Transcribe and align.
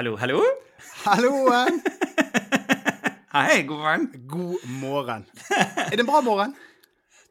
Hallo, 0.00 0.14
hallo? 0.16 0.40
Halloen! 1.04 1.74
Hei, 3.34 3.58
god 3.68 3.80
morgen. 3.82 4.04
God 4.30 4.62
morgen. 4.80 5.26
Er 5.52 5.90
det 5.92 6.00
en 6.00 6.08
bra 6.08 6.22
morgen? 6.24 6.54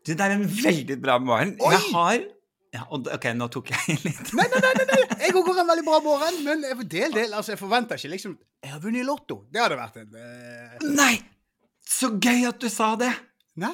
Du, 0.06 0.12
det 0.12 0.22
er 0.22 0.36
en 0.36 0.44
veldig 0.46 1.00
bra 1.02 1.16
morgen. 1.18 1.56
Oi! 1.66 1.72
Jeg 1.74 1.88
har 1.96 2.20
ja, 2.76 2.84
OK, 2.94 3.26
nå 3.40 3.48
tok 3.50 3.72
jeg 3.74 3.96
litt 4.04 4.30
Nei, 4.38 4.46
nei, 4.54 4.62
nei, 4.62 4.76
nei, 4.78 4.86
nei. 4.92 5.00
jeg 5.18 5.34
har 5.34 5.50
en 5.64 5.72
veldig 5.72 5.88
bra 5.88 5.98
morgen, 6.06 6.38
men 6.46 6.62
jeg, 6.68 6.78
del, 6.94 7.18
del, 7.18 7.34
altså, 7.34 7.56
jeg 7.56 7.62
forventer 7.64 7.98
ikke 7.98 8.14
liksom 8.14 8.38
Jeg 8.38 8.76
har 8.76 8.86
vunnet 8.86 9.02
i 9.02 9.10
Lotto. 9.10 9.40
Det 9.50 9.66
hadde 9.66 9.82
vært 9.82 9.98
en 10.04 10.22
uh... 10.22 10.88
Nei! 11.02 11.16
Så 11.82 12.14
gøy 12.22 12.46
at 12.54 12.62
du 12.62 12.70
sa 12.70 12.92
det! 13.02 13.10
Nei? 13.66 13.74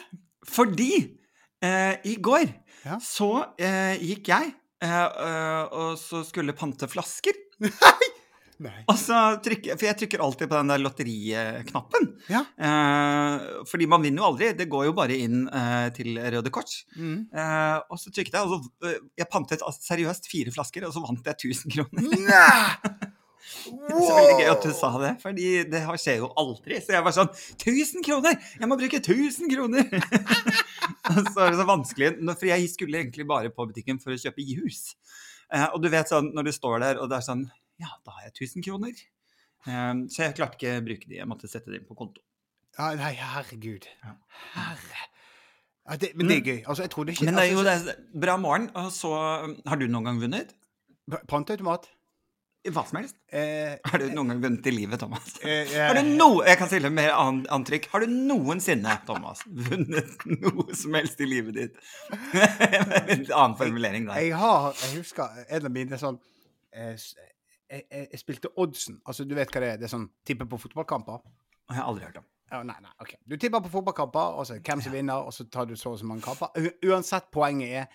Fordi 0.55 0.91
eh, 1.04 1.99
i 2.07 2.16
går 2.32 2.48
Ja. 2.88 3.02
så 3.04 3.34
eh, 3.59 3.99
gikk 3.99 4.32
jeg 4.32 4.55
eh, 4.55 4.99
eh, 5.04 5.63
og 5.84 5.99
så 5.99 6.23
skulle 6.32 6.55
pante 6.55 6.88
flasker. 6.88 7.43
Nei. 7.68 8.15
Og 8.64 8.95
så 9.00 9.18
trykker, 9.44 9.76
For 9.76 9.88
jeg 9.90 9.98
trykker 10.00 10.23
alltid 10.23 10.50
på 10.52 10.59
den 10.59 10.72
der 10.72 10.84
lotteriknappen. 10.84 12.08
Ja. 12.32 12.44
Eh, 12.55 13.48
fordi 13.68 13.90
man 13.91 14.05
vinner 14.05 14.23
jo 14.23 14.30
aldri. 14.30 14.54
Det 14.58 14.70
går 14.72 14.88
jo 14.90 14.96
bare 14.98 15.18
inn 15.26 15.44
eh, 15.50 15.90
til 15.96 16.16
Røde 16.20 16.54
Kors. 16.55 16.84
Mm. 16.96 17.27
Eh, 17.36 17.76
og 17.90 17.99
så 18.02 18.13
trykket 18.16 18.40
jeg, 18.40 18.48
og 18.48 18.55
så 18.55 18.91
eh, 18.91 19.04
Jeg 19.20 19.32
pantet 19.34 19.66
seriøst 19.82 20.32
fire 20.32 20.55
flasker, 20.55 20.88
og 20.88 20.96
så 20.96 21.04
vant 21.04 21.27
jeg 21.34 21.52
1000 21.52 21.76
kroner. 21.76 22.10
Nei! 22.32 23.12
Så 23.46 24.10
veldig 24.10 24.38
gøy 24.40 24.48
at 24.49 24.63
du 24.66 24.72
sa 24.74 24.90
det, 25.02 25.12
fordi 25.22 25.49
det 25.70 25.82
skjer 26.02 26.24
jo 26.24 26.32
aldri. 26.41 26.79
Så 26.82 26.96
jeg 26.96 27.05
var 27.05 27.13
sånn 27.16 27.29
1000 27.29 28.05
kroner! 28.05 28.40
Jeg 28.57 28.70
må 28.72 28.77
bruke 28.79 28.98
1000 29.01 29.51
kroner! 29.51 29.85
og 31.12 31.20
så 31.29 31.46
er 31.46 31.54
det 31.54 31.60
så 31.60 31.68
vanskelig, 31.70 32.10
for 32.32 32.49
jeg 32.49 32.72
skulle 32.74 33.04
egentlig 33.04 33.27
bare 33.29 33.54
på 33.54 33.68
butikken 33.70 34.01
for 34.01 34.16
å 34.16 34.20
kjøpe 34.20 34.46
jus. 34.46 34.96
Eh, 35.54 35.68
og 35.68 35.77
du 35.84 35.91
vet 35.94 36.10
sånn 36.10 36.32
når 36.34 36.49
du 36.49 36.55
står 36.55 36.82
der, 36.88 37.01
og 37.01 37.12
det 37.12 37.20
er 37.20 37.27
sånn 37.27 37.46
Ja, 37.81 37.91
da 38.05 38.15
har 38.18 38.27
jeg 38.27 38.35
1000 38.35 38.65
kroner. 38.65 39.01
Eh, 39.65 39.91
så 40.13 40.27
jeg 40.27 40.37
klarte 40.37 40.59
ikke 40.59 40.77
å 40.79 40.85
bruke 40.85 41.09
de, 41.09 41.20
jeg 41.20 41.29
måtte 41.29 41.51
sette 41.51 41.71
det 41.71 41.82
inn 41.82 41.90
på 41.90 41.98
konto. 41.98 42.23
Ja, 42.76 42.91
nei, 42.99 43.13
herregud. 43.15 43.87
Herre. 44.54 45.04
Ja, 45.85 45.95
det, 46.01 46.12
men 46.17 46.27
det 46.29 46.40
er 46.40 46.48
gøy. 46.49 46.62
Altså, 46.65 46.84
jeg 46.84 46.91
trodde 46.91 47.13
ikke 47.13 47.27
Men 47.27 47.37
det 47.37 47.43
er 47.43 47.51
jo 47.51 47.62
altså, 47.62 47.91
det, 47.91 47.93
er 48.15 48.21
bra 48.23 48.37
morgen, 48.41 48.71
og 48.73 48.87
så 48.91 49.12
Har 49.70 49.77
du 49.77 49.85
noen 49.85 50.09
gang 50.09 50.21
vunnet? 50.23 50.55
Panteautomat? 51.29 51.85
Hva 52.73 52.82
som 52.90 52.98
helst? 52.98 53.13
Eh, 53.29 53.76
Har 53.85 54.01
du 54.01 54.07
noen 54.10 54.32
gang 54.34 54.39
vunnet 54.41 54.65
i 54.65 54.73
livet, 54.73 54.98
Thomas? 54.99 55.35
eh, 55.43 55.70
eh, 55.70 55.84
Har 55.85 55.99
du 55.99 56.07
no, 56.17 56.41
Jeg 56.41 56.57
kan 56.57 56.71
stille 56.71 56.89
mer 56.89 57.12
an, 57.13 57.43
antrykk. 57.54 57.91
Har 57.91 58.01
du 58.01 58.10
noensinne, 58.10 58.95
Thomas, 59.05 59.43
vunnet 59.45 60.26
noe 60.32 60.73
som 60.73 60.98
helst 60.98 61.21
i 61.21 61.29
livet 61.29 61.60
ditt? 61.60 61.77
en 63.13 63.27
annen 63.29 63.55
formulering 63.60 64.09
der. 64.09 64.17
Jeg 64.23 64.34
har 64.41 64.73
Jeg 64.81 65.03
husker 65.03 65.45
en 65.45 65.69
av 65.69 65.75
mine 65.78 66.01
sånn 66.01 66.17
eh, 66.73 66.97
jeg, 67.69 67.85
jeg, 67.91 68.19
spilte 68.22 68.52
oddsen. 68.62 69.02
Altså, 69.06 69.25
du 69.25 69.35
vet 69.38 69.52
hva 69.52 69.62
det 69.63 69.69
er? 69.74 69.81
Det 69.81 69.88
er 69.88 69.94
sånn 69.96 70.09
tippe 70.28 70.47
på 70.50 70.59
fotballkamper. 70.62 71.22
Jeg 71.69 71.80
har 71.80 71.90
aldri 71.90 72.06
hørt 72.06 72.19
om. 72.22 72.28
Ja, 72.52 72.59
nei, 72.62 72.75
nei, 72.84 72.91
ok. 73.02 73.16
Du 73.25 73.38
tipper 73.41 73.63
på 73.66 73.72
fotballkamper, 73.74 74.38
og 74.38 74.46
så 74.46 74.59
hvem 74.59 74.84
som 74.85 74.94
vinner, 74.94 75.25
og 75.25 75.34
så 75.34 75.47
tar 75.50 75.66
du 75.69 75.74
så 75.80 75.96
og 75.96 76.00
så 76.00 76.06
mange 76.06 76.25
kamper. 76.28 76.53
U 76.62 76.91
uansett, 76.91 77.31
poenget 77.34 77.72
er 77.81 77.88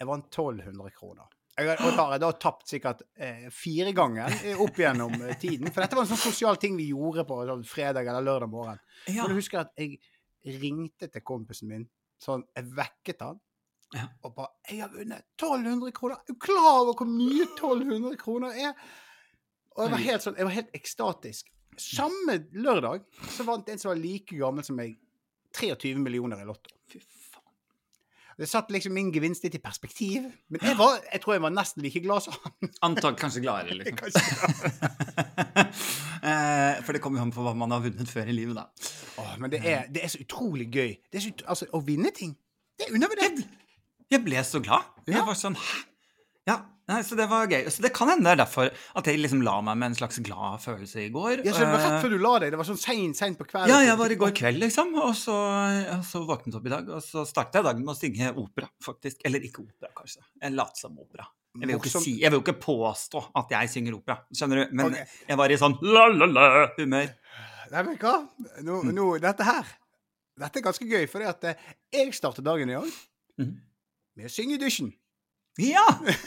jeg 0.00 0.08
vant 0.08 0.26
1200 0.26 0.90
kroner. 0.96 1.30
Jeg 1.52 1.68
har, 1.68 1.92
da 1.94 2.04
jeg 2.14 2.22
da 2.22 2.30
tapt 2.40 2.70
sikkert 2.70 3.02
eh, 3.20 3.44
fire 3.52 3.92
ganger 3.94 4.32
opp 4.64 4.78
gjennom 4.80 5.12
eh, 5.20 5.36
tiden. 5.38 5.68
For 5.68 5.84
dette 5.84 5.98
var 5.98 6.06
en 6.06 6.10
sånn 6.14 6.22
sosial 6.22 6.58
ting 6.60 6.78
vi 6.78 6.88
gjorde 6.90 7.26
på 7.28 7.42
sånn, 7.46 7.64
fredag 7.68 8.08
eller 8.08 8.24
lørdag 8.24 8.50
morgen. 8.50 8.80
Ja. 9.12 9.28
Du 9.28 9.36
husker 9.36 9.62
at 9.66 9.74
jeg 9.78 10.00
ringte 10.58 11.10
til 11.12 11.22
kompisen 11.22 11.70
min, 11.70 11.86
sånn, 12.22 12.46
jeg 12.56 12.70
vekket 12.74 13.24
han, 13.28 13.40
Ja. 13.92 14.06
og 14.24 14.34
bare 14.34 14.48
'Jeg 14.66 14.80
har 14.80 14.88
vunnet 14.88 15.24
1200 15.36 15.92
kroner!' 15.92 16.16
Er 16.16 16.32
du 16.32 16.38
klar 16.40 16.80
over 16.80 16.94
hvor 16.96 17.06
mye 17.06 17.44
1200 17.44 18.16
kroner 18.16 18.48
er? 18.56 18.72
Og 19.76 19.86
jeg 19.86 19.94
var 19.94 20.04
helt 20.04 20.24
sånn, 20.24 20.38
jeg 20.38 20.48
var 20.48 20.56
helt 20.56 20.76
ekstatisk. 20.76 21.48
Samme 21.80 22.36
lørdag 22.52 23.06
så 23.32 23.46
vant 23.48 23.68
en 23.72 23.80
som 23.80 23.92
var 23.92 24.00
like 24.00 24.36
gammel 24.36 24.64
som 24.66 24.76
meg, 24.76 24.98
23 25.56 25.94
millioner 26.00 26.42
i 26.42 26.46
Lotto. 26.48 26.74
Fy 26.90 27.00
faen. 27.00 27.44
Det 28.40 28.48
satt 28.48 28.70
liksom 28.72 28.94
min 28.96 29.10
gevinst 29.12 29.44
litt 29.44 29.56
i 29.56 29.60
perspektiv. 29.62 30.26
Men 30.52 30.64
jeg, 30.64 30.76
var, 30.78 30.98
jeg 31.08 31.22
tror 31.24 31.36
jeg 31.36 31.44
var 31.44 31.54
nesten 31.54 31.84
like 31.84 32.02
glad 32.04 32.24
som 32.24 32.36
han. 32.36 32.72
Antag 32.88 33.16
kanskje 33.20 33.44
gladere, 33.44 33.78
liksom. 33.80 33.98
Kanskje. 34.02 34.72
eh, 36.28 36.82
for 36.84 36.96
det 36.96 37.02
kommer 37.04 37.22
jo 37.22 37.28
an 37.28 37.34
på 37.34 37.44
hva 37.44 37.54
man 37.56 37.72
har 37.76 37.84
vunnet 37.84 38.12
før 38.12 38.28
i 38.28 38.36
livet, 38.36 38.58
da. 38.58 38.92
Åh, 39.22 39.34
men 39.40 39.52
det 39.52 39.62
er, 39.64 39.88
det 39.92 40.04
er 40.04 40.12
så 40.12 40.20
utrolig 40.24 40.68
gøy. 40.72 40.96
Det 41.12 41.24
så, 41.24 41.32
altså, 41.44 41.68
å 41.76 41.82
vinne 41.84 42.12
ting, 42.16 42.36
det 42.80 42.88
er 42.88 42.96
undervurdert. 42.96 43.44
Jeg 44.12 44.24
ble 44.24 44.44
så 44.44 44.60
glad. 44.64 44.88
Jeg 45.08 45.24
var 45.24 45.36
sånn 45.38 45.56
Hæ? 45.56 45.80
Ja, 46.48 46.56
nei, 46.88 47.00
så 47.06 47.16
det 47.18 47.28
var 47.30 47.46
gøy. 47.46 47.66
Så 47.70 47.82
det 47.84 47.92
kan 47.94 48.08
hende 48.10 48.24
det 48.26 48.32
er 48.34 48.40
derfor 48.44 48.70
at 48.70 49.06
jeg 49.06 49.20
liksom 49.20 49.42
la 49.46 49.60
meg 49.62 49.76
med 49.78 49.90
en 49.92 49.94
slags 49.98 50.18
glad 50.24 50.60
følelse 50.64 51.04
i 51.06 51.10
går. 51.14 51.44
Ja, 51.44 51.52
så 51.52 51.62
det 51.62 51.68
var 51.72 51.78
Eh, 51.80 51.86
rett 51.90 52.02
før 52.04 52.10
du 52.14 52.18
la 52.18 52.32
deg. 52.42 52.50
Det 52.54 52.58
var 52.58 52.68
sånn 52.68 52.80
seint 52.80 53.16
sein 53.16 53.36
på 53.38 53.46
kvelden. 53.46 53.68
Ja, 53.70 53.80
jeg 53.86 53.98
var 53.98 54.10
i 54.10 54.18
går 54.18 54.32
kveld, 54.34 54.58
liksom. 54.62 54.94
Og 55.02 55.14
så, 55.16 55.36
og 55.96 56.02
så 56.08 56.24
våknet 56.26 56.54
opp 56.58 56.66
i 56.66 56.72
dag, 56.74 56.88
og 56.88 57.02
så 57.04 57.24
startet 57.28 57.60
jeg 57.60 57.64
dagen 57.68 57.84
med 57.84 57.94
å 57.94 57.98
synge 57.98 58.32
opera, 58.36 58.68
faktisk. 58.82 59.22
Eller 59.24 59.40
ikke 59.46 59.62
opera, 59.62 59.92
kanskje. 59.96 60.24
En 60.42 60.56
latsom 60.58 60.98
opera. 60.98 61.28
Jeg 61.52 61.66
vil, 61.68 61.74
jo 61.74 61.80
ikke 61.82 62.00
si, 62.00 62.12
jo 62.24 62.38
ikke 62.40 62.54
påstå 62.62 63.20
at 63.36 63.50
jeg 63.52 63.68
synger 63.68 63.98
opera, 63.98 64.14
skjønner 64.32 64.62
du? 64.62 64.70
Men 64.72 64.86
okay. 64.94 65.04
jeg 65.28 65.36
var 65.36 65.52
i 65.52 65.58
sånn 65.60 65.74
la-la-la-humør. 65.84 67.10
Nei, 67.72 67.82
men 67.88 67.96
hva? 68.00 68.14
Nå, 68.64 68.82
Mm. 68.82 68.94
nå, 68.96 69.06
dette 69.20 69.44
her 69.44 69.64
Dette 70.42 70.58
er 70.58 70.64
ganske 70.64 70.86
gøy, 70.88 71.04
for 71.12 71.20
eh, 71.20 71.54
jeg 71.92 72.14
starter 72.16 72.42
dagen 72.42 72.70
i 72.70 72.72
dag 72.72 72.88
Mhm. 73.38 73.60
med 74.16 74.26
å 74.26 74.32
synge 74.32 74.54
i 74.54 74.58
dusjen. 74.58 74.92
Ja! 75.60 75.84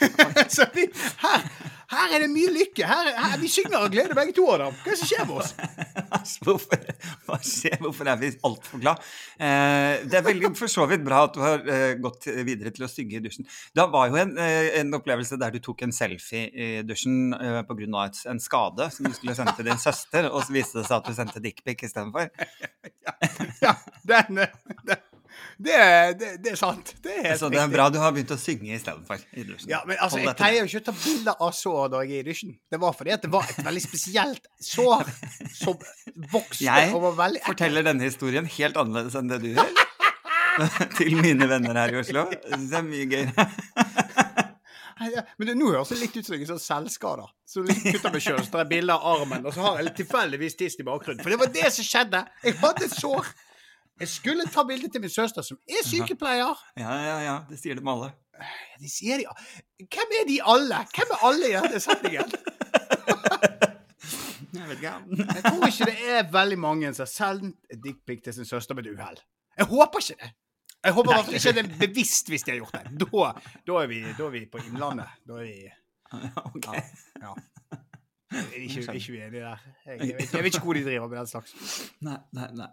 så 0.54 0.62
vi, 0.74 0.84
her, 1.22 1.46
her 1.90 2.12
er 2.14 2.22
det 2.22 2.28
mye 2.30 2.50
lykke. 2.54 2.84
Her, 2.86 3.08
er- 3.10 3.16
her, 3.24 3.38
vi 3.42 3.48
synger 3.50 3.80
av 3.80 3.88
glede, 3.90 4.14
begge 4.14 4.34
to 4.36 4.44
av 4.52 4.60
dem. 4.62 4.76
Hva 4.84 4.92
er 4.92 4.94
det 4.94 4.98
som 5.00 5.10
skjer 5.10 5.24
med 5.26 5.40
oss? 5.40 5.50
Hvorfor, 6.46 6.84
hva 7.26 7.38
skjer? 7.42 7.74
Hvorfor 7.82 8.10
er 8.12 8.20
vi 8.20 8.30
altfor 8.46 8.82
glad? 8.84 9.02
Eh, 9.42 10.04
det 10.06 10.20
er 10.20 10.24
veldig 10.28 10.52
for 10.58 10.70
så 10.70 10.86
vidt 10.90 11.02
bra 11.06 11.24
at 11.26 11.34
du 11.34 11.42
har 11.42 11.66
eh, 11.74 11.96
gått 12.02 12.28
videre 12.46 12.70
til 12.76 12.86
å 12.86 12.90
synge 12.90 13.18
i 13.18 13.22
dusjen. 13.24 13.48
Det 13.74 13.88
var 13.96 14.12
jo 14.12 14.20
en, 14.22 14.36
eh, 14.42 14.70
en 14.80 14.94
opplevelse 15.00 15.38
der 15.42 15.56
du 15.56 15.60
tok 15.66 15.82
en 15.88 15.94
selfie 15.96 16.46
i 16.54 16.70
dusjen 16.86 17.34
eh, 17.34 17.60
pga. 17.66 18.06
en 18.30 18.42
skade 18.42 18.88
som 18.94 19.10
du 19.10 19.14
skulle 19.16 19.34
sende 19.38 19.56
til 19.58 19.66
din 19.72 19.82
søster, 19.82 20.30
og 20.30 20.46
så 20.46 20.54
viste 20.54 20.78
det 20.80 20.86
seg 20.86 21.00
at 21.00 21.10
du 21.10 21.18
sendte 21.18 21.42
dickpic 21.44 21.82
istedenfor. 21.90 22.30
Ja, 23.62 23.72
den, 24.06 24.38
eh, 24.42 24.52
den 24.86 24.98
det, 25.56 25.76
det, 26.20 26.30
det 26.44 26.52
er 26.52 26.58
sant. 26.60 26.92
Det 27.02 27.14
er 27.14 27.30
helt 27.30 27.40
Så 27.40 27.48
det 27.52 27.60
er 27.62 27.70
bra 27.72 27.88
du 27.92 27.96
har 28.02 28.12
begynt 28.12 28.34
å 28.34 28.38
synge 28.40 28.74
istedenfor 28.76 29.22
i 29.32 29.46
dusjen. 29.46 29.70
Ja, 29.72 29.80
men 29.88 29.96
altså, 29.96 30.20
Hold 30.20 30.28
Jeg 30.28 30.38
pleier 30.40 30.58
jo 30.60 30.68
ikke 30.70 30.82
å 30.82 30.86
ta 30.88 30.96
bilder 31.00 31.42
av 31.46 31.56
sår 31.56 31.92
når 31.94 32.04
jeg 32.04 32.12
er 32.12 32.26
i 32.26 32.28
dusjen. 32.30 32.54
Det 32.72 32.80
var 32.82 32.96
fordi 32.98 33.14
at 33.16 33.24
det 33.24 33.32
var 33.32 33.48
et 33.50 33.62
veldig 33.70 33.84
spesielt 33.84 34.50
sår 34.68 35.10
som 35.56 35.78
vokste 36.32 36.66
Jeg 36.68 36.92
og 36.92 37.04
var 37.08 37.18
veldig 37.24 37.42
Jeg 37.42 37.48
forteller 37.48 37.88
denne 37.88 38.08
historien 38.10 38.48
helt 38.58 38.80
annerledes 38.82 39.16
enn 39.18 39.32
det 39.32 39.40
du 39.44 39.52
gjør. 39.54 39.74
til 40.98 41.16
mine 41.20 41.48
venner 41.48 41.76
her 41.76 41.92
i 41.92 42.00
Oslo. 42.00 42.28
Det 42.32 42.76
er 42.76 42.84
mye 42.86 43.08
gøyere. 43.10 43.48
Men 45.36 45.50
det, 45.50 45.54
nå 45.58 45.68
høres 45.68 45.90
det 45.92 45.98
litt 46.00 46.14
ut 46.16 46.24
som 46.24 46.34
jeg 46.36 46.46
er 46.46 46.50
sånn 46.54 46.62
selvskada. 46.62 47.26
Så 47.46 47.62
litt 47.64 47.82
kutter 47.84 48.08
av 48.08 48.14
meg 48.16 48.24
sjøl, 48.24 48.38
så 48.40 48.54
tar 48.54 48.62
jeg 48.64 48.70
bilde 48.70 48.96
av 48.96 49.04
armen, 49.12 49.44
og 49.44 49.52
så 49.54 49.64
har 49.66 49.82
jeg 49.82 49.92
tilfeldigvis 50.00 50.56
tiss 50.56 50.78
i 50.80 50.86
bakgrunnen. 50.86 51.20
For 51.24 51.32
det 51.32 51.40
var 51.42 51.52
det 51.52 51.72
som 51.74 51.86
skjedde! 51.86 52.22
Jeg 52.46 52.56
hadde 52.62 52.88
et 52.88 52.96
sår. 52.96 53.28
Jeg 54.00 54.08
skulle 54.12 54.44
ta 54.52 54.62
bilde 54.68 54.90
til 54.92 55.00
min 55.00 55.10
søster, 55.10 55.42
som 55.42 55.58
er 55.68 55.84
sykepleier. 55.88 56.58
Ja, 56.76 56.96
ja, 57.00 57.16
ja. 57.24 57.36
Det 57.48 57.58
sier 57.60 57.78
de 57.78 57.84
alle. 57.88 58.10
De 58.80 58.90
sier 58.92 59.22
de 59.22 59.24
Hvem 59.80 60.10
er 60.20 60.26
de 60.28 60.36
alle? 60.44 60.82
Hvem 60.92 61.14
er 61.14 61.22
alle 61.28 61.48
i 61.48 61.54
denne 61.56 61.80
setningen? 61.80 62.34
Jeg 64.56 64.68
vet 64.68 64.78
ikke. 64.80 64.92
Jeg 65.20 65.42
tror 65.44 65.66
ikke 65.68 65.86
det 65.90 66.12
er 66.16 66.28
veldig 66.32 66.58
mange 66.58 66.90
som 66.96 67.04
har 67.04 67.10
sendt 67.12 67.80
dickpic 67.84 68.22
til 68.24 68.34
sin 68.36 68.48
søster 68.48 68.74
med 68.76 68.86
et 68.86 68.94
uhell. 68.96 69.18
Jeg 69.58 69.66
håper 69.68 70.00
ikke 70.00 70.16
det. 70.22 70.30
Jeg 70.84 70.94
håper 70.96 71.10
i 71.10 71.14
hvert 71.16 71.26
fall 71.26 71.36
ikke 71.40 71.52
det 71.56 71.64
er 71.64 71.88
bevisst 71.88 72.30
hvis 72.30 72.44
de 72.46 72.52
har 72.52 72.60
gjort 72.62 72.76
det. 72.78 72.84
Da, 73.02 73.32
da, 73.66 73.76
er, 73.82 73.90
vi, 73.90 74.00
da 74.16 74.28
er 74.28 74.32
vi 74.32 74.42
på 74.52 74.62
Innlandet. 74.64 75.12
Da 75.28 75.40
er 75.40 75.48
vi 75.48 75.56
Ja. 76.26 76.42
Ok. 76.54 76.68
Ja. 77.22 77.32
Jeg 78.34 78.42
er 78.50 78.64
ikke, 78.66 78.94
ikke 78.98 79.12
uenig 79.14 79.40
der. 79.40 79.64
Jeg, 79.86 80.00
jeg, 80.08 80.14
vet, 80.18 80.32
jeg 80.34 80.44
vet 80.46 80.54
ikke 80.54 80.64
hvor 80.66 80.74
de 80.78 80.84
driver 80.86 81.08
med 81.12 81.18
den 81.20 81.30
slags. 81.30 81.54
Nei, 82.06 82.16
nei, 82.36 82.48
nei. 82.58 82.68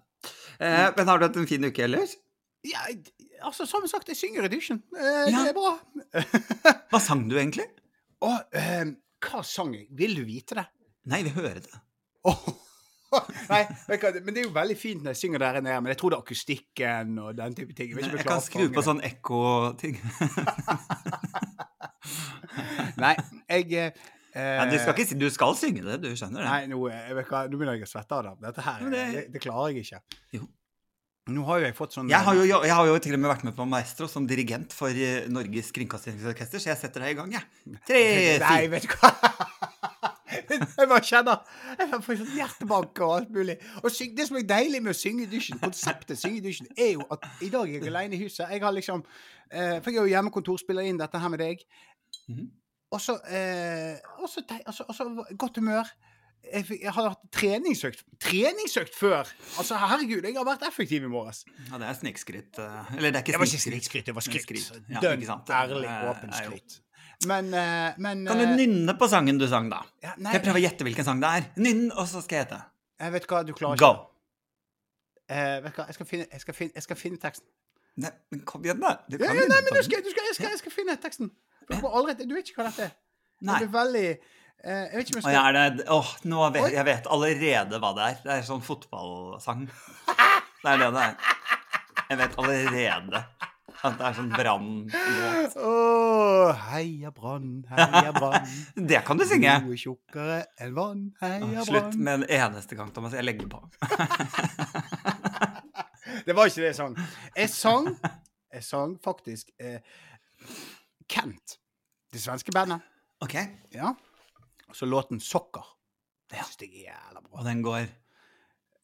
Eh, 0.59 0.87
men 0.97 1.09
har 1.11 1.19
du 1.21 1.27
hatt 1.27 1.37
en 1.41 1.49
fin 1.49 1.67
uke 1.67 1.83
ellers? 1.85 2.15
Ja, 2.63 2.85
altså, 3.43 3.65
som 3.67 3.85
sagt, 3.91 4.07
jeg 4.09 4.17
synger 4.17 4.47
i 4.47 4.51
dusjen. 4.53 4.81
Eh, 4.95 5.31
Ja. 5.33 5.43
Det 5.43 5.51
er 5.51 5.57
bra. 5.57 5.73
Hva 6.93 7.01
sang 7.03 7.25
du 7.29 7.35
egentlig? 7.37 7.67
Og 8.23 8.55
eh, 8.55 8.93
hva 9.23 9.41
sang 9.47 9.73
jeg? 9.75 9.87
Vil 9.95 10.15
du 10.17 10.23
vite 10.27 10.55
det? 10.59 10.65
Nei, 11.11 11.21
vi 11.27 11.31
hører 11.35 11.59
det. 11.63 11.81
Oh. 12.27 12.39
Nei, 13.49 13.61
men 14.25 14.31
det 14.33 14.41
er 14.41 14.47
jo 14.47 14.53
veldig 14.55 14.75
fint 14.79 15.03
når 15.03 15.13
jeg 15.13 15.19
synger 15.19 15.43
der 15.43 15.59
nede, 15.61 15.81
men 15.83 15.91
jeg 15.91 15.99
tror 15.99 16.13
det 16.13 16.17
er 16.17 16.23
akustikken 16.23 17.11
og 17.21 17.35
den 17.37 17.55
type 17.55 17.75
ting. 17.77 17.91
Jeg, 17.93 18.09
Jeg 18.09 18.25
kan 18.25 18.41
skru 18.41 18.63
på 18.73 18.83
sånn 18.85 19.03
ekko-ting. 19.05 19.99
Nei, 23.03 23.13
jeg 23.49 23.67
eh, 23.79 24.01
Ja, 24.35 24.65
du 24.65 24.77
skal 24.81 24.95
ikke 24.97 25.19
Du 25.19 25.27
skal 25.29 25.53
synge 25.59 25.83
det, 25.85 25.99
du 26.01 26.09
skjønner 26.17 26.41
det? 26.41 26.49
Nei, 26.49 26.65
nå, 26.71 26.79
eh, 26.89 27.13
nå 27.13 27.57
begynner 27.57 27.77
jeg 27.77 27.85
å 27.85 27.91
svette 27.91 28.17
av 28.17 28.23
det. 28.25 28.33
Dette 28.47 28.61
her, 28.65 28.79
det- 28.89 29.07
det, 29.13 29.23
det 29.35 29.41
klarer 29.43 29.73
jeg 29.75 29.85
ikke. 29.85 30.01
Jo. 30.39 30.47
Nå 31.31 31.45
har 31.47 31.59
jo 31.61 31.65
jeg 31.69 31.75
fått 31.77 31.93
sånn 31.95 32.09
Jeg 32.11 32.19
har, 32.19 32.35
jo, 32.35 32.43
jeg 32.43 32.73
har 32.75 32.85
jo 32.89 32.97
til 32.99 33.13
og 33.15 33.19
med 33.23 33.29
vært 33.31 33.43
med 33.47 33.55
på 33.55 33.65
Maestro 33.69 34.07
som 34.11 34.25
dirigent 34.27 34.73
for 34.75 34.89
eh, 34.91 35.27
Norges 35.31 35.69
Kringkastingsorkester, 35.71 36.59
så 36.59 36.73
jeg 36.73 36.77
setter 36.81 37.05
deg 37.05 37.13
i 37.13 37.19
gang, 37.21 37.31
jeg. 37.37 37.77
Tre, 37.87 38.01
Nei, 38.43 38.67
vet 38.73 38.89
du 38.89 38.95
hva? 38.97 39.13
Jeg 40.33 40.87
bare 40.89 41.05
kjenner 41.05 41.43
Jeg 41.79 42.01
får 42.03 42.17
sånn 42.19 42.33
hjertebank 42.35 42.99
og 43.05 43.11
alt 43.15 43.29
mulig. 43.31 43.55
Og 43.83 43.91
syng, 43.93 44.15
det 44.17 44.25
som 44.27 44.37
er 44.39 44.45
deilig 44.49 44.81
med 44.83 44.91
å 44.91 44.97
synge 44.97 45.23
i 45.27 45.29
dusjen, 45.29 45.59
konseptet 45.61 46.19
synge 46.19 46.41
i 46.41 46.43
dusjen, 46.43 46.67
er 46.75 46.89
jo 46.97 47.05
at 47.13 47.23
i 47.45 47.49
dag 47.53 47.69
er 47.69 47.77
jeg 47.77 47.87
alene 47.91 48.17
i 48.17 48.21
huset. 48.25 48.49
Jeg 48.49 48.63
har 48.65 48.73
liksom 48.75 49.03
eh, 49.51 49.77
For 49.79 49.91
jeg 49.93 50.01
er 50.01 50.07
jo 50.09 50.11
hjemmekontor, 50.15 50.57
spiller 50.59 50.89
inn 50.89 50.97
dette 50.99 51.21
her 51.21 51.31
med 51.31 51.39
deg. 51.45 51.63
Mhm. 52.27 52.49
Og 52.93 53.01
så 53.01 53.15
eh, 53.25 53.99
godt 55.39 55.57
humør. 55.57 55.89
Jeg, 56.43 56.65
fikk- 56.67 56.81
jeg 56.83 56.91
har 56.91 57.05
hatt 57.07 57.21
treningsøkt 57.31 58.01
Treningsøkt 58.19 58.95
før! 58.99 59.29
Altså, 59.57 59.77
herregud, 59.79 60.25
jeg 60.27 60.35
har 60.35 60.43
vært 60.47 60.65
effektiv 60.67 61.05
i 61.07 61.11
morges. 61.11 61.45
Ja, 61.69 61.77
det 61.79 61.87
er 61.87 61.95
snikskryt. 62.01 62.59
eh, 62.59 62.95
Eller 62.97 63.13
det 63.15 63.21
er 63.21 63.23
ikke 63.23 63.39
Det 63.39 63.61
snikskryt. 63.63 64.05
det 64.09 64.15
var 64.17 64.25
skryt. 64.25 64.51
Ja, 64.91 64.99
Dønn 64.99 65.23
ærlig, 65.23 65.87
åpen 66.11 66.33
skryt. 66.35 66.79
Men, 67.25 67.53
eh, 67.55 67.93
men 67.97 68.25
Kan 68.27 68.37
du 68.41 68.43
eh, 68.43 68.55
nynne 68.59 68.97
på 68.99 69.07
sangen 69.07 69.39
du 69.39 69.47
sang, 69.47 69.69
da? 69.71 69.79
ja, 70.03 70.11
Nei, 70.17 70.33
jeg 70.35 70.43
prøve 70.43 70.59
å 70.59 70.63
gjette 70.65 70.83
hvilken 70.83 71.05
sang 71.07 71.21
det 71.23 71.29
er? 71.31 71.45
Nynn, 71.63 71.85
og 71.95 72.07
så 72.11 72.19
skal 72.25 72.41
jeg 72.41 72.45
hete. 72.49 72.59
jeg 72.99 73.11
vet 73.15 73.27
hva, 73.31 73.43
du 73.47 73.53
klarer 73.55 73.79
Go! 73.79 73.91
ikke. 73.93 74.09
Eh, 75.33 75.61
vet 75.63 75.71
du 75.71 75.79
hva, 75.79 75.85
jeg 75.87 75.95
skal 75.95 76.05
finne, 76.09 76.27
jeg 76.31 76.41
skal 76.43 76.53
finne, 76.57 76.71
jeg 76.75 76.83
skal 76.83 76.99
finne 76.99 77.17
teksten. 77.23 77.47
Nei, 78.03 78.09
men 78.33 78.41
kom 78.49 78.63
igjen, 78.65 78.79
da. 78.81 78.97
Du 79.07 79.15
Ja, 79.15 79.27
kan 79.31 79.37
ja, 79.39 79.47
nei, 79.47 79.61
men 79.63 79.77
du 79.77 79.83
skal, 79.85 80.01
du 80.03 80.09
skal, 80.11 80.27
jeg, 80.27 80.35
skal, 80.35 80.49
jeg 80.51 80.59
skal 80.65 80.71
finne 80.75 80.95
teksten. 80.99 81.31
Du, 81.69 81.87
aldri, 81.87 82.15
du 82.27 82.35
vet 82.35 82.49
ikke 82.49 82.61
hva 82.61 82.69
dette 82.69 82.89
er. 82.89 82.95
Nei. 83.43 83.59
Det 83.59 83.67
er 83.67 83.71
veldig 83.73 84.05
eh, 84.09 84.83
Jeg 84.83 84.95
vet 84.95 85.09
ikke 85.09 85.17
om 85.17 85.19
jeg 85.19 85.25
skal 85.25 85.57
det 85.57 85.87
Åh, 85.91 86.11
nå 86.31 86.43
vet 86.55 86.75
jeg 86.77 86.87
vet 86.87 87.09
allerede 87.15 87.79
hva 87.83 87.93
det 87.97 88.09
er. 88.09 88.19
Det 88.23 88.35
er 88.37 88.45
sånn 88.47 88.63
fotballsang. 88.63 89.65
Det 89.67 90.75
er 90.75 90.83
det 90.85 90.91
det 90.95 91.07
er. 91.09 91.33
Jeg 92.09 92.21
vet 92.21 92.37
allerede 92.39 93.23
at 93.83 93.97
det 93.99 94.05
er 94.07 94.13
sånn 94.15 94.29
brannlåt. 94.31 95.55
Åh, 95.59 96.61
heia 96.69 97.11
Brann, 97.15 97.65
heia 97.67 98.13
Brann. 98.15 98.45
Det 98.91 99.01
kan 99.03 99.19
du 99.19 99.25
synge. 99.27 99.57
Er 99.59 99.79
tjukkere 99.79 100.37
enn 100.61 100.71
vann, 100.77 101.01
heia 101.19 101.41
Brann. 101.41 101.65
Slutt 101.67 101.97
med 101.99 102.21
en 102.21 102.25
eneste 102.31 102.77
gang, 102.79 102.93
Thomas. 102.95 103.15
Jeg 103.17 103.27
legger 103.27 103.49
på. 103.51 103.59
Det 106.23 106.35
var 106.37 106.47
ikke 106.47 106.61
det 106.61 106.69
jeg 106.69 106.77
sang. 106.77 106.93
Jeg 107.35 107.49
sang, 107.51 107.87
jeg 108.53 108.63
sang 108.63 108.93
faktisk 109.03 109.49
eh, 109.59 109.79
Kent. 111.13 111.57
Det 112.13 112.21
svenske 112.21 112.53
bandet. 112.55 112.81
OK. 113.23 113.35
Ja. 113.73 113.93
Og 114.69 114.75
så 114.75 114.85
låten 114.89 115.21
'Sokker'. 115.21 115.69
Det 116.29 116.41
syns 116.41 116.61
jeg 116.65 116.87
er 116.87 116.93
jævla 116.93 117.21
bra. 117.21 117.39
Og 117.39 117.45
den 117.45 117.61
går 117.63 117.85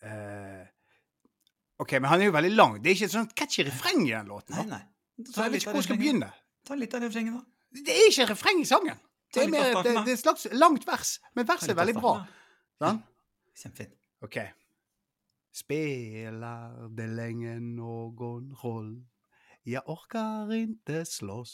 Eh, 0.01 0.67
OK, 1.79 1.91
men 1.91 2.05
han 2.11 2.21
er 2.21 2.29
jo 2.29 2.35
veldig 2.35 2.51
lang. 2.55 2.77
Det 2.79 2.91
er 2.91 2.95
ikke 2.95 3.09
et 3.09 3.15
sånt 3.15 3.35
catchy 3.35 3.65
refreng 3.67 4.05
i 4.07 4.13
den 4.13 4.31
låten. 4.31 4.55
Nei, 4.55 4.65
nei. 4.67 5.25
Så 5.27 5.43
jeg 5.43 5.51
vet 5.51 5.61
ikke 5.61 5.73
hvor 5.73 5.81
jeg 5.81 5.87
skal 5.89 5.99
begynne. 5.99 6.29
Ta 6.67 6.77
litt 6.79 6.95
av 6.95 7.03
refrenget, 7.03 7.35
da. 7.35 7.81
Det 7.87 7.95
er 7.95 8.07
ikke 8.11 8.27
refreng 8.31 8.61
i 8.63 8.67
sangen. 8.67 9.01
Det 9.33 9.43
er, 9.43 9.51
mer, 9.51 9.75
det, 9.83 9.93
det 10.07 10.13
er 10.13 10.15
et 10.15 10.21
slags 10.23 10.47
langt 10.55 10.87
vers, 10.87 11.19
men 11.37 11.45
verset 11.47 11.73
er 11.73 11.77
veldig 11.77 11.93
bra. 11.99 12.13
Sånn? 12.81 13.03
Kjempefint. 13.59 13.93
OK. 14.25 14.39
Spelar 15.59 16.89
det 16.95 17.09
lenge 17.13 17.59
noen 17.61 18.49
roll? 18.63 18.93
Jeg 19.67 19.83
orkar 19.91 20.49
inte 20.55 21.03
slåss. 21.05 21.53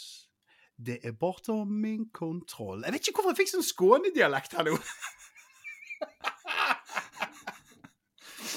Det 0.76 1.00
er 1.08 1.14
bortom 1.16 1.68
min 1.68 2.10
kontroll. 2.12 2.84
Jeg 2.84 2.94
vet 2.94 3.08
ikke 3.08 3.22
hvorfor 3.22 3.32
jeg 3.32 3.46
fikk 3.46 3.54
sånn 3.54 3.68
skånedialekt 3.68 4.58
her 4.58 4.68
nå. 4.68 4.76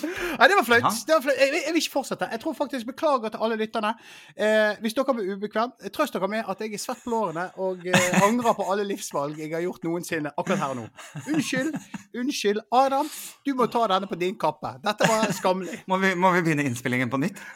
Nei, 0.04 0.48
det 0.48 0.56
var 0.58 0.66
flaut. 0.66 0.86
Jeg, 1.08 1.48
jeg 1.54 1.72
vil 1.74 1.82
ikke 1.82 1.94
fortsette. 1.98 2.28
Jeg 2.32 2.40
tror 2.42 2.56
faktisk 2.56 2.86
Beklager 2.88 3.32
til 3.34 3.42
alle 3.44 3.56
lytterne. 3.60 3.92
Eh, 4.36 4.78
hvis 4.82 4.94
dere 4.96 5.14
blir 5.16 5.34
ubekvem, 5.34 5.74
trøst 5.94 6.14
dere 6.16 6.28
med 6.30 6.46
at 6.48 6.60
jeg 6.62 6.72
er 6.74 6.82
svett 6.82 7.02
på 7.04 7.12
lårene 7.12 7.48
og 7.60 7.84
eh, 7.86 8.22
angrer 8.26 8.56
på 8.56 8.66
alle 8.72 8.86
livsvalg 8.88 9.38
jeg 9.38 9.52
har 9.52 9.64
gjort 9.64 9.84
noensinne 9.84 10.32
akkurat 10.34 10.62
her 10.62 10.74
og 10.74 10.78
nå. 10.80 10.86
Unnskyld. 11.34 11.74
Unnskyld. 12.18 12.62
Adam, 12.74 13.10
du 13.46 13.52
må 13.58 13.68
ta 13.72 13.84
denne 13.92 14.08
på 14.10 14.18
din 14.20 14.38
kappe. 14.40 14.74
Dette 14.84 15.08
var 15.10 15.32
skammelig. 15.36 15.82
Må 15.90 16.00
vi, 16.02 16.14
må 16.14 16.32
vi 16.36 16.44
begynne 16.46 16.66
innspillingen 16.68 17.12
på 17.12 17.20
nytt? 17.22 17.42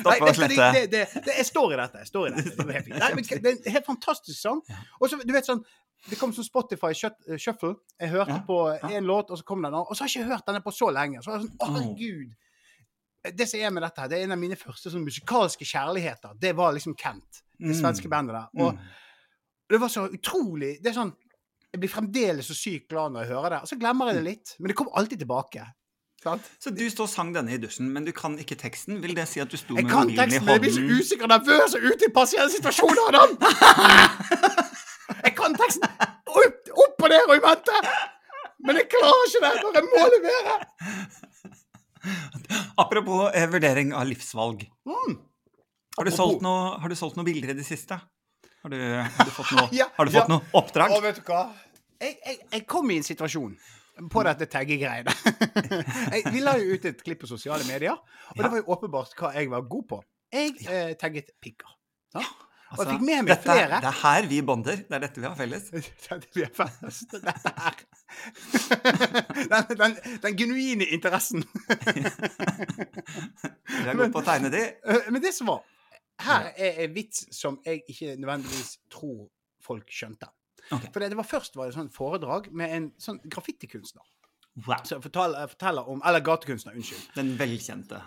Stoppe 0.00 0.28
og 0.28 0.34
slette. 0.36 0.70
det, 0.76 0.84
det, 0.92 1.04
det, 1.14 1.36
jeg 1.38 1.46
står 1.48 1.74
i 1.74 1.80
dette. 1.82 2.02
Jeg 2.02 2.10
står 2.10 2.28
i 2.28 2.34
dette. 2.36 2.56
Det, 2.56 2.68
er 2.68 2.80
helt. 2.80 2.98
Nei, 2.98 3.12
men, 3.16 3.28
det 3.28 3.52
er 3.52 3.56
en 3.56 3.76
helt 3.76 3.88
fantastisk 3.88 4.38
sang. 4.40 4.62
Og 5.00 5.10
så, 5.10 5.20
du 5.22 5.32
vet 5.34 5.48
sånn 5.48 5.62
Det 6.10 6.18
kom 6.18 6.32
som 6.34 6.44
Spotify 6.44 6.90
eh, 6.92 7.36
Shuffle. 7.38 7.74
Jeg 8.00 8.10
hørte 8.10 8.42
på 8.46 8.56
én 8.90 9.04
låt, 9.06 9.30
og 9.30 9.38
så 9.38 9.44
kom 9.44 9.62
den. 9.62 9.74
Og 9.74 9.92
så 9.94 10.02
har 10.02 10.08
jeg 10.08 10.22
ikke 10.22 10.32
hørt 10.34 10.46
denne 10.46 10.60
på 10.64 10.72
så 10.74 10.90
lenge. 10.90 11.22
Så 11.22 11.30
var 11.30 11.38
jeg 11.38 11.46
sånn, 11.46 11.74
herregud. 11.76 12.32
Det 13.38 13.46
som 13.48 13.60
er 13.60 13.70
med 13.70 13.82
dette, 13.86 14.00
her, 14.02 14.08
det 14.10 14.18
er 14.18 14.24
en 14.26 14.32
av 14.34 14.38
mine 14.42 14.56
første 14.58 14.90
sånn 14.90 15.04
musikalske 15.06 15.64
kjærligheter. 15.64 16.34
Det 16.42 16.56
var 16.58 16.72
liksom 16.74 16.96
Kent. 16.98 17.42
Det 17.58 17.70
Mm. 17.70 17.80
svenske 17.80 18.08
bandet 18.10 18.34
der. 18.34 18.48
Og 18.64 18.72
Mm. 18.74 18.78
det 19.70 19.80
var 19.80 19.88
så 19.88 20.08
utrolig 20.10 20.82
Det 20.82 20.86
er 20.90 20.92
sånn 21.00 21.12
Jeg 21.72 21.80
blir 21.80 21.88
fremdeles 21.88 22.46
så 22.50 22.54
sykt 22.54 22.88
glad 22.88 23.12
når 23.12 23.20
jeg 23.24 23.28
hører 23.32 23.48
det. 23.50 23.60
Og 23.62 23.68
så 23.68 23.78
glemmer 23.78 24.06
jeg 24.10 24.14
det 24.16 24.24
litt. 24.24 24.56
Men 24.58 24.68
det 24.68 24.76
kommer 24.76 24.92
alltid 24.98 25.18
tilbake. 25.20 25.62
Sant? 26.22 26.42
Så 26.60 26.70
du 26.74 26.84
står 26.90 27.04
og 27.04 27.08
sang 27.08 27.32
denne 27.32 27.50
i 27.54 27.56
dusjen, 27.58 27.88
men 27.92 28.04
du 28.04 28.12
kan 28.12 28.36
ikke 28.38 28.54
teksten? 28.58 29.00
Vil 29.00 29.14
det 29.14 29.26
si 29.28 29.40
at 29.40 29.48
du 29.48 29.56
sto 29.56 29.74
Jeg 29.74 29.84
med 29.84 29.90
kan 29.90 30.06
mobilen 30.06 30.18
i 30.18 30.22
teksten, 30.28 30.44
men 30.44 30.52
jeg 30.54 30.60
blir 30.60 30.70
så 30.70 30.80
hånden? 30.80 31.00
usikker 31.00 31.22
og 31.22 31.28
nervøs 31.30 31.74
og 31.74 31.80
ute 31.82 32.04
i 32.04 32.12
pasientsituasjoner, 32.12 33.08
Adam! 33.08 33.38
Opp, 35.82 36.70
opp 36.86 37.04
og 37.06 37.10
ned 37.12 37.28
og 37.28 37.34
i 37.36 37.42
mente! 37.44 37.80
Men 38.62 38.78
jeg 38.78 38.88
klarer 38.92 39.28
ikke 39.28 39.42
det 39.42 39.52
jeg 39.76 39.88
må 39.90 40.04
levere! 40.14 40.56
Apropos 42.82 43.30
eh, 43.34 43.46
vurdering 43.50 43.92
av 43.94 44.06
livsvalg. 44.08 44.64
Mm. 44.88 45.18
Har 45.98 46.08
du, 46.08 46.12
solgt 46.14 46.42
noe, 46.44 46.78
har 46.80 46.88
du 46.88 46.96
solgt 46.98 47.18
noe 47.18 47.26
bilder 47.26 47.52
i 47.52 47.58
det 47.58 47.66
siste? 47.66 47.98
Har 48.62 48.72
du, 48.72 48.78
har 48.78 49.28
du 49.28 49.32
fått 49.34 49.52
noe, 49.58 49.68
Ja, 49.80 49.88
har 49.96 50.08
du 50.08 50.14
ja. 50.16 50.24
noe 50.30 50.42
oppdrag? 50.56 50.94
Og 50.96 51.04
vet 51.04 51.20
du 51.20 51.26
hva? 51.28 51.44
Jeg, 52.02 52.16
jeg, 52.24 52.38
jeg 52.56 52.64
kom 52.70 52.90
i 52.90 52.96
en 52.98 53.06
situasjon 53.06 53.52
på 54.10 54.22
dette 54.26 54.48
taggegreiene. 54.50 55.12
Vi 56.34 56.40
la 56.42 56.56
jo 56.58 56.74
ut 56.78 56.86
et 56.88 57.02
klipp 57.04 57.20
på 57.22 57.28
sosiale 57.30 57.66
medier, 57.68 57.92
og 57.98 58.38
Ja. 58.38 58.40
det 58.40 58.50
var 58.54 58.62
jo 58.62 58.64
åpenbart 58.74 59.12
hva 59.18 59.34
jeg 59.36 59.50
var 59.52 59.66
god 59.68 59.84
på. 59.90 60.00
Jeg 60.32 60.56
eh, 60.64 60.94
tagget 60.98 61.34
pikker. 61.44 61.68
Sant? 62.76 62.80
og 62.80 62.84
jeg 62.84 62.88
Altså, 62.88 62.92
fikk 62.92 63.00
med 63.06 63.18
meg 63.22 63.26
dette, 63.32 63.48
er- 63.50 63.54
flere. 63.58 63.76
Det 63.80 63.88
er 63.92 63.98
her 64.02 64.22
vi 64.30 64.38
bonder. 64.42 64.76
Det 64.88 64.94
er 64.98 65.02
dette 65.06 65.20
vi 65.20 65.26
har 65.28 65.36
felles. 65.36 65.64
Dette 66.08 66.42
er 66.42 66.50
felles. 66.56 66.98
Dette 67.12 67.50
her. 67.62 67.74
Den, 69.52 69.62
den, 69.78 69.92
den 70.22 70.36
genuine 70.36 70.84
interessen. 70.92 71.44
Vi 71.72 71.76
er 73.88 73.96
gode 73.96 74.10
på 74.12 74.20
å 74.20 74.24
tegne 74.26 74.50
de. 74.52 74.62
Men 75.12 75.22
det 75.24 75.32
som 75.36 75.46
var 75.52 75.60
Her 76.22 76.50
er 76.54 76.82
en 76.84 76.92
vits 76.94 77.24
som 77.34 77.56
jeg 77.66 77.82
ikke 77.90 78.16
nødvendigvis 78.20 78.76
tror 78.92 79.26
folk 79.64 79.88
skjønte. 79.92 80.28
Okay. 80.72 80.90
For 80.94 81.02
det, 81.02 81.16
var 81.18 81.26
Først 81.26 81.56
var 81.58 81.66
det 81.70 81.74
sånn 81.76 81.90
foredrag 81.92 82.50
med 82.54 82.74
en 82.76 82.90
sånn 83.02 83.18
graffitikunstner. 83.24 84.04
Wow. 84.66 84.82
Forteller, 85.00 85.46
forteller 85.48 85.88
om 85.88 86.02
Eller 86.06 86.20
gatekunstner, 86.24 86.74
unnskyld. 86.76 87.06
Den 87.16 87.30
velkjente. 87.40 88.02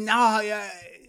Nja, 0.00 0.40
jeg- 0.44 0.99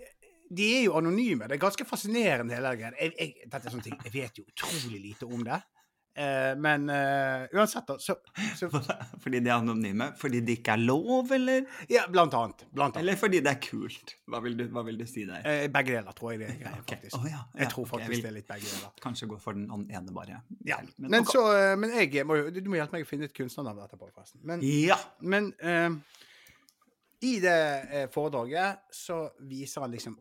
de 0.52 0.66
er 0.78 0.82
jo 0.90 0.96
anonyme. 1.00 1.48
Det 1.48 1.56
er 1.56 1.62
ganske 1.66 1.86
fascinerende, 1.88 2.56
hele 2.58 2.74
greia. 2.80 2.92
Jeg, 3.00 3.14
jeg, 3.18 3.46
dette 3.48 3.62
er 3.68 3.72
sånne 3.76 3.86
ting. 3.86 4.00
Jeg 4.04 4.14
vet 4.18 4.42
jo 4.42 4.48
utrolig 4.50 5.00
lite 5.00 5.30
om 5.30 5.46
det. 5.48 5.62
Uh, 6.12 6.58
men 6.60 6.90
uh, 6.92 7.46
uansett, 7.56 7.86
da, 7.88 7.96
så, 8.04 8.18
så 8.60 8.68
Fordi 9.24 9.40
de 9.40 9.48
er 9.48 9.54
anonyme? 9.62 10.10
Fordi 10.20 10.42
det 10.44 10.58
ikke 10.60 10.74
er 10.76 10.82
lov, 10.84 11.30
eller? 11.32 11.62
Ja, 11.88 12.02
blant 12.12 12.36
annet. 12.36 12.66
Blant 12.68 12.98
annet. 12.98 13.06
Eller 13.06 13.16
fordi 13.22 13.40
det 13.46 13.54
er 13.54 13.62
kult? 13.64 14.12
Hva 14.28 14.42
vil 14.44 14.58
du, 14.60 14.66
hva 14.76 14.84
vil 14.90 15.00
du 15.00 15.06
si 15.08 15.24
der? 15.30 15.46
Uh, 15.48 15.70
begge 15.72 15.96
deler, 15.96 16.18
tror 16.18 16.34
jeg 16.34 16.42
det 16.42 16.50
er 16.50 16.58
Ja, 16.66 16.74
okay. 16.82 16.98
faktisk. 17.00 17.16
Å, 17.16 17.22
ja. 17.32 17.40
Jeg 17.56 17.64
Ja, 17.64 17.70
tror 17.72 17.86
okay, 17.86 17.94
faktisk 17.94 18.12
vil 18.12 18.26
det 18.26 18.32
er 18.34 18.36
litt 18.42 18.50
begge 18.52 18.68
deler. 18.74 18.92
Kanskje 19.08 19.30
gå 19.32 19.40
for 19.46 19.56
den 19.56 19.86
ene, 19.88 20.16
bare. 20.20 20.42
Ja. 20.68 20.82
Men, 20.98 21.14
Men, 21.16 21.30
så, 21.32 21.46
men 21.80 21.96
jeg 21.96 22.26
må 22.28 22.42
jo 22.42 22.52
Du 22.58 22.68
må 22.74 22.82
hjelpe 22.82 23.00
meg 23.00 23.08
å 23.08 23.10
finne 23.14 23.30
et 23.32 23.38
kunstnernavn 23.40 23.86
etterpå, 23.88 24.12
forresten. 24.12 24.44
Men, 24.52 24.66
Ja! 24.68 25.00
men 25.24 25.54
i 27.22 27.36
det 27.40 28.10
foredraget 28.12 28.84
så 28.98 29.22
viser 29.48 29.86
han 29.86 29.92
liksom 29.96 30.16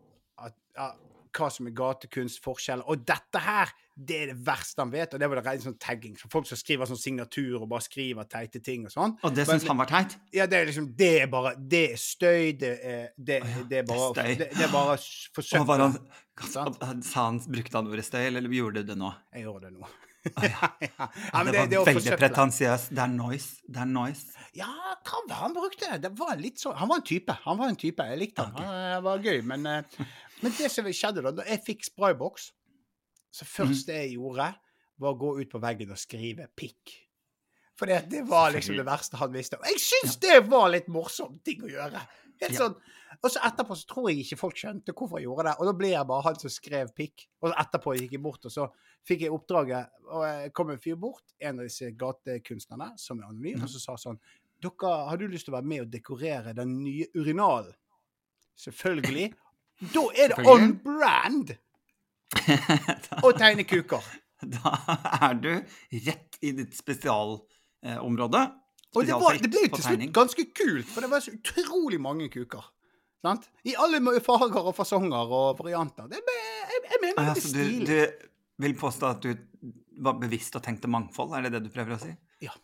at, 0.47 0.57
ja, 0.77 0.91
hva 1.37 1.49
som 1.53 1.69
er 1.69 1.75
gatekunst, 1.77 2.41
forskjellen 2.43 2.83
Og 2.91 3.05
dette 3.07 3.43
her, 3.43 3.71
det 3.95 4.17
er 4.17 4.31
det 4.33 4.37
verste 4.47 4.83
han 4.83 4.93
vet. 4.93 5.13
Og 5.15 5.21
det 5.21 5.29
var 5.29 5.41
det 5.41 5.45
rene 5.47 5.65
sånn 5.65 5.77
tagging. 5.83 6.17
Så 6.19 6.31
folk 6.33 6.49
som 6.49 6.59
skriver 6.59 6.89
sånn 6.89 7.01
signatur 7.01 7.61
og 7.61 7.69
bare 7.71 7.85
skriver 7.85 8.29
teite 8.31 8.63
ting 8.65 8.87
og 8.89 8.95
sånn. 8.95 9.17
Og 9.27 9.35
det 9.37 9.47
syns 9.49 9.67
han 9.69 9.81
var 9.81 9.91
teit? 9.91 10.17
Ja, 10.35 10.49
det 10.51 10.61
er 10.61 10.71
liksom 10.71 10.91
Det 10.99 11.11
er 11.23 11.31
bare 11.33 11.55
Det 11.59 11.85
er 11.93 12.01
støy. 12.01 12.53
Det 12.61 12.75
er, 12.77 13.09
det, 13.17 13.41
ja, 13.45 13.65
det 13.71 13.83
er 13.83 13.89
bare 13.89 14.13
det 14.17 14.27
er. 14.27 14.37
Det, 14.45 14.51
det 14.59 14.69
er 14.69 14.75
bare 14.75 14.99
han, 17.15 17.43
Brukte 17.47 17.77
han 17.77 17.91
ordet 17.91 18.07
støy, 18.07 18.23
eller 18.31 18.55
gjorde 18.57 18.83
du 18.83 18.95
det 18.95 19.01
nå? 19.01 19.13
Jeg 19.37 19.49
gjorde 19.49 19.69
det 19.69 19.77
nå. 19.79 19.91
Ah, 20.37 20.45
ja. 20.45 20.69
ja, 20.85 21.07
ja. 21.09 21.45
Det, 21.45 21.57
er 21.57 21.79
var 21.79 21.87
veldig 21.89 22.17
pretensiøst. 22.21 22.91
Det 22.93 23.01
er 23.01 23.13
noise. 23.13 23.63
Det 23.65 23.81
er 23.81 23.89
noise. 23.89 24.35
Ja, 24.57 24.69
hva 25.07 25.21
var 25.31 25.45
han 25.47 25.55
brukte? 25.57 25.89
Det 26.03 26.11
var 26.19 26.35
litt 26.41 26.61
så, 26.61 26.75
Han 26.77 26.91
var 26.91 27.01
en 27.01 27.07
type. 27.09 27.37
Han 27.47 27.61
var 27.61 27.73
en 27.73 27.79
type. 27.81 28.05
Jeg 28.05 28.21
likte 28.21 28.45
han. 28.45 28.57
Okay. 28.57 28.83
Han 28.97 29.07
var 29.07 29.25
gøy. 29.25 29.41
Men, 29.49 29.67
eh, 29.71 30.05
men 30.43 30.53
det 30.59 30.71
som 30.73 30.85
skjedde 30.87 31.23
da, 31.23 31.31
da 31.33 31.45
jeg 31.49 31.63
fikk 31.67 31.85
sprayboks 31.85 32.53
Så 33.33 33.45
først 33.47 33.87
første 33.87 33.93
jeg 33.95 34.15
gjorde, 34.17 34.47
var 34.99 35.13
å 35.15 35.19
gå 35.19 35.29
ut 35.41 35.51
på 35.53 35.61
veggen 35.63 35.93
og 35.95 35.99
skrive 35.99 36.49
'pikk'. 36.57 36.95
For 37.79 37.87
det, 37.87 38.11
det 38.11 38.25
var 38.29 38.51
liksom 38.53 38.77
det 38.77 38.85
verste 38.85 39.17
han 39.17 39.33
visste. 39.33 39.57
Og 39.57 39.65
jeg 39.71 39.79
syns 39.81 40.17
det 40.21 40.41
var 40.51 40.69
litt 40.69 40.89
morsomt 40.89 41.45
ting 41.45 41.63
å 41.63 41.71
gjøre. 41.71 42.01
Helt 42.43 42.57
sånn. 42.59 42.75
Og 43.23 43.31
så 43.31 43.41
etterpå 43.47 43.77
så 43.77 43.87
tror 43.87 44.11
jeg 44.11 44.25
ikke 44.25 44.37
folk 44.41 44.57
skjønte 44.59 44.93
hvorfor 44.93 45.19
jeg 45.21 45.29
gjorde 45.29 45.47
det. 45.49 45.55
Og 45.61 45.67
da 45.71 45.73
ble 45.79 45.89
jeg 45.95 46.07
bare 46.11 46.23
han 46.27 46.39
som 46.43 46.51
skrev 46.53 46.91
pikk. 46.97 47.25
Og 47.43 47.55
etterpå 47.55 47.95
gikk 47.97 48.13
jeg 48.13 48.23
bort, 48.23 48.45
og 48.45 48.53
så 48.53 48.67
fikk 49.09 49.21
jeg 49.25 49.33
oppdraget. 49.33 49.89
Og 50.11 50.27
jeg 50.27 50.53
kom 50.53 50.71
en 50.71 50.79
fyr 50.83 50.97
bort, 51.01 51.25
en 51.41 51.59
av 51.63 51.65
disse 51.71 51.91
gatekunstnerne, 51.97 52.99
som 52.99 53.21
er 53.21 53.31
anonym, 53.31 53.57
Mhm. 53.57 53.63
og 53.65 53.69
så 53.71 53.79
sa 53.81 53.95
sånn 53.97 54.19
Dere, 54.61 55.09
har 55.09 55.17
du 55.17 55.27
lyst 55.29 55.47
til 55.47 55.55
å 55.55 55.57
være 55.57 55.65
med 55.67 55.81
og 55.81 55.91
dekorere 55.91 56.55
den 56.55 56.83
nye 56.85 57.07
urinalen? 57.15 57.73
Selvfølgelig. 58.59 59.33
Da 59.81 60.03
er 60.21 60.33
det 60.35 60.47
on 60.49 60.75
brand 60.85 61.55
å 63.27 63.31
tegne 63.37 63.65
kuker. 63.69 64.05
Da 64.41 64.73
er 65.29 65.35
du 65.41 65.51
rett 66.07 66.39
i 66.45 66.53
ditt 66.57 66.77
spesialområde. 66.79 68.43
Og 68.97 69.07
det, 69.07 69.15
var, 69.15 69.37
det 69.39 69.51
ble 69.53 69.65
jo 69.69 69.73
til 69.77 69.85
slutt 69.87 70.05
ganske 70.17 70.45
kult, 70.57 70.89
for 70.91 71.05
det 71.05 71.11
var 71.13 71.23
så 71.23 71.33
utrolig 71.37 72.01
mange 72.03 72.27
kuker. 72.33 72.65
Sant? 73.23 73.45
I 73.69 73.75
alle 73.79 74.01
farger 74.25 74.71
og 74.71 74.75
fasonger 74.75 75.31
og 75.37 75.61
varianter. 75.61 76.09
Det 76.11 76.23
ble, 76.27 76.37
jeg, 76.73 76.81
jeg 76.89 77.03
mener 77.05 77.21
det 77.21 77.27
Ah, 77.29 77.37
så 77.37 77.53
du, 77.53 77.61
stilig. 77.61 77.87
du 77.87 78.65
vil 78.65 78.75
påstå 78.81 79.11
at 79.13 79.23
du 79.27 79.73
var 80.01 80.17
bevisst 80.21 80.57
og 80.57 80.65
tenkte 80.65 80.89
mangfold? 80.91 81.35
Er 81.37 81.45
det 81.47 81.53
det 81.59 81.63
du 81.67 81.71
prøver 81.75 81.95
å 81.99 82.01
si? 82.01 82.11
Ja. 82.43 82.55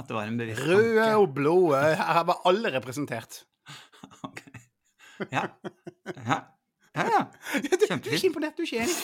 At 0.00 0.08
det 0.08 0.16
var 0.16 0.24
en 0.30 0.38
bevisst 0.40 0.64
Røde 0.64 0.96
tanke? 0.96 1.18
og 1.20 1.34
blå. 1.36 1.56
Her 1.76 2.22
var 2.30 2.40
alle 2.48 2.72
representert. 2.72 3.42
Ja. 5.30 5.44
Ja. 6.16 6.38
Ja, 6.94 7.04
ja. 7.08 7.22
Du, 7.62 7.68
du 7.70 8.10
er 8.10 8.16
ikke 8.18 8.26
imponert? 8.28 8.56
Du 8.56 8.62
er 8.62 8.66
ikke 8.68 8.82
enig? 8.84 8.96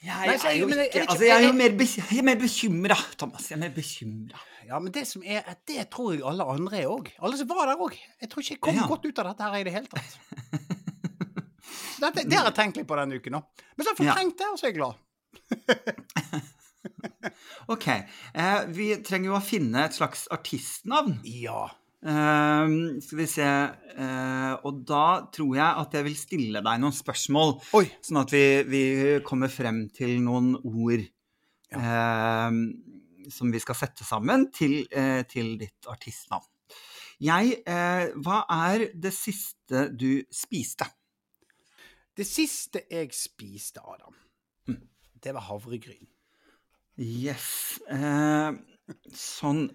Jeg, 0.00 0.16
er 0.16 0.52
jo 0.56 0.66
ikke 0.66 1.00
Altså, 1.02 1.24
jeg 1.26 1.34
er 1.36 1.46
jo 1.46 1.52
mer, 1.52 1.74
jeg 1.76 2.18
er 2.18 2.24
mer 2.24 2.38
bekymra, 2.40 2.96
Thomas. 3.20 3.50
Jeg 3.50 3.56
er 3.58 3.60
mer 3.60 3.74
bekymra. 3.74 4.38
Ja, 4.70 4.78
men 4.80 4.92
det 4.94 5.02
som 5.10 5.22
er 5.26 5.42
Det 5.68 5.82
tror 5.92 6.14
jeg 6.14 6.22
alle 6.24 6.46
andre 6.48 6.78
er 6.80 6.86
òg. 6.88 7.10
Alle 7.20 7.36
som 7.36 7.48
var 7.50 7.66
der 7.68 7.76
òg. 7.76 7.98
Jeg 8.22 8.30
tror 8.30 8.40
ikke 8.44 8.54
jeg 8.54 8.60
kom 8.64 8.74
Ja. 8.78 8.86
godt 8.88 9.04
ut 9.10 9.18
av 9.18 9.28
dette 9.32 9.42
her 9.50 9.58
i 9.60 9.64
det 9.66 9.74
hele 9.74 9.90
tatt. 9.92 10.16
Dette, 12.00 12.24
det 12.24 12.38
har 12.38 12.46
jeg 12.48 12.54
tenkt 12.56 12.76
litt 12.80 12.88
på 12.88 12.96
denne 12.96 13.18
uken 13.20 13.34
òg. 13.40 13.44
Men 13.76 13.84
så 13.84 13.90
har 13.90 13.96
jeg 13.98 14.06
fortrengt 14.06 14.38
det, 14.40 14.46
og 14.48 14.56
så 14.56 14.66
er 14.66 14.70
jeg 14.70 14.78
glad. 14.80 14.94
OK. 17.74 17.86
Eh, 18.34 18.60
vi 18.72 18.86
trenger 19.04 19.30
jo 19.30 19.36
å 19.36 19.42
finne 19.44 19.84
et 19.84 19.96
slags 19.98 20.24
artistnavn. 20.32 21.18
Ja. 21.28 21.66
Ehm, 22.00 22.96
skal 23.04 23.18
vi 23.18 23.26
se 23.28 23.44
uh, 23.44 24.54
Og 24.64 24.78
da 24.88 25.28
tror 25.28 25.50
jeg 25.58 25.80
at 25.82 25.96
jeg 25.98 26.06
vil 26.06 26.14
stille 26.16 26.62
deg 26.64 26.78
noen 26.80 26.94
spørsmål, 26.96 27.58
Oi. 27.76 27.82
sånn 28.00 28.22
at 28.22 28.32
vi, 28.32 28.44
vi 28.64 28.84
kommer 29.26 29.52
frem 29.52 29.82
til 29.92 30.14
noen 30.24 30.54
ord 30.62 31.02
ehm, 31.76 32.62
som 33.28 33.52
vi 33.52 33.60
skal 33.60 33.76
sette 33.76 34.06
sammen 34.08 34.46
til, 34.56 34.78
uh, 34.96 35.20
til 35.28 35.58
ditt 35.60 35.90
artistnavn. 35.92 36.46
Jeg 37.20 37.58
uh, 37.68 38.16
Hva 38.24 38.38
er 38.70 38.86
det 38.96 39.12
siste 39.12 39.90
du 39.92 40.22
spiste? 40.32 40.88
Det 42.16 42.24
siste 42.26 42.86
jeg 42.90 43.12
spiste, 43.16 43.84
Adam, 43.84 44.16
Mm. 44.68 44.80
det 45.22 45.32
var 45.36 45.44
havregryn. 45.52 46.08
Yes. 47.00 47.78
Eh, 47.88 48.52
sånn 49.16 49.66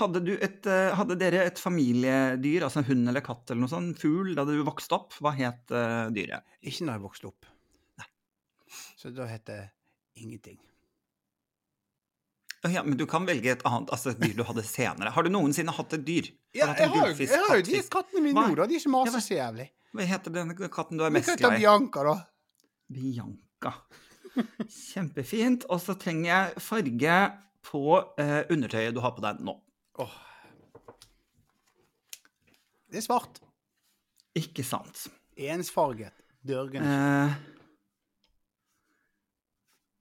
hadde, 0.00 0.22
du 0.24 0.32
et, 0.36 0.64
eh, 0.68 0.90
hadde 0.96 1.16
dere 1.20 1.44
et 1.48 1.60
familiedyr, 1.60 2.64
altså 2.66 2.82
hund 2.86 3.08
eller 3.10 3.24
katt 3.24 3.50
eller 3.50 3.64
noe 3.64 3.72
sånt, 3.72 4.00
fugl, 4.02 4.32
da 4.38 4.44
du 4.48 4.56
vokste 4.66 4.96
opp? 4.98 5.16
Hva 5.20 5.34
het 5.36 5.74
eh, 5.74 6.08
dyret? 6.14 6.46
Ikke 6.62 6.86
når 6.86 6.98
jeg 6.98 7.04
vokste 7.04 7.30
opp. 7.30 7.48
Nei. 8.00 8.08
Så 9.00 9.12
da 9.16 9.28
het 9.30 9.46
det 9.50 9.60
ingenting. 10.20 10.58
Ja, 12.68 12.82
men 12.84 12.98
du 13.00 13.06
kan 13.08 13.24
velge 13.24 13.54
et 13.54 13.62
annet, 13.64 13.88
altså 13.88 14.12
et 14.12 14.18
dyr 14.20 14.34
du 14.36 14.42
hadde 14.44 14.62
senere. 14.68 15.12
Har 15.14 15.24
du 15.24 15.30
noensinne 15.32 15.72
hatt 15.72 15.94
et 15.96 16.02
dyr? 16.04 16.28
Ja, 16.52 16.68
jeg 16.76 16.90
har, 16.92 17.14
jeg 17.16 17.44
har 17.46 17.56
jo 17.56 17.64
de 17.64 17.80
kattene 17.88 18.24
mine 18.26 18.42
nå, 18.50 18.56
da. 18.58 18.66
De 18.68 18.80
som 18.82 18.92
Ja, 18.98 19.06
maser 19.06 19.24
så 19.24 19.38
jævlig. 19.38 19.70
Hva 19.96 20.06
heter 20.06 20.34
den 20.34 20.52
katten 20.68 21.00
du 21.00 21.06
er 21.06 21.14
mest 21.14 21.32
glad 21.40 21.56
i? 21.56 21.62
Bianca, 21.62 22.04
da. 22.04 22.16
Bianca. 22.92 23.72
Kjempefint. 24.68 25.64
Og 25.72 25.80
så 25.82 25.96
trenger 25.98 26.28
jeg 26.30 26.64
farge 26.66 27.16
på 27.66 27.84
eh, 28.20 28.42
undertøyet 28.50 28.94
du 28.96 29.00
har 29.04 29.14
på 29.16 29.24
deg 29.24 29.40
nå. 29.44 29.54
Oh. 30.00 30.16
Det 32.90 32.98
er 33.00 33.06
svart. 33.06 33.40
Ikke 34.38 34.64
sant. 34.66 35.06
Ensfarget. 35.38 36.14
Dørgen. 36.46 36.82
Eh, 36.82 37.34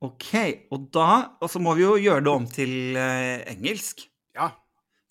OK. 0.05 0.31
Og 0.71 0.87
da 0.95 1.35
Og 1.41 1.49
så 1.51 1.59
må 1.61 1.75
vi 1.75 1.83
jo 1.83 1.97
gjøre 1.99 2.23
det 2.25 2.33
om 2.33 2.47
til 2.49 2.97
eh, 2.97 3.43
engelsk. 3.51 4.05
Ja. 4.37 4.51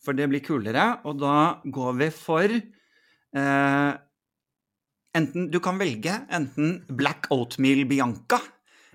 For 0.03 0.17
det 0.17 0.29
blir 0.31 0.45
kulere. 0.45 0.91
Og 1.05 1.21
da 1.21 1.61
går 1.65 1.99
vi 2.03 2.11
for 2.15 2.59
eh, 2.59 3.95
Enten 5.19 5.49
Du 5.51 5.59
kan 5.65 5.79
velge 5.81 6.13
enten 6.31 6.83
Black 6.95 7.31
Oatmeal 7.35 7.87
Bianca 7.89 8.39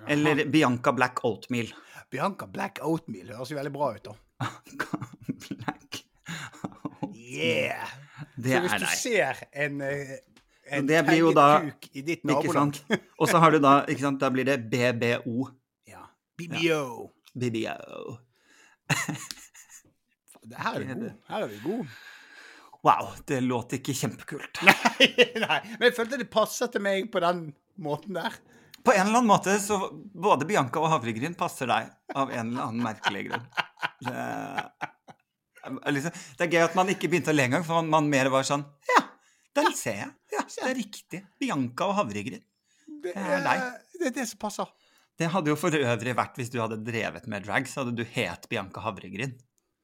eller 0.07 0.45
Bianca 0.51 0.91
Black 0.95 1.23
Oatmeal. 1.25 1.71
Bianca 2.13 2.45
Black 2.53 2.79
Oatmeal 2.85 3.31
høres 3.33 3.49
jo 3.51 3.57
veldig 3.57 3.73
bra 3.73 3.87
ut, 3.95 4.05
da. 4.09 4.13
Black 5.49 6.01
Yeah! 7.33 7.89
Det 8.37 8.53
er 8.53 8.61
deg. 8.61 8.69
Så 8.69 8.77
hvis 8.77 8.83
du 8.83 8.99
ser 9.01 9.39
en, 9.63 9.79
eh, 9.81 10.11
en 10.77 10.85
det 10.89 10.99
blir 11.07 11.19
jo 11.23 11.31
da- 11.33 11.63
i 11.97 12.03
ditt 12.05 12.23
naboland. 12.29 12.77
nabolag? 12.89 13.07
Og 13.19 13.29
så 13.31 13.41
har 13.41 13.51
du 13.55 13.59
da 13.63 13.73
ikke 13.89 14.03
sant, 14.05 14.19
Da 14.21 14.29
blir 14.33 14.45
det 14.45 14.59
BBO. 14.69 15.47
Ja. 15.89 16.03
BBO. 16.37 17.09
BBO. 17.33 18.17
Det 20.43 20.59
Her 20.59 20.75
er 20.75 20.81
er 20.81 20.83
du 20.83 20.93
god. 20.99 21.11
Her 21.29 21.43
er 21.43 21.47
du 21.47 21.59
god. 21.63 21.85
Wow, 22.83 23.13
det 23.31 23.37
låt 23.47 23.73
ikke 23.77 23.93
kjempekult. 23.95 24.59
Nei, 24.67 25.07
nei, 25.39 25.59
men 25.79 25.85
jeg 25.87 25.95
følte 25.95 26.17
det 26.19 26.27
passet 26.33 26.73
til 26.75 26.83
meg 26.83 27.07
på 27.13 27.21
den 27.23 27.45
måten 27.79 28.17
der. 28.17 28.35
På 28.83 28.91
en 28.91 29.05
eller 29.07 29.21
annen 29.21 29.29
måte 29.31 29.53
så 29.63 29.77
både 30.11 30.43
Bianca 30.49 30.81
og 30.83 30.89
havregryn 30.91 31.37
passer 31.39 31.69
deg 31.71 31.87
av 32.19 32.31
en 32.31 32.51
eller 32.51 32.67
annen 32.67 32.85
merkelig 32.85 33.25
grunn. 33.29 33.45
Det, 34.03 35.93
liksom, 35.95 36.21
det 36.37 36.45
er 36.45 36.55
gøy 36.57 36.65
at 36.65 36.77
man 36.77 36.91
ikke 36.91 37.09
begynte 37.11 37.31
å 37.31 37.35
le 37.35 37.47
engang, 37.47 37.65
for 37.67 37.85
man, 37.87 38.09
mer 38.11 38.27
var 38.33 38.45
sånn 38.47 38.65
Ja, 38.89 39.03
den 39.59 39.71
ser 39.77 39.99
jeg. 40.01 40.11
Ja, 40.33 40.43
det 40.43 40.69
er 40.69 40.77
riktig. 40.79 41.21
Bianca 41.39 41.87
og 41.91 41.97
havregryn. 42.01 42.43
Det 43.03 43.13
er 43.19 43.43
deg. 43.43 43.67
det 43.99 44.09
er 44.11 44.17
det 44.21 44.27
som 44.29 44.41
passer. 44.41 44.69
Det 45.19 45.29
hadde 45.29 45.51
jo 45.51 45.57
for 45.59 45.75
øvrig 45.77 46.15
vært 46.17 46.39
hvis 46.39 46.49
du 46.53 46.57
hadde 46.61 46.79
drevet 46.85 47.27
med 47.29 47.45
drag, 47.45 47.67
så 47.69 47.83
hadde 47.83 47.93
du 47.99 48.05
het 48.15 48.47
Bianca 48.49 48.81
Havregryn. 48.81 49.35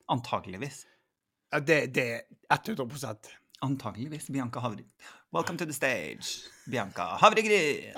Antageligvis. 0.09 0.87
Ja, 1.53 1.61
det, 1.61 1.79
det 1.93 2.07
er 2.49 2.57
100 2.57 3.13
Antageligvis 3.61 4.29
Bianca 4.33 4.63
Havregryn. 4.65 4.89
Welcome 5.31 5.57
to 5.61 5.65
the 5.65 5.73
stage, 5.73 6.49
Bianca 6.65 7.15
Havregryn. 7.21 7.93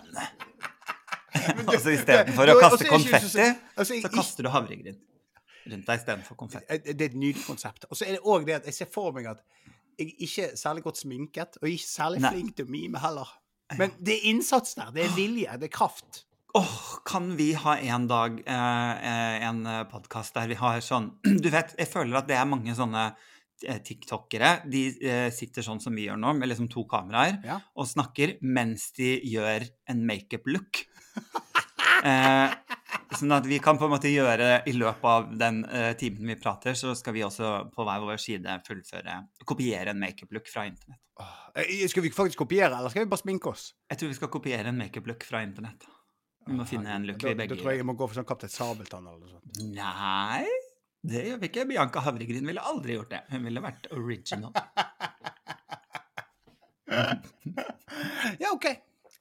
altså 1.71 1.93
istedenfor 1.95 2.51
å 2.51 2.57
kaste 2.59 2.85
er 2.87 2.97
ikke 2.97 2.97
det 2.97 3.21
så- 3.21 3.37
konfetti, 3.39 3.47
altså, 3.77 3.99
så 4.03 4.11
kaster 4.13 4.47
du 4.47 4.49
havregryn 4.53 4.97
rundt 5.71 5.85
deg 5.85 5.99
istedenfor 6.01 6.35
konfetti. 6.39 6.79
Det 6.87 6.95
er 6.97 7.11
et 7.11 7.15
nydelig 7.21 7.45
konsept. 7.45 7.85
Og 7.91 7.97
så 7.99 8.07
er 8.07 8.15
det 8.17 8.23
òg 8.25 8.47
det 8.47 8.55
at 8.57 8.65
jeg 8.71 8.73
ser 8.79 8.89
for 8.91 9.13
meg 9.15 9.27
at 9.29 9.43
jeg 9.99 10.07
er 10.09 10.25
ikke 10.25 10.47
særlig 10.57 10.83
godt 10.87 10.97
sminket, 11.03 11.59
og 11.61 11.67
ikke 11.69 11.85
særlig 11.87 12.21
Nei. 12.23 12.31
flink 12.33 12.55
til 12.57 12.65
å 12.65 12.71
mime 12.73 12.99
heller. 13.03 13.29
Men 13.77 13.93
det 14.01 14.15
er 14.17 14.23
innsats 14.31 14.73
der. 14.75 14.89
Det 14.95 15.03
er 15.05 15.11
vilje. 15.15 15.53
Det 15.61 15.67
er 15.69 15.73
kraft. 15.75 16.23
Åh, 16.57 16.71
kan 17.07 17.29
vi 17.37 17.51
ha 17.55 17.77
en 17.79 18.07
dag 18.09 18.41
eh, 18.43 19.05
eh, 19.11 19.45
en 19.47 19.61
podkast 19.91 20.33
der 20.35 20.49
vi 20.51 20.57
har 20.59 20.81
sånn 20.83 21.05
Du 21.45 21.47
vet, 21.53 21.75
jeg 21.79 21.87
føler 21.87 22.17
at 22.19 22.27
det 22.27 22.35
er 22.35 22.49
mange 22.49 22.73
sånne 22.75 23.05
eh, 23.63 23.77
tiktokere. 23.87 24.57
De 24.67 24.81
eh, 24.99 25.29
sitter 25.31 25.63
sånn 25.63 25.79
som 25.79 25.95
vi 25.95 26.09
gjør 26.09 26.19
nå, 26.19 26.33
med 26.41 26.51
liksom 26.51 26.67
to 26.73 26.83
kameraer, 26.91 27.37
Ja. 27.47 27.61
og 27.77 27.87
snakker 27.87 28.35
mens 28.41 28.89
de 28.97 29.13
gjør 29.31 29.69
en 29.93 30.03
makeup-look. 30.09 30.81
Eh, 32.01 32.53
sånn 33.13 33.33
at 33.35 33.45
vi 33.45 33.59
kan 33.61 33.77
på 33.77 33.85
en 33.85 33.91
måte 33.93 34.09
gjøre 34.09 34.63
i 34.65 34.71
løpet 34.73 35.05
av 35.05 35.27
den 35.37 35.59
eh, 35.69 35.91
timen 35.99 36.31
vi 36.31 36.35
prater, 36.41 36.73
så 36.77 36.95
skal 36.97 37.13
vi 37.13 37.21
også 37.27 37.51
på 37.75 37.85
hver 37.85 38.01
vår 38.07 38.17
side 38.23 38.55
fullføre 38.65 39.19
Kopiere 39.45 39.93
en 39.93 39.99
makeup-look 40.01 40.49
fra 40.49 40.63
internett. 40.65 40.97
Eh, 41.53 41.83
Skal 41.91 42.01
vi 42.07 42.09
faktisk 42.15 42.41
kopiere, 42.41 42.73
eller 42.73 42.89
skal 42.89 43.05
vi 43.05 43.11
bare 43.11 43.21
sminke 43.21 43.51
oss? 43.53 43.67
Jeg 43.91 44.01
tror 44.01 44.09
vi 44.13 44.17
skal 44.17 44.31
kopiere 44.33 44.73
en 44.73 44.79
makeup-look 44.81 45.27
fra 45.27 45.43
internett. 45.45 45.85
Vi 46.47 46.57
må 46.57 46.65
finne 46.65 46.89
en 46.95 47.05
look 47.05 47.19
da, 47.21 47.27
vi 47.29 47.35
da 47.37 47.43
begge 47.43 47.59
tror 47.59 47.69
jeg 47.75 47.83
jeg 47.83 47.85
må 47.91 47.93
gå 47.99 48.07
for 48.09 48.17
sånn 48.17 48.25
Kaptein 48.31 48.49
Sabeltann 48.49 49.05
eller 49.05 49.21
noe 49.21 49.35
sånt. 49.35 49.61
Nei, 49.75 50.47
det 51.05 51.21
gjør 51.27 51.37
vi 51.43 51.51
ikke. 51.51 51.67
Bianca 51.69 52.01
Havregryn 52.07 52.49
ville 52.49 52.65
aldri 52.65 52.97
gjort 52.97 53.13
det. 53.13 53.21
Hun 53.29 53.45
ville 53.45 53.61
vært 53.61 53.91
original. 53.93 54.57
Ja, 58.39 58.49
OK. 58.53 58.65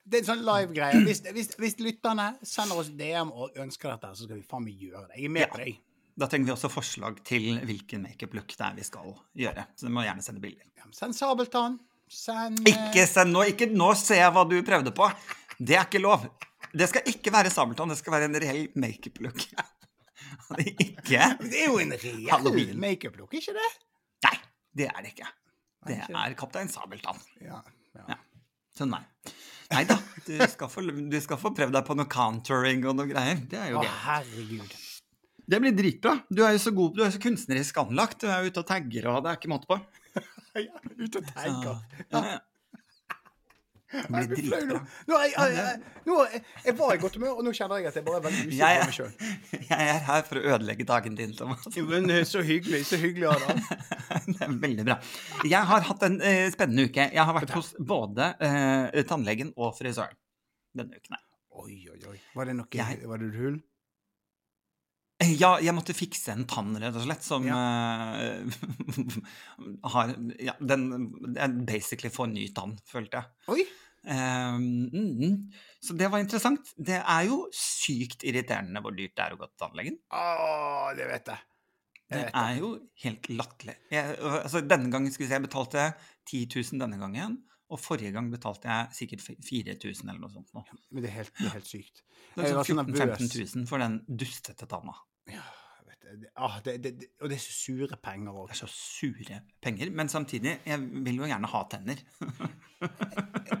Det 0.03 0.17
er 0.17 0.23
en 0.23 0.29
sånn 0.31 0.43
live-greie. 0.45 1.01
Hvis, 1.05 1.21
hvis, 1.35 1.51
hvis 1.61 1.75
lytterne 1.79 2.31
sender 2.47 2.79
oss 2.81 2.89
DM 2.97 3.29
og 3.31 3.57
ønsker 3.61 3.93
dette, 3.93 4.09
så 4.17 4.25
skal 4.25 4.39
vi 4.39 4.45
faen 4.49 4.65
meg 4.65 4.81
gjøre 4.81 5.05
det. 5.11 5.17
Jeg 5.19 5.25
er 5.29 5.33
med 5.35 5.41
Ja. 5.45 5.49
på 5.53 5.61
deg. 5.61 5.79
Da 6.21 6.27
trenger 6.27 6.49
vi 6.49 6.53
også 6.55 6.69
forslag 6.69 7.21
til 7.25 7.45
hvilken 7.65 8.01
makeup-look 8.03 8.49
det 8.57 8.65
er 8.65 8.73
vi 8.75 8.83
skal 8.83 9.13
gjøre. 9.37 9.63
Så 9.77 9.87
du 9.87 9.93
må 9.95 10.03
gjerne 10.03 10.21
sende 10.25 10.41
bilder. 10.43 10.65
Ja, 10.77 10.83
Send 10.91 11.15
Sabeltann. 11.15 11.79
Send 12.11 12.67
eh, 12.67 12.73
Ikke 12.73 13.05
send 13.07 13.31
nå! 13.31 13.45
Ikke 13.47 13.69
nå 13.71 13.93
ser 13.95 14.19
jeg 14.25 14.33
hva 14.35 14.43
du 14.49 14.57
prøvde 14.67 14.91
på! 14.91 15.07
Det 15.61 15.77
er 15.77 15.85
ikke 15.85 16.01
lov. 16.03 16.25
Det 16.75 16.89
skal 16.89 17.07
ikke 17.07 17.31
være 17.31 17.51
Sabeltann, 17.53 17.93
det 17.93 17.97
skal 18.01 18.13
være 18.17 18.27
en 18.27 18.35
reell 18.43 18.67
makeup-look. 18.75 19.45
ikke 20.59 21.21
Det 21.45 21.61
er 21.61 21.69
jo 21.69 21.77
en 21.79 21.93
reell 21.95 22.75
makeup-look, 22.79 23.33
ikke 23.39 23.55
det? 23.55 23.69
Nei, 24.27 24.35
det 24.77 24.89
er 24.91 24.99
det 25.05 25.13
ikke. 25.13 25.29
Det 25.87 25.97
er 26.09 26.35
Kaptein 26.37 26.69
Sabeltann. 26.69 27.17
Ja, 27.41 27.61
ja. 27.95 28.03
Ja. 28.15 28.19
Så 28.75 28.85
nei. 28.87 29.01
Nei 29.71 29.83
da, 29.87 29.97
du 30.27 30.35
du 30.35 31.17
skal 31.23 31.39
få 31.39 31.51
prøvd 31.55 31.73
deg 31.77 31.85
på 31.87 31.95
noe 31.97 32.09
contouring 32.11 32.83
og 32.89 32.97
noe 32.99 33.09
greier. 33.09 33.39
Det 33.49 33.59
er 33.59 33.71
jo 33.71 33.79
Å, 33.79 33.85
gøy. 33.85 33.93
herregud. 34.05 34.75
Det 35.51 35.59
blir 35.63 35.73
dritbra. 35.75 36.13
Du 36.29 36.43
er 36.45 36.53
jo 36.55 36.61
så 36.63 36.71
god, 36.75 36.93
du 36.95 37.01
er 37.01 37.09
jo 37.09 37.15
så 37.15 37.23
kunstnerisk 37.23 37.79
anlagt. 37.81 38.21
Du 38.23 38.29
er 38.29 38.43
jo 38.43 38.51
ute 38.51 38.63
og 38.63 38.67
tagger, 38.69 39.07
og 39.11 39.23
det 39.23 39.31
er 39.31 39.39
ikke 39.39 39.51
måte 39.51 39.69
på. 39.71 39.79
Jeg 40.55 40.67
er 40.67 40.95
Ute 40.99 41.21
og 41.21 41.27
tagger. 41.31 41.81
Ja. 42.11 42.37
Jeg 43.91 44.27
blir 44.31 44.45
flau 44.47 44.61
nå. 44.69 44.77
Nå, 45.09 45.17
jeg, 45.23 45.31
jeg, 45.35 45.55
jeg, 45.57 45.79
nå 46.07 46.17
er- 46.23 46.43
jeg 46.65 46.75
var 46.79 46.93
i 46.95 46.99
godt 47.01 47.15
humør, 47.19 47.33
og 47.41 47.43
nå 47.47 47.51
kjenner 47.57 47.81
jeg 47.81 47.89
at 47.91 47.97
jeg 47.99 48.05
bare 48.07 48.19
er 48.21 48.25
veldig 48.27 48.45
usikker 48.47 48.77
på 48.77 48.85
meg 48.87 48.95
sjøl. 48.97 49.11
jeg 49.71 49.87
er 49.95 49.99
her 50.07 50.21
for 50.29 50.39
å 50.39 50.43
ødelegge 50.55 50.87
dagen 50.91 51.17
din, 51.19 51.33
Thomas. 51.37 51.67
Men 51.89 52.09
eh, 52.15 52.21
så 52.29 52.43
hyggelig. 52.47 52.83
Så 52.91 52.99
hyggelig, 53.01 53.27
Adam. 53.33 53.59
Det 54.31 54.37
er 54.47 54.55
veldig 54.63 54.85
bra. 54.87 54.97
Jeg 55.47 55.67
har 55.71 55.85
hatt 55.89 56.05
en 56.07 56.17
uh, 56.21 56.45
spennende 56.53 56.87
uke. 56.89 57.09
Jeg 57.15 57.25
har 57.27 57.35
vært 57.35 57.53
hos 57.55 57.73
både 57.79 58.31
uh, 58.39 59.01
tannlegen 59.09 59.51
og 59.57 59.73
frisøren 59.77 60.15
denne 60.77 60.99
uken. 61.01 61.19
Oi, 61.61 61.75
oi, 61.91 61.99
oi. 62.13 62.17
Var 62.35 62.47
det 62.47 62.55
noe 62.57 62.71
Jeg- 62.79 63.03
Var 63.07 63.19
det 63.21 63.27
et 63.33 63.39
hull? 63.43 63.59
Ja, 65.41 65.51
jeg 65.61 65.75
måtte 65.77 65.93
fikse 65.93 66.33
en 66.33 66.47
tann, 66.49 66.73
rett 66.81 66.95
og 66.97 67.05
slett, 67.05 67.25
som 67.25 67.45
eh, 67.45 68.41
har 69.93 70.15
Ja, 70.41 70.55
den 70.57 71.61
basically 71.67 72.09
for 72.13 72.31
ny 72.31 72.47
tann, 72.55 72.77
følte 72.89 73.21
jeg. 73.21 73.53
Oi! 73.53 73.65
Um, 74.01 74.89
mm, 74.89 75.35
så 75.83 75.93
det 75.93 76.07
var 76.09 76.23
interessant. 76.23 76.73
Det 76.73 76.97
er 76.97 77.27
jo 77.27 77.43
sykt 77.53 78.25
irriterende 78.25 78.81
hvor 78.81 78.95
dyrt 78.97 79.13
det 79.13 79.27
er 79.27 79.35
å 79.35 79.39
gå 79.41 79.49
til 79.51 79.61
tannlegen. 79.61 79.99
Åh, 80.17 80.89
det 80.97 81.05
vet 81.11 81.33
jeg. 81.35 81.47
Det 82.11 82.23
er 82.35 82.57
jo 82.57 82.73
helt 83.05 83.29
latterlig. 83.31 83.77
Altså, 83.93 84.63
denne 84.67 84.91
gangen 84.91 85.13
skal 85.13 85.23
vi 85.23 85.29
se, 85.29 85.37
jeg 85.37 85.45
betalte 85.45 85.85
10 86.27 86.41
000 86.57 86.81
denne 86.81 86.99
gangen. 86.99 87.37
Og 87.71 87.79
forrige 87.79 88.11
gang 88.11 88.27
betalte 88.33 88.67
jeg 88.67 88.97
sikkert 88.97 89.23
4000 89.47 90.09
eller 90.09 90.19
noe 90.19 90.33
sånt. 90.33 90.49
Nå. 90.57 90.65
Men 90.91 91.05
det 91.05 91.11
er 91.11 91.21
helt, 91.21 91.31
det 91.37 91.47
er 91.47 91.55
helt 91.55 91.69
sykt. 91.69 92.03
Det 92.35 92.49
er 92.49 92.57
sånn 92.57 92.81
14 92.83 92.91
000-15 92.91 93.61
000 93.61 93.69
for 93.69 93.83
den 93.83 94.01
dustete 94.09 94.67
tanna. 94.67 94.97
Ja, 95.29 95.43
vet 95.87 96.07
det. 96.07 96.31
Ah, 96.35 96.57
det, 96.65 96.77
det. 96.83 97.11
Og 97.21 97.29
det 97.29 97.37
er 97.37 97.43
så 97.43 97.53
sure 97.53 97.99
penger 98.01 98.33
òg. 98.33 98.49
Det 98.49 98.57
er 98.57 98.61
så 98.63 98.71
sure 98.73 99.41
penger. 99.61 99.91
Men 99.93 100.09
samtidig, 100.09 100.57
jeg 100.65 101.05
vil 101.05 101.21
jo 101.21 101.29
gjerne 101.29 101.51
ha 101.53 101.63
tenner. 101.71 102.01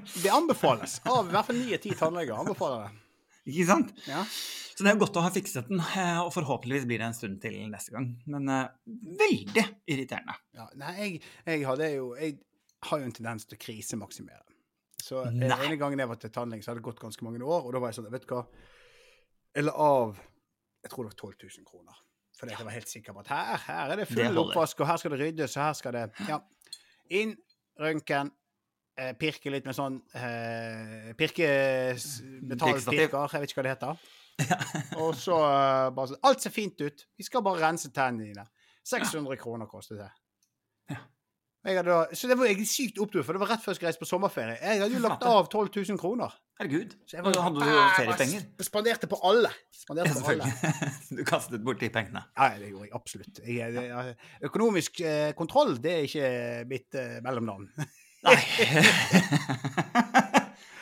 Det 0.01 0.31
anbefales 0.33 0.97
av 1.05 1.27
i 1.27 1.35
hvert 1.35 1.45
fall 1.45 1.59
ni 1.61 1.75
av 1.77 1.81
ti 1.83 1.93
tannleger. 1.93 2.39
anbefaler 2.41 2.87
det. 2.87 3.07
Ikke 3.51 3.65
sant? 3.69 3.91
Ja. 4.09 4.23
Så 4.71 4.85
det 4.85 4.91
er 4.91 5.01
godt 5.01 5.17
å 5.19 5.23
ha 5.25 5.29
fikset 5.33 5.67
den, 5.69 5.81
eh, 5.81 6.19
og 6.21 6.31
forhåpentligvis 6.33 6.87
blir 6.89 7.01
det 7.01 7.09
en 7.09 7.17
stund 7.17 7.41
til 7.43 7.57
neste 7.69 7.93
gang. 7.93 8.07
Men 8.33 8.49
uh, 8.49 8.71
veldig 9.19 9.65
irriterende. 9.89 10.37
Ja, 10.57 10.65
nei, 10.81 10.93
jeg, 10.97 11.19
jeg, 11.45 11.65
hadde 11.67 11.89
jo, 11.93 12.07
jeg 12.17 12.39
har 12.87 13.01
jo 13.01 13.09
en 13.09 13.13
tendens 13.17 13.45
til 13.45 13.59
å 13.59 13.61
krisemaksimere. 13.61 14.45
Så 15.01 15.23
Den 15.25 15.49
ene 15.49 15.77
gangen 15.81 16.01
jeg 16.01 16.09
var 16.09 16.19
til 16.21 16.33
tannlege, 16.33 16.65
så 16.65 16.71
hadde 16.71 16.81
det 16.81 16.87
gått 16.87 17.01
ganske 17.01 17.25
mange 17.25 17.41
år, 17.41 17.65
og 17.65 17.73
da 17.73 17.81
var 17.81 17.91
jeg 17.91 17.99
sånn 17.99 18.11
Vet 18.13 18.25
du 18.25 18.35
hva? 18.35 18.43
Jeg 19.57 19.65
la 19.65 19.73
av 19.85 20.19
Jeg 20.83 20.91
tror 20.91 21.05
det 21.05 21.13
var 21.13 21.31
12 21.31 21.35
000 21.57 21.65
kroner. 21.67 21.97
Fordi 22.39 22.55
jeg 22.57 22.65
var 22.65 22.73
helt 22.73 22.89
sikker 22.89 23.13
på 23.13 23.19
at 23.21 23.27
her, 23.27 23.57
her 23.67 23.91
er 23.93 23.99
det 24.01 24.07
full 24.09 24.37
oppvask, 24.41 24.79
og 24.81 24.87
her 24.89 24.97
skal 24.97 25.13
det 25.13 25.19
ryddes, 25.19 25.57
og 25.57 25.63
her 25.63 25.73
skal 25.77 25.93
det 25.93 26.05
Ja. 26.27 26.39
Inn, 27.11 27.35
røntgen, 27.79 28.31
eh, 28.97 29.11
pirke 29.19 29.51
litt 29.51 29.67
med 29.67 29.75
sånn 29.75 29.99
eh, 30.15 31.11
Pirke... 31.19 31.49
Metallpirker, 32.49 33.35
jeg 33.35 33.43
vet 33.43 33.51
ikke 33.51 33.61
hva 33.61 33.67
det 33.67 33.75
heter. 33.75 34.01
Og 35.03 35.13
så 35.19 35.35
uh, 35.37 35.91
bare 35.93 36.11
sånn 36.11 36.23
Alt 36.25 36.41
ser 36.41 36.53
fint 36.55 36.79
ut. 36.81 37.05
Vi 37.19 37.25
skal 37.27 37.43
bare 37.45 37.61
rense 37.61 37.91
tennene 37.93 38.31
dine. 38.31 38.45
600 38.87 39.37
kroner 39.37 39.69
kostet 39.69 39.99
det. 40.01 40.09
Ja. 40.95 41.01
Da- 41.85 42.07
så 42.17 42.27
det 42.27 42.37
var 42.39 42.47
egentlig 42.49 42.71
sykt 42.71 42.97
opptur, 43.03 43.21
for 43.27 43.37
det 43.37 43.43
var 43.43 43.51
rett 43.53 43.61
før 43.61 43.75
jeg 43.75 43.81
skulle 43.81 43.91
reise 43.91 44.01
på 44.01 44.09
sommerferie. 44.09 44.57
Jeg 44.57 44.81
hadde 44.81 44.95
jo 44.97 45.03
lagt 45.03 45.27
av 45.29 45.45
12 45.51 45.69
000 45.91 46.01
kroner. 46.01 46.33
Herregud. 46.61 46.91
Så 47.09 47.17
jeg 47.17 47.25
var, 47.25 47.33
da 47.33 47.41
hadde 47.41 47.63
du 47.63 47.69
jo 47.71 47.77
feriepenger. 47.95 48.43
Spanderte 48.61 49.07
på 49.09 49.17
alle. 49.25 49.49
Spanderte 49.73 50.21
på 50.21 50.33
alle. 50.35 50.49
Du 51.17 51.23
kastet 51.25 51.63
bort 51.65 51.79
de 51.81 51.87
pengene. 51.89 52.21
Ja, 52.37 52.51
det 52.61 52.67
gjorde 52.69 52.85
jeg 52.85 52.93
absolutt. 52.99 53.39
Jeg, 53.41 53.73
jeg, 53.73 54.11
økonomisk 54.45 54.99
eh, 55.01 55.31
kontroll, 55.37 55.73
det 55.81 55.93
er 55.95 56.05
ikke 56.05 56.27
mitt 56.69 56.97
eh, 57.01 57.15
mellomnavn. 57.25 57.65
Nei. 58.27 58.35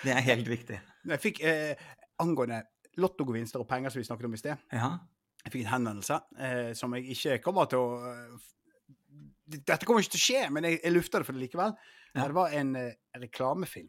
det 0.04 0.18
er 0.18 0.26
helt 0.26 0.52
riktig. 0.52 0.82
Jeg 1.13 1.24
fikk 1.24 1.39
eh, 1.48 1.80
angående 2.20 2.60
lottogevinster 3.00 3.63
og 3.63 3.70
penger 3.70 3.94
som 3.94 4.02
vi 4.02 4.08
snakket 4.10 4.28
om 4.28 4.36
i 4.36 4.42
sted. 4.42 4.65
Ja. 4.76 4.89
Jeg 5.46 5.54
fikk 5.54 5.63
en 5.63 5.72
henvendelse 5.78 6.18
eh, 6.44 6.74
som 6.76 6.98
jeg 6.98 7.15
ikke 7.15 7.38
kommer 7.46 7.72
til 7.72 7.86
å 7.86 8.10
eh, 8.10 8.50
Dette 9.50 9.88
kommer 9.88 10.04
ikke 10.04 10.18
til 10.18 10.20
å 10.20 10.28
skje, 10.28 10.44
men 10.54 10.68
jeg, 10.68 10.82
jeg 10.84 10.94
lufter 10.94 11.24
det 11.24 11.26
for 11.26 11.39
det 11.39 11.48
likevel. 11.48 11.72
Ja. 12.12 12.28
Det 12.28 12.36
var 12.36 12.52
en 12.60 12.76
eh, 12.78 12.92
reklamefilm 13.24 13.88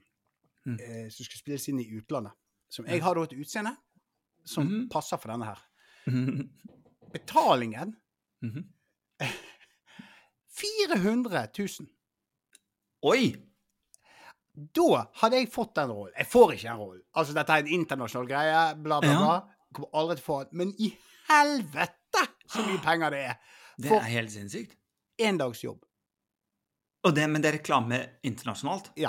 Mm. 0.67 0.77
eh, 0.81 1.09
som 1.11 1.25
skulle 1.25 1.41
spilles 1.41 1.69
inn 1.69 1.81
i 1.81 1.87
utlandet. 1.97 2.33
Som 2.69 2.87
jeg 2.87 3.01
har 3.03 3.15
da 3.15 3.23
et 3.23 3.33
utseende 3.33 3.77
som 4.45 4.67
Mhm. 4.67 4.89
passer 4.91 5.17
for 5.17 5.29
denne 5.33 5.45
her. 5.47 5.59
Betalingen 7.13 7.97
Mhm. 8.43 8.65
400 10.61 11.49
000. 11.59 11.69
Oi! 13.03 13.37
Da 14.75 15.07
hadde 15.23 15.39
jeg 15.41 15.49
fått 15.53 15.75
den 15.79 15.91
rollen. 15.95 16.15
Jeg 16.19 16.27
får 16.29 16.53
ikke 16.57 16.67
den 16.69 16.81
rollen. 16.81 17.03
Altså, 17.17 17.33
dette 17.37 17.55
er 17.55 17.63
en 17.65 17.71
internasjonal 17.81 18.27
greie, 18.29 18.63
bla, 18.83 18.99
bla, 19.01 19.15
bla. 19.17 19.37
Jeg 19.71 19.77
kommer 19.79 19.95
aldri 20.03 20.17
til 20.19 20.25
å 20.25 20.27
få 20.27 20.39
den. 20.51 20.59
Men 20.61 20.73
i 20.83 20.91
helvete 21.31 22.25
så 22.51 22.65
mye 22.67 22.83
penger 22.89 23.15
det 23.15 23.23
er 23.31 23.39
Det 23.81 23.93
er 23.97 24.09
helt 24.11 24.31
sinnssykt. 24.35 24.75
én 25.23 25.39
dags 25.41 25.63
jobb. 25.65 25.85
Og 27.05 27.15
det, 27.17 27.31
men 27.31 27.41
det 27.41 27.49
er 27.55 27.59
reklame 27.59 28.03
internasjonalt? 28.27 28.91
Ja. 29.01 29.09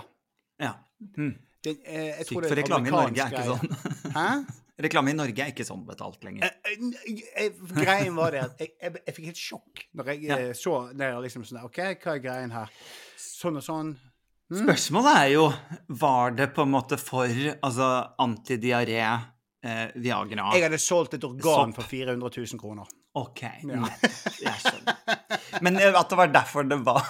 Ja. 0.62 0.74
Mm. 1.18 1.32
Den, 1.66 1.78
eh, 1.86 2.08
jeg 2.22 2.26
tror 2.30 2.42
Sykt, 2.42 2.50
for 2.50 2.58
reklame 2.62 2.90
i 2.90 2.94
Norge 2.94 3.22
er 3.22 3.34
ikke 3.36 3.46
sånn. 3.52 4.14
Hæ? 4.16 4.28
Reklame 4.82 5.12
i 5.12 5.14
Norge 5.18 5.44
er 5.44 5.52
ikke 5.54 5.66
sånn 5.68 5.84
betalt 5.86 6.24
lenger. 6.26 6.48
Eh, 6.66 6.86
eh, 7.44 7.60
Greien 7.76 8.16
var 8.18 8.34
det 8.34 8.40
at 8.48 8.62
jeg, 8.64 8.72
jeg, 8.82 9.02
jeg 9.06 9.16
fikk 9.18 9.28
helt 9.30 9.42
sjokk 9.42 9.84
når 10.00 10.10
jeg 10.14 10.24
Ja. 10.26 10.38
eh, 10.40 10.54
så 10.58 10.78
det. 10.98 11.10
liksom 11.28 11.44
sånn 11.46 11.60
OK, 11.68 11.78
hva 12.02 12.16
er 12.16 12.24
greien 12.24 12.56
her? 12.56 12.72
Sånn 13.22 13.60
og 13.62 13.66
sånn. 13.66 13.92
Mm. 14.52 14.64
Spørsmålet 14.66 15.18
er 15.22 15.28
jo 15.32 15.44
Var 16.02 16.34
det 16.36 16.48
på 16.56 16.66
en 16.66 16.74
måte 16.74 16.98
for 17.00 17.30
altså 17.64 17.86
antidiaré, 18.20 18.98
eh, 19.64 19.86
Viagra 19.96 20.50
Jeg 20.58 20.66
hadde 20.66 20.80
solgt 20.82 21.14
et 21.16 21.24
organ 21.24 21.72
Sopp. 21.72 21.78
for 21.78 21.88
400 21.88 22.34
000 22.42 22.60
kroner. 22.60 22.90
OK. 23.22 23.42
Ja. 23.70 23.86
Jeg 24.42 24.58
skjønner. 24.66 24.98
Men 25.62 25.78
at 25.78 26.10
det 26.10 26.18
var 26.18 26.34
derfor 26.34 26.64
det 26.68 26.80
var 26.84 27.06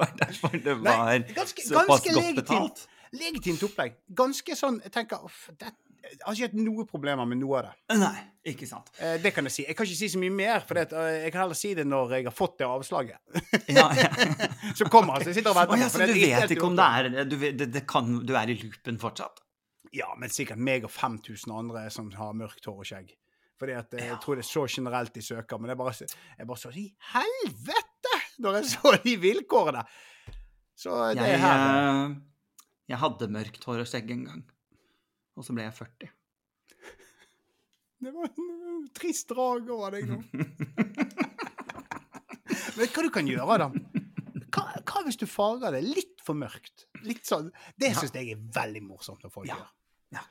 var 0.00 0.14
derfor 0.20 0.54
det 0.54 0.76
Nei, 0.82 0.94
var 0.96 1.26
ganske, 1.42 1.64
såpass 1.66 2.06
ganske 2.06 2.14
godt 2.16 2.40
betalt. 2.42 2.86
Legitimt 3.18 3.62
opplegg. 3.64 3.94
Ganske 4.12 4.56
sånn 4.58 4.82
Jeg 4.84 4.92
tenker 4.92 5.22
uff, 5.24 5.46
det, 5.56 5.70
Jeg 6.04 6.18
har 6.26 6.34
ikke 6.36 6.48
hatt 6.50 6.56
noen 6.60 6.86
problemer 6.88 7.24
med 7.28 7.38
noe 7.40 7.58
av 7.62 7.68
det. 7.70 7.96
Nei, 8.02 8.20
ikke 8.52 8.68
sant. 8.68 8.90
Eh, 9.00 9.16
det 9.24 9.32
kan 9.36 9.48
jeg 9.48 9.54
si. 9.54 9.64
Jeg 9.66 9.76
kan 9.78 9.88
ikke 9.88 9.98
si 10.02 10.08
så 10.12 10.20
mye 10.20 10.34
mer, 10.36 10.60
for 10.68 10.76
det, 10.78 10.84
eh, 10.92 11.22
jeg 11.24 11.32
kan 11.34 11.42
heller 11.46 11.58
si 11.58 11.72
det 11.78 11.86
når 11.88 12.12
jeg 12.18 12.26
har 12.28 12.36
fått 12.36 12.58
det 12.60 12.68
avslaget. 12.68 13.18
Ja, 13.78 13.86
ja. 13.96 14.08
Som 14.78 14.88
kommer. 14.92 15.20
Så 15.24 15.32
jeg 15.32 15.40
sitter 15.40 15.52
og 15.52 15.58
venter 15.58 15.74
Oh, 15.76 15.80
ja, 15.82 15.88
så 15.92 16.04
du 16.04 16.14
vet 16.14 16.54
ikke 16.54 16.68
om 16.68 16.76
det 16.78 16.88
er 16.98 17.24
du, 17.28 17.36
det, 17.62 17.68
det 17.74 17.84
kan, 17.88 18.12
du 18.28 18.34
er 18.36 18.52
i 18.52 18.56
loopen 18.60 19.00
fortsatt? 19.00 19.40
Ja, 19.96 20.10
men 20.20 20.28
sikkert 20.32 20.60
meg 20.60 20.84
og 20.84 20.92
5000 20.92 21.52
andre 21.56 21.86
som 21.92 22.10
har 22.12 22.36
mørkt 22.36 22.68
hår 22.68 22.82
og 22.84 22.88
skjegg. 22.88 23.14
Fordi 23.58 23.72
at 23.74 23.94
eh, 23.96 24.04
Ja. 24.04 24.12
jeg 24.12 24.20
tror 24.22 24.36
det 24.38 24.44
er 24.44 24.52
så 24.52 24.66
generelt 24.68 25.14
de 25.16 25.22
søker. 25.24 25.58
Men 25.58 25.72
jeg 25.72 25.80
bare, 25.80 25.94
jeg 26.38 26.46
bare 26.52 26.60
så 26.60 26.70
I 26.76 26.90
helvete! 27.14 27.87
Når 28.38 28.52
jeg 28.60 28.66
så 28.72 28.92
de 29.04 29.14
vilkårene! 29.22 29.82
Så 30.78 30.94
det 31.16 31.24
Jeg, 31.24 31.34
er 31.34 31.40
her. 31.42 31.58
eh, 32.06 32.12
jeg 32.92 32.98
hadde 33.02 33.26
mørkt 33.34 33.64
hår 33.66 33.78
og 33.82 33.88
skjegg 33.90 34.12
en 34.14 34.24
gang. 34.28 34.42
Og 35.38 35.42
så 35.46 35.54
ble 35.56 35.62
jeg 35.66 35.74
40. 35.74 36.10
Det 37.98 38.12
var 38.14 38.28
en 38.30 38.84
trist 38.94 39.26
drag 39.32 39.66
over 39.74 39.90
deg 39.96 40.04
nå. 40.06 40.18
Vet 42.78 42.94
hva 42.94 43.02
du 43.02 43.10
kan 43.14 43.26
gjøre, 43.28 43.56
da? 43.58 43.66
Hva, 44.54 44.62
hva 44.86 45.02
hvis 45.06 45.18
du 45.20 45.26
farger 45.28 45.74
det 45.74 45.82
litt 45.86 46.22
for 46.24 46.34
mørkt? 46.38 46.86
Litt 47.06 47.26
sånn. 47.28 47.50
Det 47.78 47.90
syns 47.98 48.14
jeg 48.14 48.32
er 48.36 48.40
veldig 48.54 48.82
morsomt 48.86 49.22
når 49.26 49.32
folk 49.34 49.48
Ja. 49.50 49.56
gjør. 49.58 49.68
Ja. 50.18 50.22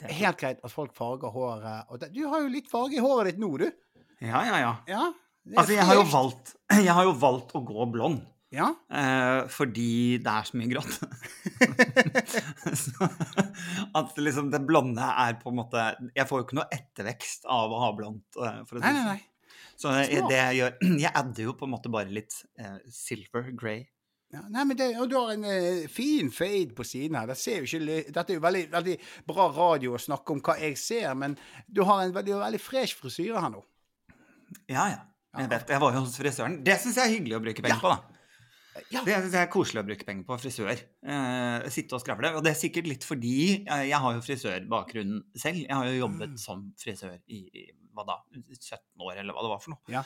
Det 0.00 0.12
helt 0.20 0.38
greit 0.40 0.60
at 0.64 0.72
folk 0.72 0.92
farger 0.96 1.32
håret. 1.34 2.04
Du 2.14 2.22
har 2.30 2.44
jo 2.44 2.48
litt 2.52 2.68
farge 2.70 2.94
i 3.00 3.02
håret 3.02 3.32
ditt 3.32 3.40
nå, 3.42 3.50
du. 3.58 3.66
Ja, 4.20 4.44
ja, 4.44 4.56
ja. 4.60 4.72
Ja. 4.92 5.04
Altså, 5.56 5.72
jeg 5.74 5.86
har 5.88 5.96
jo 5.96 6.04
valgt, 6.10 6.52
har 6.98 7.06
jo 7.08 7.14
valgt 7.20 7.54
å 7.56 7.62
gå 7.66 7.86
blond. 7.92 8.20
Ja. 8.50 8.72
Eh, 8.90 9.46
fordi 9.52 10.18
det 10.18 10.30
er 10.30 10.46
så 10.48 10.58
mye 10.58 10.70
grått. 10.72 10.96
så, 12.82 13.08
at 14.00 14.18
liksom 14.18 14.50
det 14.50 14.64
blonde 14.66 15.06
er 15.06 15.36
på 15.38 15.52
en 15.52 15.60
måte 15.60 15.84
Jeg 16.16 16.26
får 16.26 16.40
jo 16.40 16.46
ikke 16.48 16.58
noe 16.58 16.66
ettervekst 16.74 17.46
av 17.46 17.70
å 17.70 17.78
ha 17.84 17.92
blondt. 17.94 18.26
eh, 18.42 18.58
for 18.66 18.78
å 18.78 18.82
si 18.82 18.88
Nei, 18.88 18.92
nei, 18.96 19.04
sånn. 19.04 19.12
nei. 19.14 19.70
Så 19.80 19.94
jeg, 19.96 20.26
det 20.28 20.40
jeg 20.40 20.58
gjør 20.58 20.74
Jeg 21.06 21.14
adder 21.22 21.46
jo 21.46 21.54
på 21.60 21.68
en 21.68 21.74
måte 21.76 21.92
bare 21.94 22.10
litt 22.12 22.40
eh, 22.58 22.76
silver 22.90 23.52
grey. 23.54 23.84
Ja, 24.30 24.44
nei, 24.46 24.62
men 24.62 24.78
det, 24.78 24.92
og 25.02 25.08
du 25.10 25.16
har 25.18 25.32
en 25.34 25.46
eh, 25.46 25.86
fin 25.90 26.30
fade 26.34 26.74
på 26.78 26.84
siden 26.86 27.16
her. 27.18 27.30
Det 27.30 27.38
ikke, 27.56 27.80
dette 28.14 28.30
er 28.30 28.36
jo 28.36 28.42
veldig, 28.44 28.64
veldig 28.70 28.96
bra 29.26 29.48
radio 29.54 29.96
å 29.96 30.02
snakke 30.02 30.36
om 30.36 30.42
hva 30.46 30.54
jeg 30.60 30.78
ser, 30.78 31.08
men 31.18 31.34
du 31.66 31.82
har 31.86 32.04
en 32.04 32.14
veldig, 32.14 32.36
veldig 32.38 32.60
fresh 32.62 32.98
frisyre 32.98 33.42
her 33.42 33.50
nå. 33.56 33.64
Ja, 34.70 34.86
ja. 34.92 35.00
Jeg 35.38 35.48
vet, 35.52 35.68
jeg 35.70 35.80
var 35.80 35.92
jo 35.94 36.00
hos 36.04 36.16
frisøren. 36.18 36.56
Det 36.66 36.74
syns 36.82 36.96
jeg 36.98 37.06
er 37.06 37.14
hyggelig 37.18 37.36
å 37.38 37.42
bruke 37.44 37.62
penger 37.62 37.76
Ja. 37.76 37.82
på, 37.84 37.92
da. 37.94 38.16
Ja. 38.90 39.02
Det, 39.04 39.14
det 39.30 39.38
er 39.38 39.46
koselig 39.50 39.82
å 39.82 39.86
bruke 39.86 40.06
penger 40.06 40.24
på 40.26 40.36
frisør. 40.40 40.70
Eh, 41.06 41.68
sitte 41.70 41.94
og 41.94 42.00
skravle. 42.02 42.32
Og 42.38 42.42
det 42.46 42.52
er 42.54 42.58
sikkert 42.58 42.86
litt 42.90 43.04
fordi 43.06 43.34
jeg 43.66 43.98
har 44.02 44.14
jo 44.16 44.22
frisørbakgrunn 44.26 45.20
selv. 45.38 45.62
Jeg 45.66 45.74
har 45.74 45.86
jo 45.90 46.00
jobbet 46.06 46.30
Mm. 46.34 46.38
som 46.38 46.72
frisør 46.78 47.18
i, 47.28 47.40
i 47.54 47.66
hva 47.94 48.06
da, 48.06 48.16
17 48.34 48.80
år, 49.02 49.18
eller 49.20 49.34
hva 49.34 49.42
det 49.46 49.50
var 49.52 49.60
for 49.62 49.74
noe. 49.74 49.82
Ja. 49.90 50.02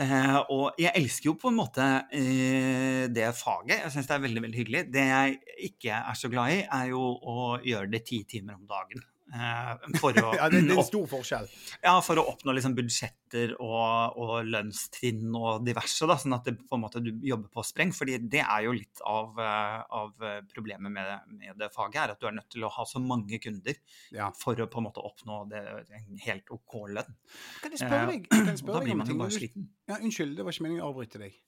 Eh, 0.00 0.38
og 0.48 0.78
jeg 0.80 0.94
elsker 0.96 1.26
jo 1.28 1.34
på 1.36 1.50
en 1.52 1.58
måte 1.58 1.84
eh, 2.16 3.06
det 3.12 3.26
faget. 3.36 3.82
Jeg 3.82 3.92
syns 3.92 4.06
det 4.08 4.14
er 4.16 4.22
veldig 4.26 4.42
veldig 4.46 4.58
hyggelig. 4.62 4.84
Det 4.94 5.06
jeg 5.10 5.40
ikke 5.68 5.98
er 5.98 6.14
så 6.18 6.30
glad 6.32 6.54
i, 6.54 6.60
er 6.64 6.86
jo 6.94 7.02
å 7.02 7.58
gjøre 7.62 7.90
det 7.92 8.04
ti 8.08 8.22
timer 8.24 8.56
om 8.56 8.66
dagen. 8.70 9.02
Eh, 9.32 9.86
for, 9.96 10.12
å, 10.20 10.32
ja, 10.38 10.48
det, 10.52 10.58
det 10.66 10.74
er 10.74 10.78
en 10.82 10.84
stor 10.84 11.06
forskjell. 11.08 11.46
ja, 11.80 11.92
for 12.04 12.20
å 12.20 12.24
oppnå 12.34 12.52
liksom 12.52 12.74
budsjetter 12.76 13.54
og, 13.64 14.18
og 14.20 14.32
lønnstrinn 14.44 15.30
og 15.38 15.62
diverse, 15.64 16.04
da, 16.10 16.18
sånn 16.20 16.34
at 16.36 16.50
det, 16.50 16.52
måte, 16.76 17.00
du 17.00 17.08
jobber 17.24 17.48
på 17.54 17.64
spreng. 17.64 17.94
fordi 17.96 18.18
det 18.28 18.42
er 18.44 18.66
jo 18.66 18.74
litt 18.76 19.00
av, 19.08 19.38
eh, 19.40 19.78
av 20.02 20.26
eh, 20.28 20.42
problemet 20.52 20.92
med, 20.92 21.30
med 21.38 21.56
det 21.62 21.70
faget, 21.72 21.96
er 22.02 22.12
at 22.12 22.20
du 22.20 22.28
er 22.28 22.36
nødt 22.36 22.50
til 22.52 22.66
å 22.68 22.70
ha 22.76 22.84
så 22.90 23.00
mange 23.00 23.40
kunder 23.40 23.80
Ja. 24.12 24.28
for 24.36 24.60
å 24.60 24.66
på 24.68 24.82
en 24.82 24.88
måte 24.90 25.00
oppnå 25.08 25.38
det, 25.48 25.62
en 25.96 26.20
helt 26.26 26.52
OK 26.52 26.76
lønn. 26.92 27.16
Kan 27.62 27.72
jeg 27.72 27.80
spørre 27.86 28.10
deg, 28.12 28.28
jeg 28.28 28.58
spørre 28.60 28.76
da 28.82 28.84
blir 28.84 29.00
man 29.00 29.08
jo 29.08 29.16
bare 29.22 29.32
sliten. 29.32 29.70
Ja, 29.88 29.96
unnskyld, 30.02 30.36
det 30.36 30.44
var 30.44 30.52
ikke 30.52 30.66
meningen 30.68 30.84
å 30.84 30.90
avbryte 30.92 31.22
deg. 31.24 31.40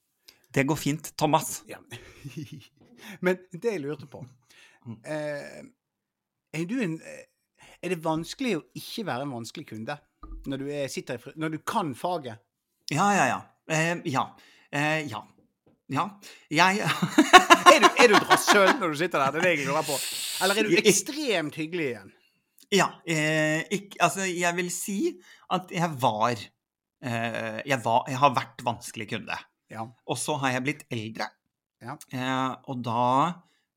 Det 0.55 0.65
går 0.69 0.77
fint, 0.79 1.11
Thomas. 1.19 1.59
Ja. 1.69 1.77
Men 3.25 3.37
det 3.53 3.75
jeg 3.77 3.85
lurte 3.85 4.09
på 4.09 4.25
Mm. 4.85 4.99
eh, 5.01 5.63
Er 6.53 6.65
du 6.69 6.75
en 6.83 6.99
Er 7.85 7.93
det 7.93 8.01
vanskelig 8.03 8.55
å 8.57 8.63
ikke 8.79 9.05
være 9.07 9.27
en 9.27 9.33
vanskelig 9.35 9.67
kunde 9.69 9.95
når 10.49 10.61
du, 10.61 10.67
er, 10.73 11.29
når 11.37 11.53
du 11.55 11.57
kan 11.65 11.91
faget? 11.97 12.41
Ja, 12.93 13.07
ja, 13.13 13.25
ja. 13.29 13.37
Eh, 13.69 14.01
ja. 14.09 14.23
Eh, 14.73 15.05
ja. 15.09 15.21
Ja. 15.93 16.07
Jeg 16.49 16.81
Er 17.75 17.81
du, 17.83 17.87
er 17.99 18.07
du 18.07 18.13
et 18.15 18.27
rasshøl 18.29 18.69
når 18.79 18.93
du 18.93 18.97
sitter 19.01 19.19
der? 19.21 19.33
Det 19.35 19.39
er 19.41 19.45
det 19.45 19.51
jeg 19.57 19.65
lurer 19.67 19.83
på. 19.85 19.95
Eller 20.45 20.59
er 20.61 20.67
du 20.69 20.75
ekstremt 20.79 21.57
hyggelig 21.59 21.87
igjen? 21.91 22.11
Ja. 22.73 22.87
Eh, 23.05 23.65
ikk- 23.75 23.97
altså, 24.01 24.25
jeg 24.29 24.55
vil 24.57 24.69
si 24.73 24.97
at 25.53 25.73
jeg 25.75 25.89
var 26.01 26.33
eh, 26.39 27.59
jeg, 27.67 27.79
var 27.83 28.05
jeg 28.09 28.21
har 28.21 28.33
vært 28.37 28.63
vanskelig 28.65 29.09
kunde. 29.11 29.37
Ja. 29.73 29.83
Og 30.07 30.17
så 30.21 30.37
har 30.41 30.55
jeg 30.55 30.65
blitt 30.69 30.85
eldre. 30.93 31.27
Ja. 31.83 31.97
Eh, 32.15 32.55
og 32.71 32.81
da 32.85 33.03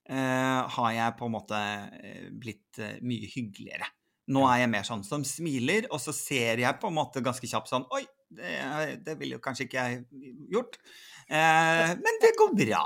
eh, 0.09 0.61
har 0.79 0.95
jeg 0.97 1.17
på 1.19 1.27
en 1.29 1.35
måte 1.35 1.59
eh, 1.99 2.29
blitt 2.33 2.79
eh, 2.85 3.01
mye 3.05 3.29
hyggeligere. 3.35 3.89
Nå 4.29 4.45
er 4.51 4.63
jeg 4.63 4.73
mer 4.73 4.87
sånn 4.87 5.05
som 5.07 5.25
smiler, 5.27 5.89
og 5.93 6.01
så 6.03 6.13
ser 6.17 6.61
jeg 6.61 6.81
på 6.81 6.91
en 6.91 6.99
måte 6.99 7.25
ganske 7.25 7.49
kjapt 7.49 7.71
sånn 7.71 7.87
Oi, 7.97 8.03
det, 8.29 8.99
det 9.07 9.15
ville 9.21 9.39
jo 9.39 9.45
kanskje 9.45 9.65
ikke 9.69 9.85
jeg 9.85 10.25
gjort. 10.53 10.77
Eh, 11.29 11.93
men 11.97 12.19
det 12.23 12.33
går 12.37 12.55
bra. 12.57 12.83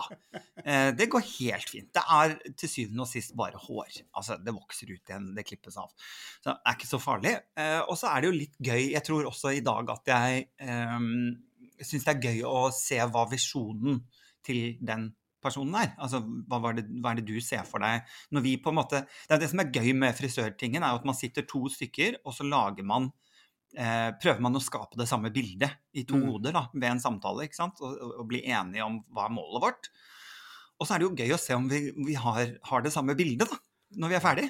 Eh, 0.63 0.91
det 0.99 1.09
går 1.11 1.25
helt 1.27 1.71
fint. 1.71 1.89
Det 1.95 2.03
er 2.17 2.37
til 2.59 2.71
syvende 2.71 3.03
og 3.03 3.11
sist 3.11 3.35
bare 3.39 3.59
hår. 3.59 4.03
Altså, 4.19 4.39
det 4.39 4.55
vokser 4.55 4.93
ut 4.93 5.01
igjen, 5.11 5.33
det 5.35 5.47
klippes 5.49 5.79
av. 5.83 5.91
Så 6.39 6.51
det 6.51 6.57
er 6.59 6.79
ikke 6.79 6.91
så 6.91 7.01
farlig. 7.03 7.35
Eh, 7.59 7.81
og 7.83 7.99
så 7.99 8.13
er 8.13 8.23
det 8.23 8.31
jo 8.31 8.37
litt 8.37 8.55
gøy, 8.63 8.93
jeg 8.93 9.07
tror 9.07 9.31
også 9.31 9.55
i 9.57 9.65
dag 9.67 9.91
at 9.97 10.13
jeg 10.15 10.47
eh, 10.63 11.09
syns 11.83 12.07
det 12.07 12.15
er 12.15 12.31
gøy 12.31 12.45
å 12.47 12.69
se 12.75 13.01
hva 13.03 13.27
visjonen 13.31 14.03
til 14.47 14.79
den 14.83 15.11
personen 15.43 15.75
er. 15.81 15.93
Altså, 15.99 16.23
hva, 16.23 16.73
det, 16.77 16.87
hva 17.03 17.13
er 17.13 17.21
det 17.21 17.27
du 17.29 17.37
ser 17.45 17.67
for 17.69 17.83
deg 17.85 18.07
når 18.33 18.47
vi 18.47 18.55
på 18.63 18.73
en 18.73 18.79
måte 18.79 19.03
Det 19.27 19.37
er 19.37 19.43
det 19.43 19.51
som 19.53 19.63
er 19.63 19.73
gøy 19.75 19.93
med 19.99 20.17
frisørtingen, 20.19 20.83
er 20.83 20.97
at 20.97 21.09
man 21.09 21.19
sitter 21.19 21.47
to 21.49 21.67
stykker, 21.73 22.21
og 22.25 22.37
så 22.37 22.47
lager 22.47 22.87
man 22.87 23.11
eh, 23.77 24.11
prøver 24.23 24.43
man 24.45 24.59
å 24.59 24.63
skape 24.63 24.99
det 25.01 25.09
samme 25.11 25.33
bildet 25.35 25.79
i 25.97 26.07
to 26.09 26.19
Mm. 26.19 26.27
hoder 26.31 26.53
da, 26.57 26.67
ved 26.73 26.91
en 26.91 27.01
samtale, 27.03 27.47
ikke 27.49 27.61
sant? 27.61 27.81
Og, 27.81 27.95
og, 27.97 28.17
og 28.23 28.29
bli 28.31 28.43
enige 28.47 28.85
om 28.85 29.03
hva 29.13 29.27
er 29.29 29.37
målet 29.37 29.65
vårt. 29.65 29.93
Og 30.79 30.87
så 30.87 30.95
er 30.95 31.03
det 31.03 31.09
jo 31.09 31.17
gøy 31.17 31.35
å 31.37 31.41
se 31.41 31.55
om 31.57 31.69
vi, 31.71 31.85
vi 32.09 32.15
har, 32.19 32.57
har 32.71 32.83
det 32.83 32.93
samme 32.93 33.17
bildet 33.19 33.51
da, 33.51 33.59
når 34.03 34.13
vi 34.13 34.19
er 34.19 34.25
ferdig. 34.25 34.49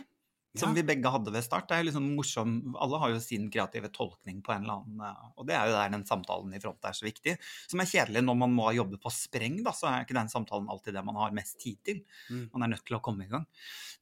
Som 0.58 0.74
vi 0.76 0.82
begge 0.84 1.08
hadde 1.08 1.32
ved 1.32 1.44
start. 1.44 1.64
Det 1.70 1.78
er 1.78 1.86
liksom 1.86 2.10
morsom, 2.12 2.50
Alle 2.82 2.98
har 3.00 3.12
jo 3.14 3.20
sin 3.24 3.46
kreative 3.52 3.88
tolkning 3.94 4.42
på 4.44 4.52
en 4.52 4.66
eller 4.66 4.82
annen 4.82 5.04
eh, 5.06 5.22
Og 5.40 5.46
det 5.48 5.56
er 5.56 5.70
jo 5.70 5.76
der 5.78 5.94
den 5.94 6.04
samtalen 6.08 6.52
i 6.52 6.60
front 6.60 6.88
er 6.88 6.96
så 6.96 7.06
viktig. 7.06 7.36
Som 7.70 7.80
er 7.80 7.88
kjedelig 7.88 8.24
når 8.26 8.36
man 8.42 8.52
må 8.52 8.66
jobbe 8.76 9.00
på 9.00 9.12
spreng, 9.14 9.62
da, 9.64 9.72
så 9.76 9.88
er 9.88 10.04
ikke 10.04 10.18
den 10.18 10.32
samtalen 10.32 10.68
alltid 10.72 10.98
det 10.98 11.04
man 11.06 11.20
har 11.20 11.32
mest 11.36 11.56
tid 11.62 11.78
til. 11.88 12.02
Mm. 12.28 12.44
Man 12.52 12.66
er 12.66 12.74
nødt 12.74 12.84
til 12.88 12.98
å 12.98 13.02
komme 13.04 13.24
i 13.24 13.32
gang. 13.32 13.46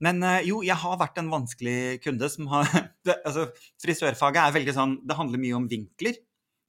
Men 0.02 0.22
eh, 0.26 0.48
jo, 0.48 0.64
jeg 0.66 0.78
har 0.82 0.98
vært 0.98 1.22
en 1.22 1.30
vanskelig 1.30 2.00
kunde 2.02 2.32
som 2.32 2.50
har 2.50 2.66
Altså, 3.20 3.46
frisørfaget 3.80 4.42
er 4.42 4.52
veldig 4.54 4.72
sånn 4.76 4.92
Det 5.08 5.16
handler 5.16 5.40
mye 5.42 5.56
om 5.56 5.70
vinkler. 5.70 6.18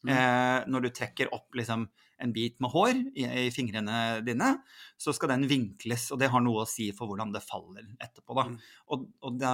Mm. 0.01 0.13
Eh, 0.15 0.69
når 0.71 0.87
du 0.87 0.89
trekker 0.95 1.33
opp 1.35 1.57
liksom 1.57 1.85
en 2.21 2.33
bit 2.33 2.59
med 2.61 2.69
hår 2.73 2.93
i, 3.17 3.25
i 3.47 3.51
fingrene 3.53 4.21
dine, 4.25 4.51
så 4.99 5.13
skal 5.15 5.33
den 5.33 5.47
vinkles, 5.49 6.11
og 6.13 6.19
det 6.21 6.29
har 6.33 6.43
noe 6.45 6.63
å 6.63 6.69
si 6.69 6.91
for 6.93 7.09
hvordan 7.09 7.33
det 7.33 7.41
faller 7.45 7.87
etterpå. 7.97 8.35
Da. 8.37 8.45
Mm. 8.49 8.57
Og, 8.93 9.07
og 9.25 9.39
da, 9.41 9.53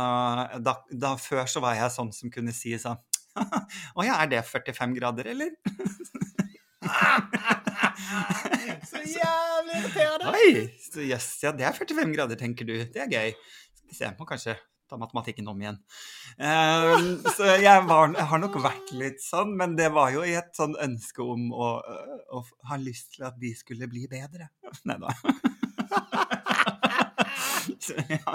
da, 0.64 0.76
da 0.92 1.14
før 1.22 1.48
så 1.48 1.64
var 1.64 1.78
jeg 1.80 1.96
sånn 1.96 2.12
som 2.16 2.34
kunne 2.34 2.56
si 2.56 2.76
sånn 2.82 3.00
Å 3.98 4.02
ja, 4.02 4.16
er 4.24 4.32
det 4.32 4.42
45 4.50 4.96
grader, 4.98 5.30
eller? 5.36 5.54
Så 8.88 9.02
jævlig 9.04 9.76
irriterende! 9.78 10.32
Oi! 10.32 10.50
Jøss, 10.56 10.98
yes, 11.04 11.28
ja, 11.44 11.52
det 11.54 11.68
er 11.68 11.76
45 11.76 12.16
grader, 12.16 12.40
tenker 12.40 12.68
du. 12.68 12.74
Det 12.94 13.04
er 13.04 13.12
gøy. 13.12 13.36
Skal 13.78 13.92
vi 13.92 13.98
se, 14.00 14.10
må 14.18 14.28
kanskje 14.30 14.56
ta 14.90 14.98
matematikken 15.00 15.48
om 15.52 15.62
igjen. 15.62 15.80
Ehm, 16.40 17.10
så 17.36 17.50
jeg, 17.58 17.84
var, 17.90 18.12
jeg 18.16 18.28
har 18.32 18.42
nok 18.44 18.58
vært 18.64 18.94
litt 18.98 19.24
sånn, 19.24 19.56
men 19.60 19.76
det 19.80 19.90
var 19.96 20.14
jo 20.16 20.24
i 20.28 20.36
et 20.40 20.54
sånn 20.58 20.78
ønske 20.84 21.24
om 21.26 21.50
å, 21.54 21.70
å 22.34 22.44
ha 22.72 22.80
lyst 22.82 23.16
til 23.18 23.28
at 23.30 23.38
de 23.42 23.54
skulle 23.58 23.90
bli 23.92 24.08
bedre. 24.12 24.52
Nei 24.88 25.00
da. 25.04 25.14
Ja, 28.10 28.34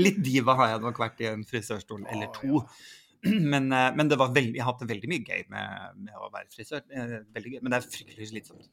litt 0.00 0.20
diva 0.24 0.54
har 0.58 0.70
jeg 0.74 0.82
nok 0.84 0.98
vært 1.00 1.20
i 1.24 1.26
en 1.30 1.42
frisørstol 1.48 2.06
eller 2.12 2.30
to. 2.36 2.62
Men, 3.52 3.70
eh, 3.72 3.90
men 3.96 4.08
det 4.10 4.18
var 4.20 4.34
veldig, 4.36 4.52
jeg 4.52 4.60
har 4.60 4.74
hatt 4.74 4.82
det 4.82 4.90
veldig 4.90 5.08
mye 5.08 5.22
gøy 5.24 5.46
med, 5.48 6.00
med 6.04 6.16
å 6.20 6.26
være 6.28 6.50
frisør. 6.52 6.82
Eh, 6.92 7.14
men 7.32 7.70
det 7.72 7.78
er 7.78 7.86
fryktelig 7.86 8.26
slitsomt. 8.28 8.66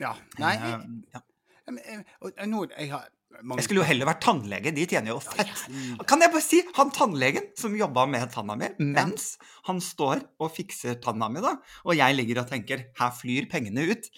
Ja. 0.00 0.14
Nei, 0.40 0.54
Eh, 0.56 0.70
jeg, 0.72 1.02
ja. 1.12 1.20
eh, 1.68 2.00
jeg 2.32 2.88
har 2.94 3.02
mange 3.04 3.17
Jeg 3.38 3.64
skulle 3.66 3.82
jo 3.82 3.86
heller 3.86 4.08
vært 4.08 4.22
tannlege. 4.24 4.72
De 4.74 4.84
tjener 4.88 5.12
jo 5.12 5.18
fett. 5.22 5.50
ja. 5.68 6.06
Kan 6.08 6.24
jeg 6.24 6.32
bare 6.32 6.42
si, 6.42 6.62
han 6.78 6.90
tannlegen 6.94 7.50
som 7.60 7.76
jobba 7.76 8.06
med 8.10 8.32
tanna 8.34 8.56
mi, 8.58 8.70
mens 8.80 9.34
han 9.68 9.82
står 9.84 10.24
og 10.40 10.50
fikser 10.56 10.96
tanna 11.04 11.28
mi, 11.30 11.42
da, 11.44 11.58
og 11.84 11.94
jeg 11.98 12.16
ligger 12.16 12.42
og 12.42 12.50
tenker 12.50 12.88
her 12.98 13.12
flyr 13.14 13.46
pengene 13.52 13.84
ut. 13.92 14.08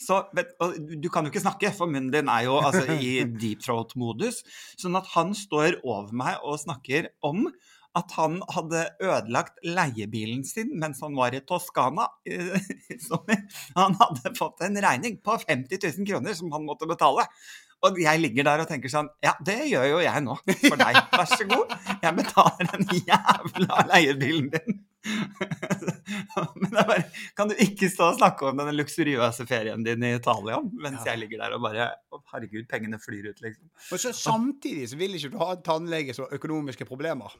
Så, 0.00 0.24
du 0.34 1.06
kan 1.12 1.24
jo 1.24 1.30
ikke 1.30 1.44
snakke, 1.44 1.70
for 1.76 1.90
munnen 1.90 2.10
din 2.12 2.30
er 2.32 2.48
jo 2.48 2.56
altså, 2.58 2.96
i 2.98 3.22
deep 3.42 3.62
throat-modus. 3.64 4.42
Sånn 4.80 4.98
at 4.98 5.12
han 5.14 5.36
står 5.38 5.78
over 5.84 6.10
meg 6.24 6.42
og 6.42 6.58
snakker 6.64 7.12
om 7.24 7.46
at 7.94 8.14
han 8.16 8.40
hadde 8.54 8.84
ødelagt 9.02 9.60
leiebilen 9.66 10.42
sin 10.46 10.72
mens 10.82 10.98
han 11.04 11.14
var 11.18 11.34
i 11.36 11.42
Toskana 11.46 12.08
sommer. 13.08 13.44
Han 13.76 13.94
hadde 14.00 14.34
fått 14.38 14.64
en 14.66 14.80
regning 14.82 15.20
på 15.22 15.36
50 15.44 15.78
000 16.00 16.08
kroner 16.08 16.34
som 16.38 16.50
han 16.54 16.66
måtte 16.66 16.88
betale. 16.90 17.26
Og 17.84 17.98
jeg 18.00 18.16
ligger 18.22 18.46
der 18.48 18.62
og 18.62 18.68
tenker 18.70 18.88
sånn 18.88 19.10
Ja, 19.22 19.34
det 19.44 19.58
gjør 19.68 19.84
jo 19.90 19.98
jeg 20.00 20.22
nå 20.24 20.34
for 20.70 20.80
deg. 20.80 20.96
Vær 21.12 21.28
så 21.28 21.44
god. 21.50 21.74
Jeg 22.00 22.16
betaler 22.16 22.70
den 22.72 22.86
jævla 23.04 23.82
leiebilen 23.92 24.50
din. 24.54 24.78
Men 26.56 26.70
det 26.72 26.78
er 26.80 26.86
bare 26.88 27.02
Kan 27.36 27.50
du 27.50 27.54
ikke 27.60 27.90
stå 27.92 28.06
og 28.12 28.18
snakke 28.18 28.46
om 28.48 28.56
den 28.62 28.72
luksuriøse 28.78 29.44
ferien 29.50 29.84
din 29.84 30.00
i 30.08 30.14
Italia 30.16 30.62
mens 30.64 31.02
Ja. 31.04 31.10
jeg 31.12 31.20
ligger 31.26 31.42
der 31.44 31.56
og 31.58 31.64
bare 31.66 31.90
Å, 32.08 32.22
herregud, 32.32 32.64
pengene 32.70 32.96
flyr 33.02 33.28
ut, 33.34 33.42
liksom. 33.44 33.68
Og 33.92 34.00
så 34.00 34.14
samtidig 34.16 34.88
så 34.94 34.96
vil 35.00 35.18
ikke 35.18 35.34
du 35.34 35.38
ha 35.42 35.50
en 35.58 35.66
tannlege 35.66 36.16
som 36.16 36.24
har 36.24 36.38
økonomiske 36.40 36.86
problemer. 36.88 37.36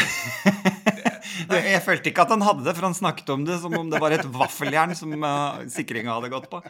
Jeg 1.46 1.82
følte 1.84 2.10
ikke 2.10 2.24
at 2.24 2.32
han 2.32 2.42
hadde 2.44 2.64
det, 2.66 2.72
for 2.76 2.86
han 2.88 2.94
snakket 2.96 3.28
om 3.34 3.42
det 3.46 3.56
som 3.62 3.74
om 3.76 3.90
det 3.92 3.98
var 4.02 4.14
et 4.14 4.24
vaffeljern 4.32 4.94
som 4.98 5.12
uh, 5.22 5.58
sikringa 5.72 6.14
hadde 6.16 6.30
gått 6.32 6.46
på. 6.52 6.60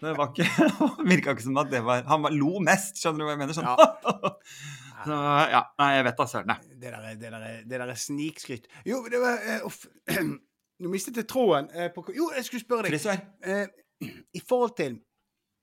Det 0.00 0.12
var 0.16 0.30
ikke, 0.30 0.46
virka 1.10 1.34
ikke 1.34 1.44
som 1.46 1.58
at 1.60 1.70
det 1.72 1.80
var 1.86 2.04
Han 2.08 2.22
var, 2.26 2.34
lo 2.36 2.60
mest, 2.64 3.00
skjønner 3.00 3.22
du 3.22 3.26
hva 3.26 3.34
jeg 3.34 3.40
mener? 3.42 3.56
Sånn. 3.56 3.68
Ja. 3.68 4.34
Så, 5.04 5.16
ja. 5.52 5.60
Nei, 5.82 5.88
jeg 5.98 6.04
vet 6.06 6.16
da 6.22 6.24
søren, 6.30 6.52
jeg. 6.54 6.78
Det 6.80 6.88
der, 6.94 7.00
er- 7.10 7.16
det 7.20 7.30
der, 7.34 7.42
er- 7.50 7.64
det 7.68 7.80
der 7.82 7.90
er 7.92 7.98
snikskryt. 8.00 8.68
Jo, 8.88 9.02
det 9.12 9.20
var 9.20 9.42
eh, 9.44 9.66
Uff. 9.68 9.82
Nå 10.84 10.90
mistet 10.90 11.18
jeg 11.20 11.26
tråden. 11.30 11.68
uh, 11.74 11.88
på, 11.94 12.06
jo, 12.16 12.30
jeg 12.36 12.46
skulle 12.48 12.64
spørre 12.64 12.86
deg. 12.88 12.94
Frisør. 12.96 13.20
Uh, 13.44 14.08
I 14.38 14.42
forhold 14.48 14.72
til 14.80 14.96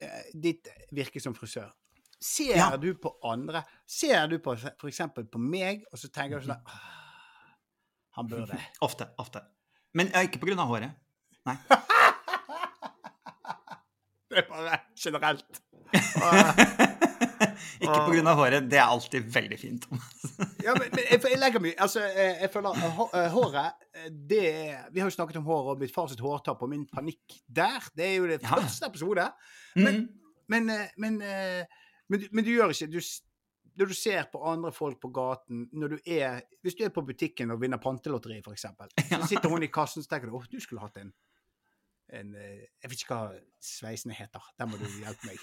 eh, 0.04 0.28
ditt 0.44 0.70
virke 0.94 1.24
som 1.24 1.34
frisør, 1.38 1.72
ser 2.22 2.54
Ja. 2.60 2.68
du 2.78 2.92
på 3.02 3.16
andre 3.26 3.64
Ser 3.90 4.28
du 4.30 4.38
på 4.46 4.54
f.eks. 4.60 5.02
på 5.34 5.42
meg, 5.42 5.82
og 5.90 5.98
så 5.98 6.12
tenker 6.14 6.38
du 6.44 6.52
sånn 6.52 6.62
«Ah, 8.18 8.24
bør 8.28 8.46
det. 8.50 8.60
Ofte. 8.88 9.08
Ofte. 9.22 9.42
Men 9.96 10.08
ikke 10.24 10.40
på 10.42 10.48
grunn 10.50 10.60
av 10.60 10.68
håret. 10.72 10.92
Nei. 11.48 11.58
Det 14.32 14.38
er 14.40 14.46
bare 14.48 14.78
generelt. 14.96 15.58
ikke 17.82 17.98
på 18.06 18.14
grunn 18.14 18.30
av 18.32 18.38
håret. 18.40 18.68
Det 18.72 18.78
er 18.80 18.86
alltid 18.88 19.26
veldig 19.34 19.58
fint. 19.60 19.88
Ja, 20.64 20.72
men, 20.78 20.88
men 20.94 21.02
jeg, 21.04 21.20
jeg 21.34 21.40
legger 21.42 21.64
mye 21.64 21.76
Altså, 21.84 22.04
eh, 22.08 22.38
jeg 22.46 22.52
føler 22.54 22.78
eh, 22.78 23.02
eh, 23.18 23.28
Håret, 23.34 23.84
det 24.30 24.40
er 24.48 24.86
Vi 24.94 25.02
har 25.02 25.10
jo 25.10 25.16
snakket 25.18 25.40
om 25.42 25.48
håret 25.50 25.74
og 25.76 25.82
mitt 25.84 25.92
fars 25.94 26.16
hårtap 26.20 26.64
og 26.64 26.72
min 26.72 26.86
panikk 26.88 27.40
der. 27.48 27.84
Det 27.98 28.06
er 28.08 28.16
jo 28.22 28.30
det 28.32 28.40
ja. 28.40 28.54
første 28.56 28.88
episode. 28.92 29.28
Men, 29.76 30.00
Mm. 30.02 30.08
men, 30.52 30.72
men, 31.00 31.18
men, 32.10 32.44
du- 32.44 32.52
gjør 32.56 32.72
ikke 32.74 32.88
du, 32.92 33.00
Når 33.82 33.90
du 33.90 33.98
ser 33.98 34.28
på 34.30 34.44
andre 34.46 34.70
folk 34.76 35.00
på 35.02 35.10
gaten 35.10 35.64
når 35.74 35.96
du 35.96 36.10
er, 36.14 36.44
Hvis 36.62 36.76
du 36.78 36.84
er 36.86 36.92
på 36.94 37.02
butikken 37.02 37.50
og 37.50 37.64
vinner 37.64 37.82
pantelotteri, 37.82 38.38
f.eks., 38.46 38.68
så 39.10 39.28
sitter 39.30 39.50
hun 39.50 39.66
i 39.66 39.72
kassen 39.74 40.06
og 40.06 40.10
tenker 40.12 40.30
du, 40.30 40.36
åh, 40.38 40.46
du 40.52 40.60
skulle 40.62 40.84
hatt 40.84 41.00
en, 41.02 41.10
en 42.14 42.36
eh, 42.38 42.68
Jeg 42.84 42.92
vet 42.92 43.02
ikke 43.02 43.18
hva 43.18 43.40
sveisen 43.58 44.14
heter. 44.14 44.46
Der 44.60 44.70
må 44.70 44.78
du 44.78 44.86
hjelpe 44.86 45.32
meg. 45.32 45.42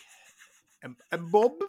En, 0.87 0.95
en 1.17 1.27
bob? 1.33 1.67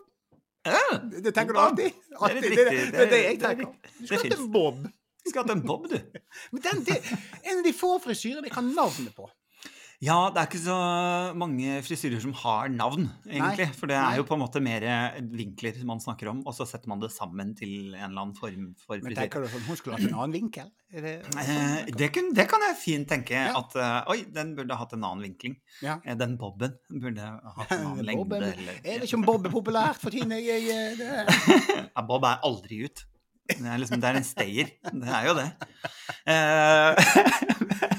Ja, 0.68 1.00
Det, 1.02 1.34
tenker 1.34 1.58
du 1.58 1.60
alltid? 1.60 1.98
alltid? 2.20 2.42
Det 2.44 2.52
er. 2.52 2.70
Det, 2.70 2.92
det, 2.94 3.02
er 3.02 3.12
det 3.16 3.20
jeg 3.24 3.36
er 3.40 3.44
tenker. 3.48 3.74
Du 3.98 4.06
skulle 4.06 4.22
hatt 4.22 4.38
en 4.38 4.52
bob. 4.54 4.86
Du 4.86 5.32
skal 5.32 5.42
hatt 5.42 5.56
en 5.56 5.66
bob, 5.66 5.90
du. 5.90 5.98
Men 6.54 6.66
den, 6.68 6.86
det, 6.86 7.00
en 7.42 7.58
av 7.58 7.66
de 7.66 7.74
få 7.74 7.96
frisyrene 8.04 8.46
jeg 8.46 8.54
kan 8.54 8.70
navnet 8.78 9.16
på. 9.18 9.26
Ja, 10.00 10.30
det 10.32 10.40
er 10.40 10.46
ikke 10.48 10.60
så 10.64 10.76
mange 11.36 11.82
frisyrer 11.84 12.22
som 12.24 12.32
har 12.40 12.70
navn, 12.72 13.10
egentlig. 13.28 13.66
Nei, 13.68 13.74
For 13.76 13.90
det 13.92 13.98
nei. 14.00 14.14
er 14.14 14.22
jo 14.22 14.24
på 14.30 14.38
en 14.38 14.40
måte 14.46 14.62
mer 14.64 14.86
vinkler 15.28 15.76
man 15.90 16.00
snakker 16.00 16.30
om, 16.32 16.40
og 16.48 16.56
så 16.56 16.64
setter 16.70 16.88
man 16.88 17.02
det 17.04 17.10
sammen 17.12 17.52
til 17.60 17.90
en 17.98 18.06
eller 18.08 18.22
annen 18.22 18.32
form 18.38 18.70
for 18.80 18.96
Men 18.96 19.10
frisyre. 19.10 19.26
tenker 19.26 19.44
du 19.44 19.50
sånn, 19.52 19.66
hun 19.68 19.76
skulle 19.82 19.98
hatt 19.98 20.08
en 20.08 20.16
annen 20.16 20.36
vinkel? 20.38 20.70
Det, 20.90 21.18
sånn? 21.28 21.92
det, 22.00 22.10
kan, 22.16 22.32
det 22.38 22.46
kan 22.48 22.64
jeg 22.70 22.78
fint 22.80 23.12
tenke. 23.12 23.36
Ja. 23.36 23.52
At 23.60 23.76
eh, 23.76 24.00
oi, 24.16 24.18
den 24.40 24.56
burde 24.56 24.80
hatt 24.80 24.96
en 24.96 25.04
annen 25.04 25.26
vinkling. 25.28 25.60
Ja. 25.84 25.98
Eh, 26.08 26.16
Den 26.16 26.38
boben 26.40 26.80
burde 26.88 27.28
hatt 27.60 27.76
en 27.76 27.86
annen 27.92 28.08
lengde. 28.14 28.40
Er- 28.40 28.56
Eller, 28.56 28.80
Jeg 28.80 29.02
vet 29.04 29.10
ikke 29.10 29.20
om 29.20 29.28
Bob 29.28 29.52
er 29.52 29.56
populært 29.60 30.00
for 30.00 30.16
tiden. 30.16 30.32
Jeg, 30.40 30.64
jeg, 30.64 30.96
eh, 31.04 31.28
Ja, 31.92 32.08
Bob 32.08 32.24
er 32.24 32.40
aldri 32.48 32.86
ut. 32.88 33.04
Det 33.52 33.60
er, 33.68 33.80
liksom, 33.84 34.00
det 34.00 34.14
er 34.14 34.24
en 34.24 34.32
stayer. 34.32 34.72
Det 34.96 35.12
er 35.20 35.28
jo 35.28 35.36
det. 35.44 35.50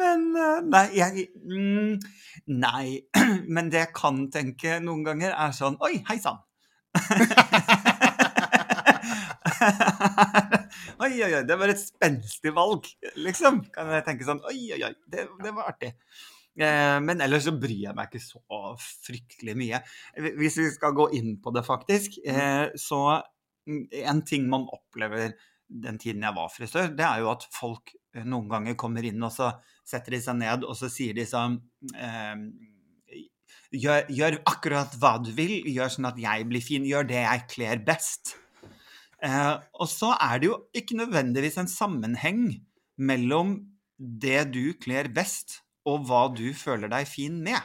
Men 0.00 0.26
eh, 0.36 0.60
Nei, 0.66 0.86
jeg 0.96 1.28
mm, 1.44 1.94
Nei. 2.60 2.86
Men 3.54 3.70
det 3.72 3.84
jeg 3.84 3.92
kan 3.96 4.24
tenke 4.32 4.78
noen 4.84 5.04
ganger, 5.06 5.34
er 5.36 5.52
sånn 5.56 5.78
Oi, 5.84 5.94
hei 6.08 6.18
sann! 6.22 6.40
oi, 11.04 11.12
oi, 11.22 11.32
oi, 11.36 11.44
det 11.46 11.56
var 11.60 11.70
et 11.70 11.80
spenstig 11.80 12.52
valg, 12.56 12.88
liksom. 13.20 13.60
Kan 13.74 13.92
jeg 13.94 14.06
tenke 14.08 14.26
sånn 14.26 14.42
Oi, 14.48 14.60
oi, 14.74 14.82
oi, 14.88 14.94
det, 15.12 15.20
det 15.44 15.52
var 15.56 15.70
artig. 15.70 15.92
Eh, 16.60 16.98
men 17.04 17.22
ellers 17.24 17.46
så 17.46 17.54
bryr 17.56 17.84
jeg 17.86 17.96
meg 17.96 18.10
ikke 18.10 18.24
så 18.24 18.40
fryktelig 19.06 19.54
mye. 19.58 19.78
Hvis 20.40 20.58
vi 20.60 20.66
skal 20.74 20.96
gå 20.98 21.06
inn 21.18 21.36
på 21.42 21.48
det, 21.54 21.64
faktisk, 21.66 22.18
eh, 22.26 22.66
så 22.74 23.00
mm, 23.68 23.84
En 24.10 24.24
ting 24.26 24.48
man 24.50 24.66
opplever 24.72 25.36
den 25.70 25.98
tiden 26.02 26.24
jeg 26.26 26.34
var 26.34 26.48
frisør, 26.50 26.90
det 26.98 27.06
er 27.06 27.20
jo 27.22 27.30
at 27.30 27.44
folk 27.54 27.92
noen 28.26 28.48
ganger 28.50 28.74
kommer 28.74 29.06
inn, 29.06 29.22
og 29.22 29.30
så 29.30 29.52
setter 29.90 30.16
de 30.16 30.22
seg 30.24 30.38
ned, 30.40 30.66
og 30.66 30.76
så 30.78 30.90
sier 30.92 31.16
de 31.16 31.26
sånn 31.28 31.58
eh, 31.94 32.44
gjør, 33.74 34.06
gjør 34.10 34.38
akkurat 34.50 34.94
hva 35.00 35.16
du 35.22 35.32
vil, 35.36 35.60
gjør 35.70 35.96
sånn 35.96 36.10
at 36.10 36.20
jeg 36.20 36.46
blir 36.50 36.64
fin, 36.64 36.86
gjør 36.86 37.08
det 37.10 37.22
jeg 37.22 37.46
kler 37.54 37.82
best. 37.86 38.36
Eh, 39.22 39.56
og 39.76 39.90
så 39.90 40.14
er 40.16 40.40
det 40.40 40.48
jo 40.50 40.56
ikke 40.76 40.98
nødvendigvis 41.00 41.60
en 41.60 41.70
sammenheng 41.70 42.46
mellom 43.00 43.58
det 43.98 44.46
du 44.54 44.72
kler 44.80 45.10
best, 45.12 45.60
og 45.88 46.06
hva 46.08 46.26
du 46.32 46.50
føler 46.56 46.90
deg 46.92 47.08
fin 47.08 47.40
med. 47.44 47.60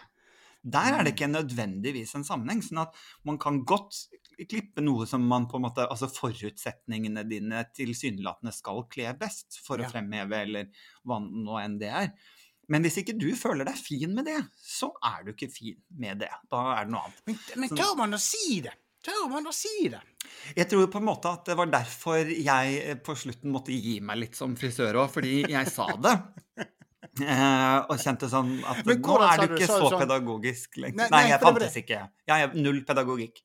Der 0.65 0.97
er 0.97 1.05
det 1.05 1.13
ikke 1.13 1.29
nødvendigvis 1.29 2.15
en 2.17 2.25
sammenheng. 2.25 2.63
sånn 2.65 2.81
at 2.88 2.95
man 3.27 3.38
kan 3.38 3.61
godt 3.67 4.07
klippe 4.43 4.83
noe 4.83 5.05
som 5.07 5.23
man 5.25 5.47
på 5.47 5.55
en 5.57 5.63
måte 5.67 5.85
Altså 5.87 6.09
forutsetningene 6.11 7.23
dine 7.29 7.63
tilsynelatende 7.75 8.53
skal 8.53 8.83
kle 8.91 9.13
best 9.19 9.59
for 9.65 9.79
Ja. 9.79 9.87
å 9.87 9.91
fremheve, 9.91 10.41
eller 10.45 10.67
hva 11.05 11.19
nå 11.23 11.59
enn 11.63 11.77
det 11.79 11.89
er. 11.91 12.11
Men 12.67 12.81
hvis 12.83 12.97
ikke 13.03 13.13
du 13.17 13.27
føler 13.37 13.63
deg 13.67 13.77
fin 13.77 14.13
med 14.15 14.25
det, 14.25 14.39
så 14.57 14.89
er 15.05 15.23
du 15.23 15.31
ikke 15.33 15.51
fin 15.53 15.77
med 16.01 16.19
det. 16.23 16.31
Da 16.49 16.63
er 16.79 16.85
det 16.85 16.91
noe 16.95 17.03
annet. 17.05 17.21
men, 17.27 17.37
men 17.61 17.69
tør 17.77 17.95
man 17.97 18.13
å 18.17 18.19
si 18.19 18.61
det? 18.65 18.73
Tør 19.05 19.27
man 19.29 19.45
å 19.45 19.53
si 19.53 19.87
det? 19.93 19.99
Jeg 20.57 20.65
tror 20.71 20.87
på 20.89 20.97
en 20.97 21.05
måte 21.05 21.29
at 21.29 21.45
det 21.45 21.55
var 21.59 21.67
derfor 21.69 22.25
jeg 22.25 22.79
eh, 22.81 22.95
på 23.05 23.13
slutten 23.13 23.51
måtte 23.53 23.69
gi 23.75 23.99
meg 24.01 24.17
litt 24.17 24.35
som 24.39 24.55
frisør 24.57 24.97
òg, 25.03 25.11
fordi 25.13 25.43
jeg 25.53 25.69
sa 25.69 25.91
det. 25.95 26.15
Eh, 27.15 27.77
og 27.87 27.95
kjente 28.01 28.27
sånn 28.27 28.57
at 28.67 28.81
nå 28.83 28.91
er 29.23 29.37
du 29.39 29.53
ikke 29.53 29.59
du 29.61 29.69
så 29.69 29.77
sånn- 29.87 30.01
pedagogisk 30.01 30.73
lenger. 30.83 30.97
Nei, 30.97 31.05
Nei, 31.13 31.19
nei, 31.21 31.29
jeg 31.29 31.39
fantes 31.39 31.77
ikke. 31.79 31.99
Jeg 32.27 32.41
har 32.41 32.55
null 32.59 32.81
pedagogikk. 32.83 33.37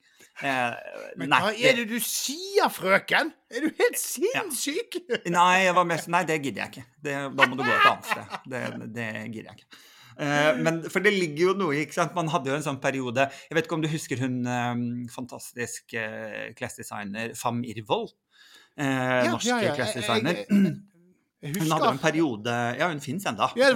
Eh, 0.42 0.74
Men 1.20 1.34
hva 1.34 1.50
er 1.52 1.76
det 1.80 1.84
du 1.90 1.98
sier, 2.00 2.70
frøken? 2.72 3.32
Er 3.52 3.66
du 3.66 3.70
helt 3.80 3.98
sinnssyk? 4.00 4.96
Nei, 5.36 5.66
jeg 5.66 5.74
var 5.76 5.88
sånn 6.00 6.14
Nei, 6.16 6.22
det 6.28 6.38
gidder 6.44 6.62
jeg 6.64 6.72
ikke. 6.74 6.84
Det, 7.04 7.14
da 7.36 7.46
må 7.50 7.58
du 7.58 7.62
gå 7.64 7.70
et 7.74 7.88
annet 7.90 8.08
sted. 8.08 8.36
Det, 8.54 8.62
det 8.96 9.08
gidder 9.34 9.50
jeg 9.52 9.58
ikke. 9.60 9.80
Uh, 10.20 10.52
men 10.60 10.82
For 10.92 11.00
det 11.00 11.12
ligger 11.14 11.46
jo 11.50 11.52
noe 11.56 11.76
ikke 11.80 11.96
sant? 11.96 12.12
Man 12.18 12.28
hadde 12.28 12.50
jo 12.50 12.56
en 12.58 12.64
sånn 12.66 12.80
periode 12.82 13.24
Jeg 13.30 13.56
vet 13.56 13.64
ikke 13.64 13.76
om 13.78 13.84
du 13.84 13.88
husker 13.88 14.20
hun 14.20 14.34
um, 14.44 14.82
fantastisk 15.08 15.94
uh, 15.96 16.50
klesdesigner 16.58 17.32
Fam 17.40 17.62
Irvold? 17.64 18.12
ja. 18.80 19.30
norske 19.32 19.56
Jeg- 19.64 19.76
klesdesigner. 19.78 20.44
Hun 21.40 21.70
hadde 21.72 21.86
jo 21.86 21.92
en 21.94 22.00
periode 22.02 22.54
Ja, 22.76 22.88
hun 22.90 23.00
fins 23.00 23.24
ennå. 23.28 23.46
Ja, 23.56 23.70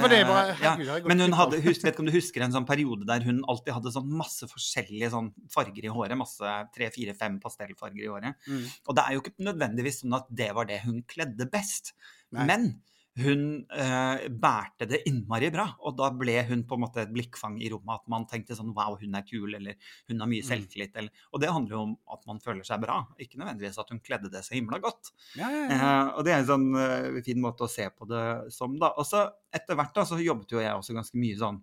Eh, 0.52 0.64
ja. 0.64 0.98
Men 1.08 1.22
hun 1.24 1.36
hadde, 1.36 1.60
husk, 1.64 1.80
vet 1.84 1.94
ikke 1.94 2.04
om 2.04 2.10
du 2.10 2.12
husker 2.12 2.44
en 2.44 2.52
sånn 2.52 2.66
periode 2.68 3.06
der 3.08 3.24
hun 3.24 3.40
alltid 3.48 3.72
hadde 3.78 3.92
sånn 3.94 4.10
masse 4.20 4.48
forskjellige 4.50 5.08
sånn 5.14 5.30
farger 5.52 5.86
i 5.88 5.92
håret. 5.94 6.16
Masse 6.20 6.56
tre, 6.76 6.90
fire, 6.92 7.16
fem 7.16 7.38
pastellfarger 7.40 8.04
i 8.04 8.10
håret. 8.12 8.36
Mm. 8.44 8.66
Og 8.88 8.98
det 8.98 9.04
er 9.06 9.16
jo 9.16 9.24
ikke 9.24 9.48
nødvendigvis 9.48 10.02
sånn 10.02 10.18
at 10.20 10.28
det 10.28 10.50
var 10.56 10.68
det 10.68 10.82
hun 10.84 11.00
kledde 11.08 11.48
best. 11.52 11.94
Nei. 12.36 12.44
Men 12.50 12.68
hun 13.16 13.42
eh, 13.70 14.24
bærte 14.28 14.88
det 14.90 15.02
innmari 15.06 15.50
bra, 15.54 15.68
og 15.86 15.94
da 15.98 16.08
ble 16.18 16.34
hun 16.48 16.64
på 16.66 16.74
en 16.74 16.82
måte 16.82 17.02
et 17.04 17.12
blikkfang 17.14 17.60
i 17.62 17.68
rommet. 17.70 18.00
At 18.02 18.08
man 18.10 18.26
tenkte 18.26 18.56
sånn 18.58 18.72
wow, 18.74 18.96
hun 19.00 19.14
er 19.14 19.22
kul, 19.28 19.54
eller 19.54 19.76
hun 20.10 20.18
har 20.24 20.30
mye 20.30 20.42
Mm. 20.42 20.48
selvtillit. 20.48 20.96
Eller, 20.98 21.10
og 21.32 21.40
det 21.40 21.52
handler 21.54 21.76
jo 21.76 21.82
om 21.84 21.92
at 22.12 22.26
man 22.26 22.40
føler 22.42 22.66
seg 22.66 22.80
bra, 22.82 22.96
ikke 23.22 23.38
nødvendigvis 23.38 23.78
at 23.78 23.90
hun 23.94 24.00
kledde 24.00 24.30
det 24.32 24.42
så 24.44 24.54
himla 24.56 24.80
godt. 24.82 25.12
Ja, 25.38 25.46
ja, 25.50 25.62
ja. 25.68 25.76
Eh, 25.76 26.08
og 26.18 26.24
det 26.26 26.32
er 26.34 26.42
en 26.42 26.50
sånn 26.50 26.66
eh, 26.76 27.22
fin 27.22 27.40
måte 27.40 27.68
å 27.68 27.70
se 27.70 27.86
på 27.90 28.08
det 28.10 28.24
som, 28.52 28.74
da. 28.82 28.90
Og 28.98 29.06
så 29.06 29.28
etter 29.54 29.78
hvert 29.78 29.94
da, 29.94 30.02
så 30.04 30.18
jobbet 30.18 30.50
jo 30.56 30.58
jeg 30.64 30.74
også 30.74 30.94
ganske 30.98 31.16
mye 31.22 31.38
sånn 31.38 31.62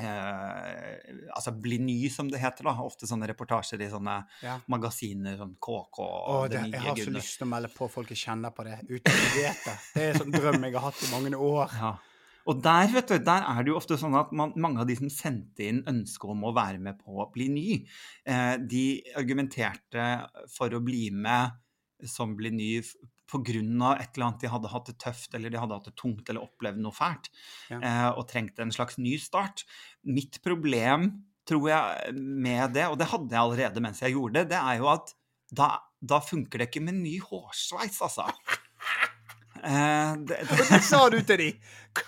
eh, 0.00 1.28
altså 1.34 1.52
bli 1.60 1.78
ny, 1.78 1.96
som 2.10 2.28
det 2.30 2.40
heter. 2.42 2.64
da, 2.66 2.74
Ofte 2.84 3.06
sånne 3.10 3.28
reportasjer 3.30 3.82
i 3.84 3.90
sånne 3.92 4.16
Ja. 4.42 4.58
magasiner, 4.68 5.36
sånn 5.38 5.54
KK 5.60 5.98
og 5.98 6.28
og 6.34 6.50
det, 6.50 6.62
Det 6.62 6.70
jeg 6.72 6.80
har 6.80 6.88
har 6.88 6.96
så 6.96 7.10
lyst 7.14 7.38
til 7.38 7.46
å 7.46 7.50
melde 7.50 7.70
på 7.74 7.90
folk 7.90 8.08
jeg 8.10 8.18
kjenner 8.24 8.50
på 8.54 8.64
det, 8.64 8.80
uten 8.88 9.12
at 9.12 9.22
de 9.22 9.42
vet 9.42 9.64
det. 9.68 9.76
Det 9.94 10.02
er 10.02 10.10
en 10.12 10.20
sånn 10.24 10.34
drøm 10.34 10.64
jeg 10.64 10.72
har 10.74 10.80
hatt 10.90 11.02
i 11.06 11.10
mange 11.12 11.36
år. 11.38 11.70
Ja. 11.78 11.94
Og 12.46 12.58
der, 12.62 12.88
vet 12.92 13.08
du, 13.08 13.18
der 13.24 13.42
er 13.48 13.62
det 13.64 13.70
jo 13.72 13.76
ofte 13.78 13.96
sånn 13.96 14.14
at 14.20 14.32
man, 14.36 14.52
mange 14.60 14.80
av 14.82 14.86
de 14.86 14.96
som 14.98 15.08
sendte 15.08 15.64
inn 15.64 15.82
ønske 15.88 16.28
om 16.28 16.42
å 16.44 16.52
være 16.54 16.78
med 16.78 16.98
på 17.00 17.16
å 17.22 17.30
bli 17.32 17.46
ny, 17.48 17.86
eh, 18.26 18.56
de 18.58 19.02
argumenterte 19.16 20.28
for 20.52 20.68
å 20.68 20.82
bli 20.84 21.08
med 21.10 21.52
som 22.04 22.34
bli 22.36 22.50
ny 22.50 22.82
av 23.32 24.00
et 24.00 24.14
eller 24.14 24.26
annet 24.26 24.40
de 24.40 24.50
hadde 24.52 24.68
hatt 24.68 24.86
det 24.86 24.98
tøft, 24.98 25.34
eller 25.34 25.50
de 25.50 25.58
hadde 25.58 25.74
hatt 25.74 25.88
det 25.88 25.96
tungt, 25.96 26.28
eller 26.28 26.44
opplevd 26.44 26.78
noe 26.84 26.92
fælt, 26.92 27.30
Ja. 27.70 27.80
eh, 27.80 28.10
og 28.18 28.28
trengte 28.28 28.62
en 28.62 28.70
slags 28.72 28.98
ny 28.98 29.16
start. 29.18 29.64
Mitt 30.04 30.42
problem, 30.42 31.24
tror 31.46 31.68
jeg, 31.68 32.14
med 32.14 32.72
det, 32.74 32.86
og 32.88 32.98
det 32.98 33.08
hadde 33.08 33.30
jeg 33.30 33.40
allerede 33.40 33.80
mens 33.80 34.00
jeg 34.00 34.12
gjorde 34.12 34.34
det, 34.44 34.48
det 34.50 34.60
er 34.60 34.78
jo 34.78 34.88
at 34.88 35.14
da, 35.52 35.78
da 36.00 36.20
funker 36.20 36.58
det 36.58 36.70
ikke 36.70 36.84
med 36.84 36.94
ny 36.94 37.18
hårsveis, 37.20 38.00
altså. 38.02 38.28
Eh, 39.64 40.14
det, 40.28 40.42
det, 40.44 40.64
Hva 40.68 40.78
sa 40.84 40.98
du 41.08 41.22
til 41.24 41.38
de! 41.40 41.46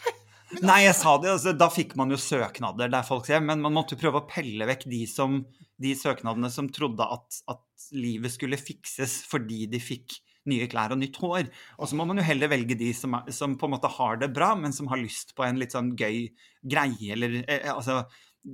Nei, 0.66 0.82
jeg 0.84 0.94
sa 0.98 1.14
det. 1.22 1.30
Altså, 1.32 1.54
da 1.56 1.70
fikk 1.72 1.94
man 1.96 2.12
jo 2.12 2.18
søknader 2.20 2.90
der 2.92 3.06
folk 3.06 3.24
sier, 3.24 3.40
men 3.40 3.62
man 3.64 3.72
måtte 3.72 3.96
jo 3.96 4.00
prøve 4.02 4.20
å 4.20 4.26
pelle 4.28 4.66
vekk 4.68 4.84
de, 4.92 4.98
som, 5.08 5.38
de 5.80 5.94
søknadene 5.96 6.50
som 6.52 6.68
trodde 6.68 7.06
at, 7.16 7.40
at 7.48 7.88
livet 7.96 8.34
skulle 8.34 8.60
fikses 8.60 9.22
fordi 9.30 9.64
de 9.72 9.80
fikk 9.80 10.18
nye 10.50 10.68
klær 10.70 10.94
og 10.94 11.00
nytt 11.00 11.18
hår. 11.22 11.50
Og 11.80 11.90
så 11.90 11.98
må 11.98 12.06
man 12.08 12.20
jo 12.20 12.26
heller 12.26 12.50
velge 12.52 12.78
de 12.78 12.92
som, 12.96 13.18
som 13.34 13.56
på 13.58 13.68
en 13.68 13.74
måte 13.76 13.90
har 13.96 14.20
det 14.22 14.30
bra, 14.36 14.54
men 14.58 14.74
som 14.76 14.90
har 14.92 15.00
lyst 15.00 15.34
på 15.36 15.46
en 15.46 15.60
litt 15.60 15.76
sånn 15.76 15.94
gøy 15.98 16.26
greie, 16.66 17.12
eller 17.14 17.42
eh, 17.44 17.68
altså 17.72 18.04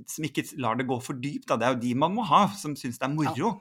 Som 0.09 0.25
ikke 0.25 0.47
lar 0.57 0.77
det 0.79 0.87
gå 0.89 0.97
for 1.05 1.13
dypt. 1.21 1.47
Da. 1.51 1.57
Det 1.57 1.67
er 1.67 1.75
jo 1.75 1.83
de 1.83 1.93
man 2.01 2.15
må 2.15 2.25
ha, 2.25 2.47
som 2.57 2.73
syns 2.77 2.97
det 2.97 3.05
er 3.05 3.13
moro. 3.13 3.57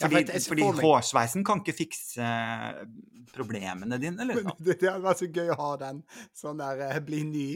Fordi, 0.00 0.22
ja, 0.24 0.38
fordi 0.48 0.68
hårsveisen 0.80 1.44
kan 1.46 1.60
ikke 1.62 1.74
fikse 1.76 2.24
eh, 2.24 2.86
problemene 3.34 3.98
dine, 4.02 4.22
eller 4.24 4.40
noe. 4.46 4.56
det, 4.66 4.78
hadde 4.82 5.02
vært 5.04 5.20
så 5.22 5.28
gøy 5.28 5.52
å 5.54 5.58
ha 5.60 5.70
den 5.82 6.00
sånn 6.36 6.62
der 6.62 6.82
eh, 6.88 7.02
bli 7.04 7.22
ny, 7.28 7.48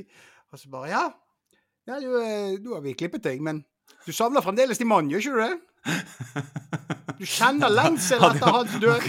og 0.52 0.60
så 0.60 0.70
bare 0.72 0.92
Ja, 0.92 1.02
ja 1.88 1.98
du, 2.02 2.12
eh, 2.20 2.58
nå 2.62 2.76
har 2.76 2.84
vi 2.84 2.96
klippet 2.98 3.24
deg, 3.26 3.42
men 3.44 3.64
du 4.04 4.12
savner 4.14 4.44
fremdeles 4.44 4.80
din 4.80 4.90
mann, 4.90 5.10
gjør 5.10 5.24
ikke 5.24 5.34
du 5.34 5.42
det? 5.42 5.67
Du 7.18 7.24
kjenner 7.26 7.72
lengsel 7.72 8.22
etter 8.22 8.52
hans 8.54 8.74
død. 8.78 9.06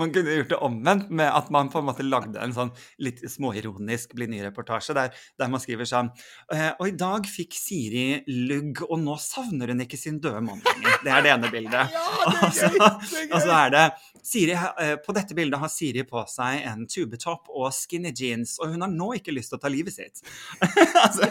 Man 0.00 0.10
kunne 0.12 0.34
gjort 0.40 0.50
det 0.52 0.58
omvendt, 0.60 1.08
med 1.10 1.30
at 1.32 1.48
man 1.54 1.70
på 1.72 1.80
en 1.80 1.86
måte 1.88 2.04
lagde 2.04 2.40
en 2.42 2.52
sånn 2.52 2.72
litt 3.00 3.22
småironisk 3.32 4.12
bli 4.18 4.26
ny-reportasje, 4.32 4.96
der, 4.96 5.14
der 5.40 5.48
man 5.52 5.62
skriver 5.62 5.88
sånn 5.88 6.10
«Eh, 6.52 6.70
Og 6.76 6.90
i 6.90 6.94
dag 7.00 7.24
fikk 7.30 7.56
Siri 7.56 8.20
lugg, 8.28 8.82
og 8.88 9.00
nå 9.00 9.16
savner 9.22 9.72
hun 9.72 9.80
ikke 9.86 10.00
sin 10.00 10.20
døde 10.20 10.42
mann 10.44 10.60
lenger. 10.66 11.00
Det 11.04 11.14
er 11.16 11.24
det 11.24 11.32
ene 11.32 11.52
bildet. 11.52 11.94
Ja, 11.96 12.04
det 12.28 12.36
er 12.36 12.44
Og 12.50 12.52
så! 12.58 12.68
Det 12.76 13.22
er 13.24 13.34
og 13.34 13.40
så 13.46 13.56
er 13.56 13.74
det 13.76 13.84
Siri, 14.26 14.52
eh, 14.52 14.94
På 15.00 15.14
dette 15.16 15.36
bildet 15.38 15.60
har 15.62 15.70
Siri 15.72 16.04
på 16.08 16.20
seg 16.28 16.60
en 16.68 16.84
tubetopp 16.90 17.48
og 17.48 17.70
skinny 17.72 18.12
jeans, 18.12 18.58
og 18.60 18.74
hun 18.74 18.84
har 18.84 18.92
nå 18.92 19.14
ikke 19.16 19.32
lyst 19.32 19.54
til 19.54 19.60
å 19.60 19.62
ta 19.64 19.72
livet 19.72 19.96
sitt. 19.96 20.20
altså, 21.04 21.30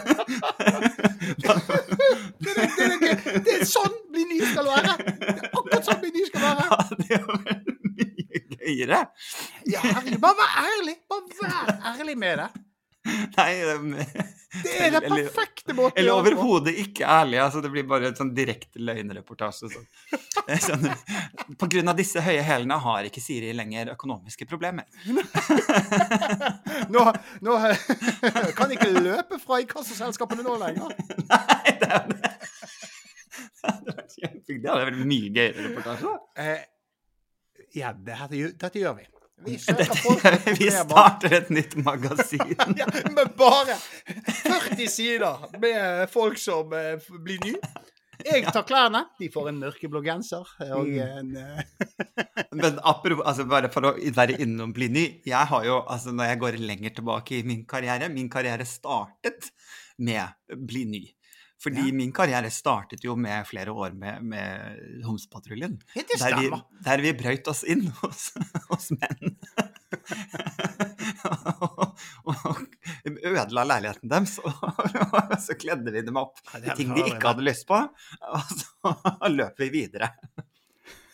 Det 2.40 2.50
er, 2.56 3.40
det 3.44 3.52
er 3.54 3.64
skal 4.60 4.70
være! 4.70 4.96
Det 5.20 5.36
er 5.36 5.52
akkurat 5.58 5.86
sånn 5.90 6.02
meny 6.04 6.24
skal 6.28 6.46
være! 6.46 6.64
Ja, 6.70 6.80
det 7.02 7.10
er 7.16 7.28
vel 7.28 7.76
mye 7.90 8.42
gøyere. 8.56 9.04
Ja, 9.70 9.84
herregud. 9.84 10.18
Bare 10.24 10.40
vær 10.40 10.58
ærlig! 10.64 10.98
Bare 11.10 11.38
vær 11.40 11.94
ærlig 11.94 12.18
med 12.18 12.44
det. 12.44 12.50
Nei 13.08 13.52
um, 13.64 13.94
Det 13.96 14.72
er 14.76 14.90
den 14.92 15.06
perfekte 15.06 15.72
måten 15.72 15.96
Eller, 15.96 16.10
eller 16.10 16.34
overhodet 16.36 16.74
ikke 16.82 17.06
ærlig. 17.08 17.38
Altså, 17.40 17.62
det 17.64 17.70
blir 17.72 17.86
bare 17.88 18.10
en 18.10 18.18
sånn 18.18 18.32
direkte 18.36 18.82
løgnreportasje. 18.82 19.70
Sånn. 19.72 19.86
Eh, 20.44 20.60
sånn, 20.60 20.88
på 21.60 21.68
grunn 21.70 21.92
av 21.92 21.96
disse 21.98 22.20
høye 22.24 22.42
hælene 22.44 22.76
har 22.82 23.06
ikke 23.08 23.22
Siri 23.22 23.54
lenger 23.56 23.94
økonomiske 23.94 24.48
problemer. 24.50 24.88
nå, 26.94 27.06
nå 27.46 27.58
kan 28.58 28.74
ikke 28.74 28.90
løpe 28.98 29.40
fra 29.40 29.62
inkassoselskapene 29.64 30.44
nå 30.46 30.58
lenger. 30.60 30.96
Nei, 31.30 31.76
det 31.80 31.92
er 31.94 32.10
det. 32.10 32.34
Det 34.50 34.60
hadde 34.66 34.84
vært. 34.88 35.00
Mye 35.06 35.30
gøyere 35.34 35.68
reportasje. 35.68 36.18
Eh, 36.40 36.68
ja, 37.78 37.92
dette, 37.94 38.52
dette 38.58 38.82
gjør 38.82 38.98
vi. 38.98 39.06
Vi 39.44 39.56
vi 40.60 40.70
starter 40.70 41.36
et 41.38 41.52
nytt 41.54 41.76
magasin. 41.80 42.56
Ja, 42.80 42.88
men 43.08 43.30
bare 43.38 43.76
40 44.44 44.90
sider 44.90 45.46
med 45.60 46.10
folk 46.12 46.40
som 46.40 46.74
eh, 46.76 46.98
blir 47.24 47.40
nye. 47.46 47.60
Jeg 48.20 48.44
tar 48.52 48.66
klærne. 48.68 49.06
De 49.16 49.30
får 49.32 49.48
en 49.48 49.60
mørkeblå 49.62 50.02
genser 50.04 50.44
og 50.76 50.90
en 51.00 51.30
eh, 51.40 51.62
Men 52.52 52.76
apropos, 52.84 53.24
altså 53.24 53.46
bare 53.48 53.70
for 53.72 53.88
å 53.88 53.94
være 54.16 54.36
innom 54.44 54.74
bli 54.76 54.90
ny 54.92 55.04
Jeg 55.24 55.48
har 55.48 55.64
jo, 55.64 55.78
altså 55.88 56.12
når 56.12 56.28
jeg 56.28 56.40
går 56.42 56.58
lenger 56.60 56.94
tilbake 56.98 57.38
i 57.38 57.46
min 57.48 57.62
karriere 57.70 58.10
Min 58.12 58.28
karriere 58.28 58.66
startet 58.68 59.48
med 59.96 60.36
bli 60.68 60.84
ny. 60.88 61.02
Fordi 61.60 61.82
Ja. 61.90 61.92
min 61.92 62.12
karriere 62.16 62.48
startet 62.50 63.02
jo 63.04 63.12
med 63.20 63.44
flere 63.46 63.72
år 63.72 63.92
med, 63.92 64.22
med 64.24 65.02
Homsepatruljen. 65.04 65.74
Der 65.94 66.36
vi, 66.40 66.48
der 66.86 67.02
vi 67.04 67.12
brøyt 67.18 67.48
oss 67.52 67.60
inn 67.68 67.82
hos, 68.00 68.30
hos 68.70 68.90
menn. 68.96 69.36
og, 71.60 71.98
og 72.24 72.62
ødela 73.04 73.64
leiligheten 73.68 74.08
deres. 74.12 74.38
Og 74.40 75.34
så 75.44 75.56
kledde 75.60 75.92
vi 75.94 76.02
dem 76.06 76.16
opp 76.20 76.40
i 76.56 76.64
ting 76.78 76.94
de 76.96 77.04
ikke 77.10 77.28
hadde 77.32 77.44
lyst 77.46 77.66
på. 77.68 77.80
Og 78.30 78.54
så 78.56 79.30
løp 79.38 79.60
vi 79.60 79.68
videre. 79.76 80.12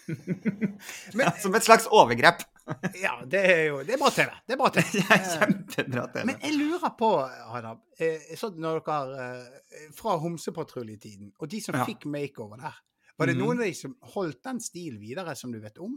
Men- 0.06 1.24
ja, 1.26 1.32
som 1.42 1.54
et 1.58 1.66
slags 1.66 1.88
overgrep. 1.90 2.44
Ja, 3.04 3.12
det 3.24 3.40
er 3.46 3.60
jo 3.68 3.76
Det 3.86 3.94
er 3.94 4.00
bra 4.00 4.10
TV. 4.10 4.30
Det 4.46 4.54
er 4.56 4.58
bra 4.60 4.68
TV. 4.74 4.86
Det 5.10 5.18
kjempebra 5.36 6.06
TV. 6.14 6.24
Men 6.26 6.40
jeg 6.42 6.56
lurer 6.58 6.92
på, 6.98 7.10
Adam, 7.54 7.78
eh, 7.98 8.18
sånn 8.38 8.56
når 8.62 8.80
dere 8.86 9.28
eh, 9.28 9.86
Fra 9.94 10.16
Homsepatruljetiden, 10.22 11.32
og 11.38 11.48
de 11.52 11.60
som 11.62 11.78
Ja. 11.78 11.84
fikk 11.86 12.06
makeover 12.10 12.56
der, 12.64 12.74
var 13.18 13.26
det 13.30 13.36
Mhm. 13.36 13.44
noen 13.44 13.60
av 13.60 13.64
de 13.70 13.74
som 13.74 13.94
holdt 14.14 14.42
den 14.44 14.58
stilen 14.60 15.00
videre, 15.00 15.34
som 15.36 15.52
du 15.52 15.60
vet 15.62 15.78
om? 15.78 15.94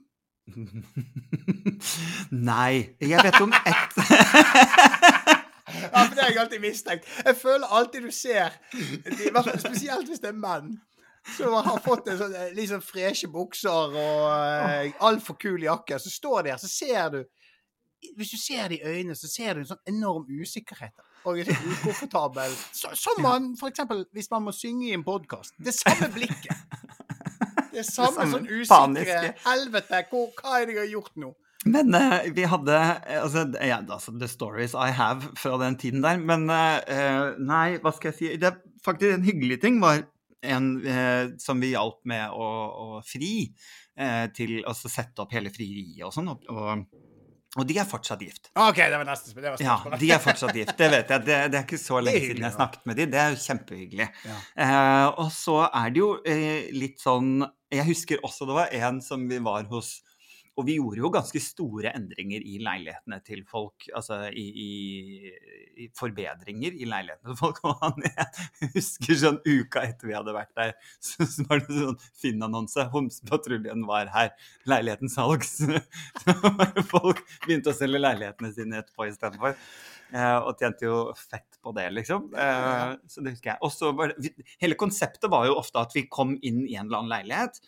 Nei. 2.32 2.96
Jeg 3.02 3.24
vet 3.24 3.42
om 3.42 3.52
ett 3.54 3.98
Ja, 5.90 6.04
for 6.06 6.16
det 6.16 6.24
har 6.24 6.32
jeg 6.32 6.40
alltid 6.42 6.62
mistenkt. 6.64 7.06
Jeg 7.26 7.36
føler 7.38 7.68
alltid 7.70 8.02
du 8.08 8.12
ser, 8.12 8.56
de, 8.74 9.60
spesielt 9.62 10.08
hvis 10.10 10.22
det 10.24 10.32
er 10.32 10.38
menn, 10.38 10.72
som 11.38 11.54
har 11.54 11.80
fått 11.84 12.08
en 12.10 12.18
sånn 12.20 12.36
liksom 12.58 12.82
freshe 12.86 13.30
bukser 13.32 13.70
og 13.70 13.98
uh, 13.98 14.90
altfor 15.06 15.38
kul 15.42 15.64
jakke, 15.64 16.00
så 16.00 16.12
står 16.12 16.46
de 16.46 16.54
her, 16.54 16.62
så 16.62 16.72
ser 16.72 17.14
du 17.14 17.22
Hvis 18.16 18.32
du 18.32 18.38
ser 18.40 18.70
det 18.72 18.80
i 18.80 18.88
øynene, 18.88 19.16
så 19.16 19.28
ser 19.28 19.56
du 19.56 19.60
en 19.60 19.72
sånn 19.74 19.82
enorm 19.92 20.24
usikkerhet. 20.32 20.96
Og 21.28 21.42
en 21.42 21.50
sånn 21.50 21.74
ukomfortabel 21.74 22.54
så, 22.72 22.94
Som 22.96 23.20
man 23.26 23.52
eksempel 23.68 24.06
hvis 24.16 24.32
man 24.32 24.46
må 24.48 24.54
synge 24.56 24.88
i 24.88 24.94
en 24.96 25.04
podkast. 25.04 25.58
Det 25.60 25.76
samme 25.76 26.08
blikket. 26.16 26.56
Det 27.74 27.84
samme, 27.86 28.16
samme 28.16 28.32
sånn 28.32 28.48
usikre. 28.50 29.34
Helvete, 29.44 30.02
hvor, 30.10 30.32
hva 30.40 30.62
er 30.62 30.66
det 30.68 30.78
jeg 30.78 30.82
har 30.86 30.92
gjort 30.94 31.20
nå? 31.22 31.34
Men 31.68 31.92
uh, 31.92 32.22
vi 32.36 32.46
hadde 32.48 32.76
eh, 32.76 33.20
altså, 33.20 33.44
ja, 33.60 33.82
altså 33.84 34.14
The 34.16 34.30
stories 34.32 34.74
I 34.74 34.94
have 34.96 35.34
fra 35.38 35.58
den 35.60 35.76
tiden 35.80 36.04
der. 36.06 36.18
Men 36.18 36.48
uh, 36.48 37.36
nei, 37.36 37.78
hva 37.84 37.92
skal 37.96 38.14
jeg 38.14 38.18
si 38.20 38.32
Det 38.40 38.54
faktisk 38.86 39.18
en 39.18 39.28
hyggelig 39.28 39.60
ting 39.64 39.82
var 39.84 40.06
en 40.42 40.72
eh, 40.88 41.36
som 41.42 41.60
vi 41.62 41.74
hjalp 41.74 42.00
med 42.10 42.32
å, 42.32 42.48
å 42.70 42.88
fri 43.06 43.50
eh, 44.00 44.26
til 44.36 44.60
å 44.68 44.74
sette 44.78 45.24
opp 45.24 45.34
hele 45.36 45.52
frieriet 45.54 46.06
og 46.08 46.14
sånn. 46.16 46.32
Og, 46.32 46.50
og, 46.54 46.84
og 47.58 47.68
de 47.70 47.80
er 47.82 47.88
fortsatt 47.90 48.22
gift. 48.24 48.52
OK, 48.54 48.78
det 48.78 48.98
var 49.02 49.08
neste 49.10 49.34
spørsmål. 49.34 49.64
Ja, 49.66 50.00
de 50.00 50.12
er 50.16 50.22
fortsatt 50.24 50.58
gift. 50.58 50.76
Det 50.80 50.90
vet 50.94 51.14
jeg. 51.16 51.26
Det, 51.28 51.40
det 51.52 51.62
er 51.62 51.66
ikke 51.66 51.82
så 51.82 52.02
lenge 52.04 52.22
siden 52.28 52.46
jeg 52.46 52.56
snakket 52.56 52.86
med 52.90 53.02
dem. 53.02 53.14
Det 53.14 53.22
er 53.24 53.34
jo 53.34 53.42
kjempehyggelig. 53.46 54.10
Ja. 54.30 54.38
Eh, 54.66 55.08
og 55.24 55.34
så 55.36 55.64
er 55.68 55.96
det 55.96 56.04
jo 56.04 56.12
eh, 56.30 56.70
litt 56.76 57.02
sånn 57.02 57.40
Jeg 57.74 57.86
husker 57.90 58.24
også 58.26 58.48
det 58.50 58.56
var 58.58 58.78
en 58.80 59.02
som 59.06 59.28
vi 59.30 59.42
var 59.46 59.68
hos 59.70 60.00
Og 60.60 60.66
vi 60.68 60.76
gjorde 60.76 61.00
jo 61.00 61.12
ganske 61.14 61.40
store 61.44 61.94
endringer 61.96 62.44
i 62.44 62.58
leilighetene 62.64 63.20
til 63.24 63.46
folk. 63.48 63.86
Altså 63.96 64.26
i, 64.30 64.46
i, 64.66 65.34
i 65.86 65.90
forbedringer 65.96 66.76
i 66.76 66.88
leilighetene 66.90 67.32
til 67.32 67.40
folk. 67.40 67.62
Og 67.70 68.02
jeg 68.04 68.72
husker 68.76 69.20
sånn 69.22 69.40
uka 69.48 69.86
etter 69.88 70.10
vi 70.10 70.18
hadde 70.18 70.36
vært 70.36 70.52
der, 70.60 70.74
så, 71.00 71.28
så 71.30 71.46
var 71.48 71.64
det 71.64 71.78
sånn 71.80 72.00
Finn-annonse. 72.20 72.90
Homsepatruljen 72.92 73.86
var 73.88 74.12
her. 74.14 74.34
Leiligheten 74.70 75.12
salgs. 75.12 75.60
Så 76.20 76.34
folk 76.90 77.22
begynte 77.46 77.72
å 77.72 77.78
selge 77.78 78.02
leilighetene 78.02 78.52
sine 78.56 78.82
etterpå 78.84 79.08
istedenfor. 79.10 79.56
Uh, 80.10 80.40
og 80.50 80.58
tjente 80.58 80.88
jo 80.88 81.00
fett 81.18 81.60
på 81.62 81.72
det, 81.78 81.86
liksom. 81.94 82.32
Eh, 82.34 82.96
så 83.06 83.22
det 83.22 83.36
husker 83.36 83.52
jeg. 83.52 83.62
Og 83.66 83.70
så 83.74 83.92
var 83.94 84.10
det, 84.10 84.24
vi- 84.26 84.46
hele 84.64 84.78
konseptet 84.80 85.30
var 85.30 85.46
jo 85.46 85.58
ofte 85.60 85.84
at 85.84 85.94
vi 85.94 86.08
kom 86.10 86.34
inn 86.42 86.64
i 86.66 86.74
en 86.80 86.88
eller 86.88 87.04
annen 87.04 87.14
leilighet, 87.14 87.60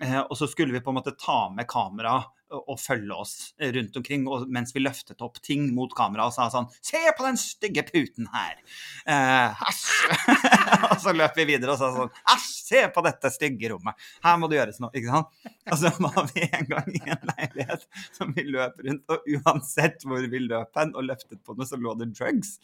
uh, 0.00 0.22
og 0.22 0.32
så 0.40 0.48
skulle 0.48 0.72
vi 0.72 0.80
på 0.80 0.94
en 0.94 0.96
måte 0.96 1.12
ta 1.20 1.42
med 1.52 1.68
kamera 1.68 2.22
og 2.50 2.78
følge 2.80 3.14
oss 3.14 3.34
rundt 3.60 3.96
omkring, 3.96 4.26
mens 4.50 4.74
vi 4.74 4.82
løftet 4.82 5.22
opp 5.22 5.38
ting 5.44 5.68
mot 5.74 5.92
kamera 5.96 6.26
og 6.28 6.34
sa 6.34 6.48
sånn 6.52 6.68
Se 6.82 7.00
på 7.16 7.26
den 7.26 7.38
stygge 7.40 7.84
puten 7.88 8.28
her! 8.32 8.58
Eh, 9.06 9.62
Æsj! 9.70 9.84
og 10.90 10.96
så 11.02 11.14
løp 11.14 11.38
vi 11.38 11.46
videre 11.52 11.74
og 11.74 11.80
sa 11.80 11.90
sånn 11.94 12.12
Æsj, 12.34 12.48
se 12.70 12.84
på 12.94 13.04
dette 13.06 13.32
stygge 13.34 13.72
rommet! 13.72 14.08
Her 14.24 14.38
må 14.40 14.50
det 14.50 14.60
gjøres 14.60 14.80
noe, 14.82 14.92
ikke 14.96 15.14
sant? 15.14 15.50
Og 15.70 15.78
så 15.78 15.92
var 16.02 16.30
vi 16.32 16.46
en 16.48 16.66
gang 16.70 16.90
i 16.96 17.02
en 17.14 17.32
leilighet 17.32 17.86
som 18.16 18.34
vi 18.34 18.46
løp 18.48 18.80
rundt, 18.86 19.04
og 19.12 19.28
uansett 19.38 20.06
hvor 20.08 20.26
vi 20.32 20.42
løp 20.42 20.80
hen 20.80 20.94
og 20.96 21.06
løftet 21.06 21.42
på 21.46 21.54
noe, 21.54 21.68
så 21.68 21.78
lå 21.78 21.94
det 22.00 22.10
drugs. 22.16 22.56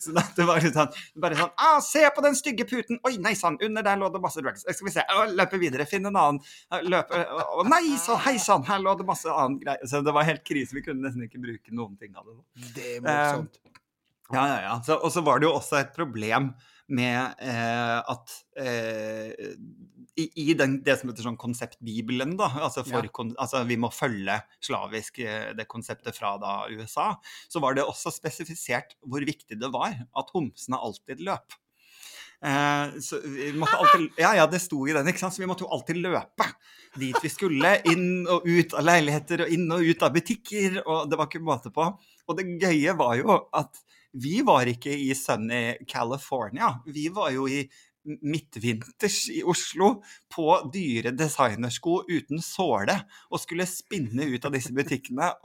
Så 0.00 0.12
det 0.36 0.46
var 0.48 0.60
litt 0.64 0.76
sånn, 0.76 0.92
bare 1.20 1.36
sånn 1.36 1.50
ah, 1.60 1.76
Se 1.84 2.06
på 2.14 2.22
den 2.24 2.36
stygge 2.38 2.64
puten! 2.68 3.00
Oi, 3.08 3.16
nei 3.22 3.34
sann, 3.38 3.58
under 3.64 3.84
der 3.84 4.00
lå 4.00 4.08
det 4.12 4.22
masse 4.22 4.42
drugs. 4.44 4.64
Skal 4.68 4.88
vi 4.88 4.94
se, 4.94 5.04
løpe 5.36 5.60
videre, 5.60 5.88
finne 5.88 6.12
en 6.12 6.20
annen. 6.20 6.40
Løpe, 6.88 7.20
å 7.56 7.64
nei 7.68 7.96
sann, 8.00 8.20
hei 8.26 8.36
sann, 8.42 8.64
her 8.68 8.80
lå 8.82 8.96
det 9.00 9.08
masse 9.08 9.29
annen 9.34 9.60
greie. 9.62 9.88
Så 9.90 10.02
det 10.06 10.14
var 10.16 10.28
helt 10.28 10.44
krise, 10.46 10.76
vi 10.76 10.84
kunne 10.86 11.06
nesten 11.06 11.26
ikke 11.26 11.42
bruke 11.42 11.74
noen 11.76 11.96
ting 12.00 12.16
av 12.18 12.26
det. 12.28 12.38
Det 12.76 12.88
er 12.96 13.04
morsomt. 13.04 13.60
Ja, 14.30 14.42
ja, 14.46 14.58
ja. 14.62 14.74
Så, 14.86 14.94
og 15.02 15.10
så 15.10 15.22
var 15.26 15.40
det 15.40 15.48
jo 15.48 15.56
også 15.56 15.80
et 15.80 15.94
problem 15.96 16.52
med 16.90 17.42
eh, 17.42 17.96
at 18.10 18.34
eh, 18.58 19.54
i, 20.18 20.26
i 20.42 20.54
den, 20.58 20.80
det 20.86 20.96
som 21.00 21.10
heter 21.10 21.26
sånn 21.26 21.38
konseptbibelen, 21.40 22.36
da, 22.38 22.50
altså, 22.66 22.84
for, 22.86 23.06
Ja. 23.06 23.14
kon, 23.14 23.32
altså 23.38 23.62
vi 23.68 23.78
må 23.80 23.92
følge 23.94 24.40
slavisk 24.62 25.22
eh, 25.22 25.50
det 25.56 25.68
konseptet 25.70 26.18
fra 26.18 26.34
da 26.42 26.54
USA, 26.70 27.12
så 27.50 27.62
var 27.62 27.78
det 27.78 27.86
også 27.86 28.12
spesifisert 28.14 28.96
hvor 29.06 29.24
viktig 29.26 29.58
det 29.60 29.72
var 29.74 29.94
at 29.94 30.34
homsene 30.34 30.78
alltid 30.78 31.22
løp. 31.26 31.58
Eh, 32.44 33.00
så 33.00 33.20
vi 33.24 33.52
måtte 33.52 33.76
alltid, 33.76 34.08
ja, 34.16 34.34
ja, 34.36 34.46
det 34.46 34.62
sto 34.64 34.80
i 34.88 34.94
den, 34.96 35.08
ikke 35.10 35.20
sant? 35.20 35.34
så 35.36 35.42
vi 35.42 35.48
måtte 35.50 35.66
jo 35.66 35.72
alltid 35.74 36.00
løpe 36.00 36.46
dit 37.00 37.16
vi 37.22 37.32
skulle. 37.32 37.76
Inn 37.92 38.24
og 38.30 38.48
ut 38.48 38.74
av 38.74 38.86
leiligheter 38.86 39.44
og 39.44 39.52
inn 39.54 39.68
og 39.74 39.84
ut 39.84 40.06
av 40.06 40.14
butikker, 40.16 40.80
og 40.86 41.10
det 41.10 41.20
var 41.20 41.28
ikke 41.28 41.44
måte 41.44 41.72
på. 41.74 41.86
Og 42.26 42.38
det 42.38 42.48
gøye 42.62 42.96
var 42.98 43.18
jo 43.20 43.36
at 43.56 43.82
vi 44.10 44.40
var 44.42 44.66
ikke 44.66 44.90
i 44.90 45.12
sunny 45.14 45.86
California. 45.88 46.74
Vi 46.86 47.06
var 47.14 47.30
jo 47.34 47.46
i 47.46 47.62
midtvinters 48.04 49.28
i 49.30 49.42
Oslo 49.44 49.90
på 50.32 50.46
dyre 50.72 51.12
designersko 51.12 51.98
uten 52.08 52.40
såle 52.42 52.96
og 53.28 53.42
skulle 53.42 53.66
spinne 53.68 54.24
ut 54.32 54.46
av 54.48 54.54
disse 54.56 54.72
butikkene. 54.74 55.28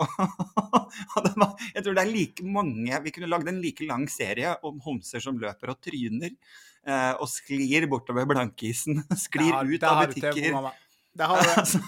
Var, 1.35 1.51
jeg 1.73 1.83
tror 1.83 1.97
det 1.97 2.03
er 2.05 2.11
like 2.11 2.45
mange 2.47 2.99
Vi 3.03 3.11
kunne 3.11 3.27
lagd 3.27 3.49
en 3.51 3.59
like 3.59 3.87
lang 3.89 4.05
serie 4.11 4.53
om 4.65 4.79
homser 4.85 5.23
som 5.23 5.39
løper 5.41 5.73
og 5.73 5.81
tryner. 5.83 6.31
Eh, 6.87 7.13
og 7.19 7.29
sklir 7.31 7.87
bortover 7.91 8.27
blankisen. 8.29 9.03
Sklir 9.25 9.51
har- 9.53 9.69
ut 9.69 9.87
av 9.87 10.03
butikker. 10.07 10.73
Altså, 11.15 11.79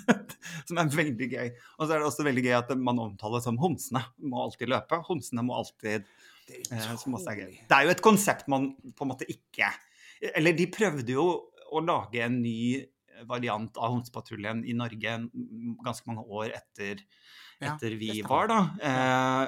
som 0.68 0.76
er 0.82 0.90
veldig 0.92 1.26
gøy. 1.32 1.46
Og 1.78 1.86
så 1.86 1.94
er 1.94 2.02
det 2.02 2.08
også 2.10 2.26
veldig 2.26 2.42
gøy 2.44 2.56
at 2.58 2.72
man 2.76 2.98
omtaler 3.00 3.40
som 3.40 3.56
homsene. 3.56 4.02
Må 4.20 4.42
alltid 4.42 4.68
løpe. 4.68 4.98
Homsene 5.06 5.44
må 5.46 5.56
alltid 5.56 6.04
Det 6.44 6.58
eh, 6.68 6.82
er 6.82 7.38
gøy. 7.40 7.54
Det 7.70 7.72
er 7.78 7.86
jo 7.86 7.94
et 7.94 8.02
konsept 8.04 8.50
man 8.52 8.74
på 8.92 9.06
en 9.06 9.14
måte 9.14 9.24
ikke 9.32 9.70
Eller 10.36 10.52
de 10.52 10.68
prøvde 10.68 11.16
jo 11.16 11.24
å 11.72 11.82
lage 11.82 12.20
en 12.20 12.36
ny 12.42 12.84
variant 13.24 13.78
av 13.80 13.94
Homsepatruljen 13.94 14.60
i 14.68 14.74
Norge 14.76 15.16
ganske 15.84 16.10
mange 16.10 16.26
år 16.28 16.52
etter, 16.58 17.00
etter 17.64 17.96
vi 17.96 18.20
var, 18.26 18.50
da. 18.50 18.58
Eh, 18.76 19.44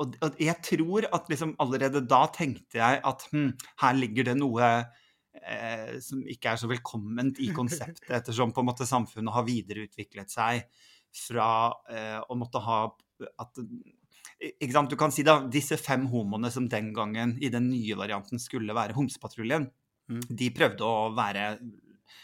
og, 0.00 0.16
og 0.24 0.40
jeg 0.40 0.56
tror 0.64 1.06
at 1.12 1.28
liksom 1.30 1.54
allerede 1.62 2.02
da 2.08 2.24
tenkte 2.34 2.80
jeg 2.80 3.00
at 3.04 3.26
hm, 3.32 3.50
her 3.82 3.98
ligger 3.98 4.30
det 4.30 4.36
noe 4.40 4.68
eh, 4.72 5.98
som 6.02 6.22
ikke 6.26 6.54
er 6.54 6.60
så 6.62 6.70
velkomment 6.70 7.40
i 7.42 7.50
konseptet, 7.54 8.08
ettersom 8.20 8.54
på 8.54 8.64
en 8.64 8.70
måte 8.70 8.88
samfunnet 8.88 9.34
har 9.34 9.46
videreutviklet 9.48 10.32
seg 10.32 10.64
fra 11.26 11.48
eh, 11.92 12.18
å 12.24 12.38
måtte 12.40 12.62
ha 12.64 12.84
at 13.38 13.60
ikke 14.42 14.72
sant, 14.74 14.90
Du 14.90 14.98
kan 14.98 15.12
si 15.14 15.22
da, 15.22 15.36
disse 15.46 15.76
fem 15.78 16.08
homoene 16.10 16.48
som 16.50 16.64
den 16.66 16.88
gangen 16.96 17.36
i 17.38 17.50
den 17.52 17.68
nye 17.70 17.94
varianten 17.94 18.40
skulle 18.42 18.74
være 18.74 18.96
Homsepatruljen, 18.96 19.68
Mm. 20.10 20.22
de 20.34 20.48
prøvde 20.50 20.82
å 20.82 21.12
være 21.14 21.42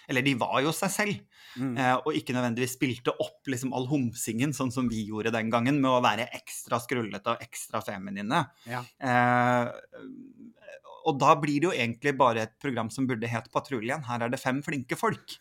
Eller 0.08 0.22
de 0.24 0.34
var 0.40 0.60
jo 0.64 0.72
seg 0.72 0.90
selv, 0.94 1.18
Mm. 1.58 1.76
eh, 1.80 1.94
og 2.06 2.12
ikke 2.14 2.34
nødvendigvis 2.36 2.74
spilte 2.76 3.10
opp 3.18 3.48
liksom 3.48 3.72
all 3.74 3.86
homsingen, 3.88 4.52
sånn 4.54 4.70
som 4.70 4.86
vi 4.88 5.06
gjorde 5.08 5.32
den 5.32 5.48
gangen, 5.50 5.80
med 5.80 5.90
å 5.90 6.02
være 6.04 6.28
ekstra 6.36 6.78
skrullete 6.78 7.32
og 7.32 7.40
ekstra 7.42 7.80
feminine. 7.82 8.44
Ja. 8.68 8.82
Eh, 9.00 9.72
og 11.08 11.18
da 11.18 11.32
blir 11.40 11.58
det 11.62 11.68
jo 11.70 11.72
egentlig 11.72 12.12
bare 12.18 12.42
et 12.44 12.54
program 12.60 12.90
som 12.92 13.06
burde 13.08 13.26
het 13.30 13.50
Patruljen. 13.50 14.04
Her 14.04 14.26
er 14.26 14.28
det 14.28 14.40
fem 14.42 14.60
flinke 14.62 14.96
folk. 14.98 15.38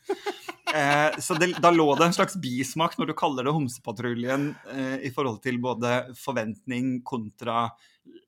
Eh, 0.73 1.11
så 1.23 1.37
det, 1.39 1.53
da 1.63 1.69
lå 1.71 1.85
det 1.97 2.07
en 2.07 2.15
slags 2.15 2.35
bismak 2.43 2.97
når 2.99 3.07
du 3.07 3.13
kaller 3.19 3.43
det 3.47 3.53
Homsepatruljen, 3.55 4.49
eh, 4.73 4.97
i 5.07 5.11
forhold 5.15 5.41
til 5.43 5.59
både 5.63 6.13
forventning 6.19 7.01
kontra 7.07 7.69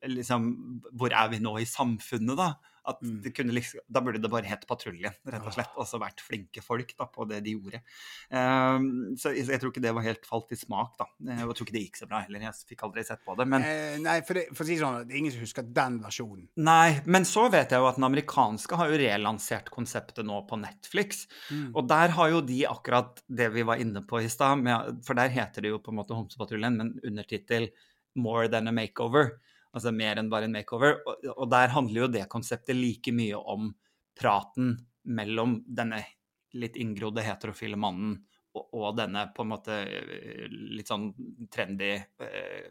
liksom 0.08 0.80
Hvor 0.96 1.12
er 1.12 1.28
vi 1.32 1.38
nå 1.40 1.54
i 1.60 1.66
samfunnet, 1.68 2.36
da? 2.36 2.54
At 2.86 3.02
Mm. 3.02 3.20
liksom, 3.52 3.80
Da 3.90 4.00
burde 4.00 4.20
det 4.22 4.30
bare 4.30 4.44
hett 4.48 4.66
Patruljen, 4.66 5.12
rett 5.26 5.46
og 5.46 5.52
slett. 5.52 5.70
Og 5.76 5.86
så 5.86 5.98
vært 6.00 6.20
flinke 6.20 6.62
folk 6.62 6.94
da, 6.96 7.04
på 7.06 7.26
det 7.28 7.42
de 7.44 7.52
gjorde. 7.58 7.80
Um, 8.30 9.16
så 9.16 9.34
jeg, 9.34 9.46
jeg 9.48 9.60
tror 9.60 9.72
ikke 9.72 9.82
det 9.82 9.92
var 9.94 10.02
helt 10.06 10.24
falt 10.28 10.52
i 10.52 10.56
smak, 10.56 10.96
da. 10.98 11.06
Eh, 11.28 11.40
Jeg 11.40 11.54
tror 11.56 11.66
ikke 11.66 11.74
det 11.76 11.82
gikk 11.84 11.98
så 12.00 12.08
bra 12.08 12.20
heller. 12.24 12.40
Jeg 12.40 12.54
fikk 12.70 12.84
aldri 12.86 13.04
sett 13.04 13.24
på 13.26 13.36
det. 13.36 13.46
Men 13.48 13.62
Eh, 13.66 13.98
nei, 13.98 14.20
for, 14.22 14.34
det, 14.34 14.46
for 14.54 14.64
å 14.64 14.66
si 14.70 14.78
sånn, 14.80 15.06
det 15.06 15.14
er 15.14 15.18
ingen 15.20 15.32
som 15.34 15.40
husker 15.44 15.62
den 15.80 16.00
versjonen. 16.00 16.48
Nei, 16.56 17.00
men 17.06 17.24
så 17.28 17.50
vet 17.50 17.70
jeg 17.74 17.80
jo 17.82 17.86
at 17.90 17.96
den 18.00 18.04
amerikanske 18.08 18.76
har 18.80 18.88
jo 18.90 18.98
relansert 19.02 19.70
konseptet 19.70 20.24
nå 20.26 20.40
på 20.48 20.58
Netflix. 20.60 21.26
Mm. 21.50 21.72
Og 21.74 21.86
der 21.90 22.08
har 22.16 22.30
jo 22.30 22.40
de 22.40 22.62
akkurat 22.66 23.20
det 23.28 23.50
vi 23.52 23.62
var 23.62 23.76
inne 23.82 24.02
på 24.06 24.22
i 24.24 24.28
stad, 24.32 24.64
for 25.04 25.14
der 25.14 25.28
heter 25.28 25.62
det 25.62 25.70
jo 25.74 25.78
på 25.78 25.90
en 25.92 25.96
måte 26.00 26.16
Homsepatruljen, 26.16 26.76
men 26.76 26.98
undertittel 27.04 27.70
'More 28.16 28.48
than 28.50 28.68
a 28.68 28.72
makeover'. 28.72 29.38
Altså 29.76 29.92
mer 29.94 30.18
enn 30.18 30.30
bare 30.32 30.48
en 30.48 30.56
makeover. 30.56 30.98
Og, 31.06 31.28
og 31.36 31.50
der 31.52 31.74
handler 31.74 32.04
jo 32.04 32.12
det 32.16 32.26
konseptet 32.32 32.78
like 32.78 33.14
mye 33.14 33.38
om 33.38 33.70
praten 34.18 34.74
mellom 35.10 35.60
denne 35.66 36.02
litt 36.58 36.76
inngrodde 36.80 37.22
heterofile 37.22 37.78
mannen 37.78 38.18
og, 38.50 38.64
og 38.74 38.96
denne 38.98 39.28
på 39.34 39.44
en 39.44 39.50
måte 39.52 39.76
eh, 39.86 40.46
litt 40.50 40.90
sånn 40.90 41.10
trendy 41.54 41.92
eh, 41.94 42.70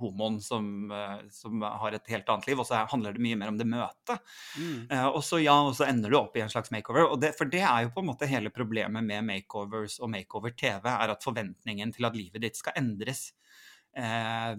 homoen 0.00 0.38
som, 0.40 0.90
eh, 0.92 1.26
som 1.32 1.64
har 1.66 1.96
et 1.96 2.12
helt 2.12 2.30
annet 2.32 2.48
liv. 2.48 2.62
Og 2.62 2.68
så 2.68 2.80
handler 2.88 3.16
det 3.16 3.24
mye 3.24 3.38
mer 3.38 3.52
om 3.52 3.58
det 3.60 3.68
møtet. 3.68 4.32
Mm. 4.56 4.86
Eh, 4.88 5.06
og 5.10 5.20
så 5.26 5.40
ja, 5.42 5.56
og 5.60 5.76
så 5.76 5.88
ender 5.90 6.12
du 6.12 6.18
opp 6.18 6.36
i 6.38 6.44
en 6.44 6.52
slags 6.52 6.72
makeover. 6.74 7.12
Det, 7.20 7.34
for 7.36 7.52
det 7.52 7.64
er 7.66 7.84
jo 7.84 7.92
på 7.94 8.04
en 8.04 8.10
måte 8.10 8.30
hele 8.30 8.52
problemet 8.54 9.04
med 9.04 9.28
makeovers 9.28 9.98
og 10.00 10.12
makeover-TV, 10.14 10.88
er 10.94 11.12
at 11.12 11.28
forventningen 11.28 11.92
til 11.96 12.08
at 12.08 12.16
livet 12.16 12.46
ditt 12.46 12.60
skal 12.60 12.80
endres 12.80 13.28
eh, 13.96 14.52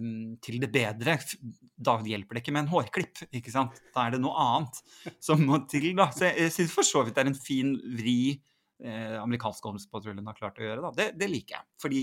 til 0.44 0.60
det 0.64 0.70
bedre, 0.74 1.18
da 1.78 1.98
hjelper 2.04 2.38
det 2.38 2.44
ikke 2.44 2.56
med 2.56 2.66
en 2.66 2.74
hårklipp, 2.74 3.24
ikke 3.30 3.54
sant? 3.54 3.80
Da 3.96 4.08
er 4.08 4.16
det 4.16 4.22
noe 4.24 4.36
annet 4.42 4.82
som 5.24 5.44
må 5.46 5.62
til, 5.70 5.92
da. 5.98 6.10
Så 6.16 6.30
jeg, 6.30 6.48
jeg 6.48 6.56
syns 6.58 6.76
for 6.76 6.88
så 6.88 7.06
vidt 7.06 7.18
det 7.18 7.26
er 7.26 7.32
en 7.32 7.40
fin 7.40 7.76
vri 8.00 8.20
eh, 8.34 9.16
amerikanske 9.22 9.70
homsepatruljen 9.70 10.28
har 10.28 10.38
klart 10.38 10.60
å 10.62 10.68
gjøre, 10.68 10.84
da. 10.88 10.94
Det, 10.98 11.08
det 11.20 11.32
liker 11.32 11.60
jeg. 11.60 11.70
Fordi 11.84 12.02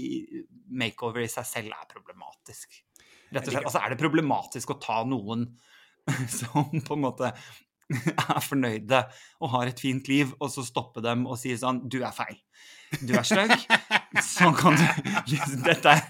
makeover 0.84 1.24
i 1.24 1.30
seg 1.32 1.48
selv 1.50 1.76
er 1.76 1.90
problematisk. 1.90 2.80
Rett 3.34 3.48
og 3.48 3.52
slett. 3.52 3.66
Altså 3.66 3.82
er 3.82 3.92
det 3.94 4.00
problematisk 4.00 4.74
å 4.74 4.80
ta 4.82 5.02
noen 5.08 5.48
som 6.40 6.70
på 6.84 6.96
en 6.96 7.04
måte 7.04 7.34
er 7.94 8.40
fornøyde 8.44 9.00
og 9.44 9.50
har 9.52 9.68
et 9.68 9.80
fint 9.80 10.08
liv, 10.08 10.32
og 10.40 10.50
så 10.52 10.64
stoppe 10.64 11.02
dem 11.04 11.26
og 11.28 11.36
si 11.40 11.52
sånn 11.58 11.82
Du 11.90 12.00
er 12.00 12.14
feil. 12.16 12.38
Du 13.04 13.14
er 13.16 13.26
stygg. 13.26 13.54
Sånn 14.22 14.54
kan 14.54 14.76
du 14.78 14.84
Dette 15.64 15.90
er 15.94 16.02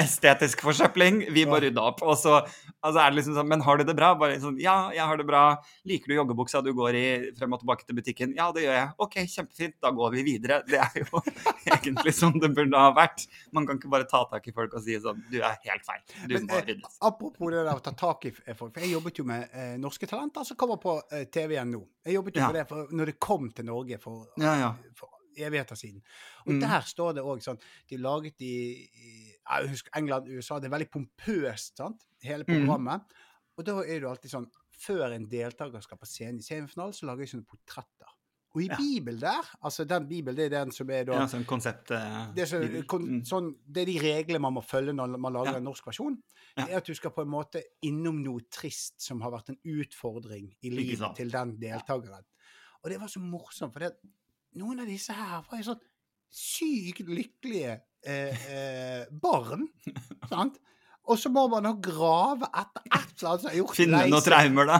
estetisk 0.00 0.62
forsøpling. 0.64 1.24
Vi 1.34 1.44
må 1.48 1.58
rydde 1.62 1.82
opp. 1.82 2.02
Og 2.06 2.14
så 2.18 2.38
altså 2.40 2.98
er 3.02 3.10
det 3.12 3.18
liksom 3.18 3.34
sånn 3.36 3.48
Men 3.50 3.62
har 3.66 3.78
du 3.80 3.84
det 3.88 3.94
bra? 3.98 4.12
Bare 4.18 4.38
sånn 4.42 4.58
Ja, 4.62 4.90
jeg 4.94 5.04
har 5.08 5.18
det 5.20 5.26
bra. 5.28 5.42
Liker 5.88 6.12
du 6.12 6.16
joggebuksa 6.16 6.62
du 6.64 6.70
går 6.76 6.98
i 6.98 7.04
frem 7.38 7.52
og 7.56 7.62
tilbake 7.62 7.86
til 7.88 7.98
butikken? 7.98 8.34
Ja, 8.38 8.50
det 8.54 8.64
gjør 8.66 8.76
jeg. 8.78 8.88
OK, 9.06 9.16
kjempefint. 9.34 9.76
Da 9.82 9.90
går 9.96 10.14
vi 10.16 10.24
videre. 10.30 10.60
Det 10.68 10.80
er 10.80 11.02
jo 11.02 11.22
egentlig 11.74 12.14
sånn 12.16 12.38
det 12.42 12.52
burde 12.56 12.78
ha 12.78 12.92
vært. 12.96 13.26
Man 13.52 13.66
kan 13.68 13.80
ikke 13.80 13.92
bare 13.92 14.08
ta 14.10 14.22
tak 14.30 14.46
i 14.48 14.54
folk 14.56 14.74
og 14.78 14.84
si 14.86 14.98
sånn 15.02 15.22
Du 15.32 15.40
er 15.42 15.58
helt 15.66 15.86
feil. 15.88 16.02
Du 16.28 16.36
Men, 16.38 16.46
må 16.50 16.60
eh, 16.60 16.66
ryddes. 16.72 16.98
Apropos 17.10 17.52
det 17.54 17.64
der 17.66 17.74
å 17.74 17.82
ta 17.84 17.94
tak 17.98 18.28
i 18.30 18.34
folk. 18.34 18.72
For 18.72 18.80
jeg 18.84 18.94
jobbet 18.94 19.18
jo 19.22 19.26
med 19.28 19.48
eh, 19.52 19.74
Norske 19.82 20.08
Talenter, 20.10 20.46
som 20.48 20.58
kommer 20.60 20.78
på 20.82 20.98
eh, 21.12 21.26
TV 21.32 21.56
igjen 21.58 21.74
nå. 21.76 21.82
Jeg 22.06 22.16
jobbet 22.20 22.38
jo 22.38 22.42
Ja. 22.42 22.46
med 22.52 22.56
det 22.62 22.68
for, 22.70 22.88
når 22.90 23.12
det 23.12 23.18
kom 23.22 23.50
til 23.54 23.66
Norge 23.68 23.98
for, 24.02 24.24
Ja, 24.40 24.54
ja. 24.58 24.70
for 24.98 25.08
evigheter 25.36 25.74
siden. 25.76 26.02
Og 26.46 26.52
Mm. 26.54 26.60
der 26.60 26.80
står 26.80 27.14
det 27.14 27.22
òg 27.24 27.42
sånn 27.42 27.58
De 27.88 27.96
laget 27.96 28.34
i, 28.40 28.88
i 28.94 29.34
jeg 29.50 29.68
husker 29.68 29.90
England, 29.96 30.28
USA. 30.28 30.58
Det 30.58 30.66
er 30.72 30.78
veldig 30.78 30.90
pompøst, 30.90 31.76
sant? 31.76 32.02
hele 32.22 32.44
Mm. 32.44 32.66
programmet. 32.66 33.00
Og 33.58 33.64
da 33.64 33.72
er 33.82 34.00
det 34.00 34.08
alltid 34.08 34.30
sånn 34.30 34.50
Før 34.82 35.12
en 35.14 35.28
deltaker 35.28 35.80
skal 35.82 35.96
på 35.98 36.06
scenen 36.06 36.38
i 36.38 36.42
semifinalen, 36.42 36.92
så 36.92 37.06
lager 37.06 37.24
de 37.24 37.30
sånne 37.30 37.46
portretter. 37.46 38.08
Og 38.54 38.62
i 38.62 38.66
Ja. 38.66 38.76
Bibelen 38.76 39.20
der, 39.20 39.42
altså 39.62 39.84
den 39.86 40.08
Bibelen, 40.08 40.34
det 40.36 40.46
er 40.52 40.64
den 40.64 40.72
som 40.72 40.90
er 40.90 41.04
da 41.04 41.12
Ja, 41.12 41.26
sånn 41.26 41.44
konsept 41.46 41.90
uh, 41.92 42.32
det, 42.34 42.42
er 42.42 42.46
så, 42.46 42.86
kon, 42.86 43.02
Mm. 43.06 43.22
sånn, 43.24 43.54
det 43.70 43.82
er 43.82 43.92
de 43.92 43.98
reglene 44.00 44.40
man 44.40 44.54
må 44.54 44.62
følge 44.64 44.92
når 44.92 45.18
man 45.20 45.32
lager 45.32 45.52
Ja. 45.52 45.56
en 45.58 45.64
norsk 45.64 45.84
versjon. 45.86 46.18
Det 46.56 46.68
er 46.70 46.76
at 46.78 46.84
du 46.84 46.94
skal 46.94 47.10
på 47.12 47.22
en 47.22 47.28
måte 47.28 47.62
innom 47.82 48.22
noe 48.24 48.40
trist 48.50 49.00
som 49.00 49.20
har 49.20 49.30
vært 49.30 49.50
en 49.50 49.58
utfordring 49.64 50.52
i 50.64 50.70
livet 50.70 51.14
til 51.16 51.30
den 51.30 51.56
deltakeren. 51.58 52.24
Og 52.84 52.90
det 52.90 52.98
var 52.98 53.06
så 53.06 53.20
morsomt, 53.20 53.72
for 53.72 53.78
det, 53.78 53.92
noen 54.60 54.82
av 54.84 54.90
disse 54.90 55.14
her 55.16 55.44
var 55.48 55.60
jo 55.60 55.70
sånn 55.70 55.82
sykt 56.32 57.08
lykkelige 57.08 57.78
eh, 58.08 58.44
eh, 58.56 59.02
barn. 59.10 59.68
sant? 60.32 60.58
Og 61.10 61.18
så 61.18 61.28
må 61.34 61.48
man 61.50 61.64
nå 61.66 61.72
grave 61.82 62.46
etter 62.46 62.82
et 62.86 63.08
eller 63.18 63.28
annet 63.32 63.42
som 63.42 63.48
er 63.50 63.56
gjort 63.58 63.74
Finne 63.74 63.98
lei 64.04 64.10
noen 64.12 64.22
traumer, 64.22 64.68
da. 64.70 64.76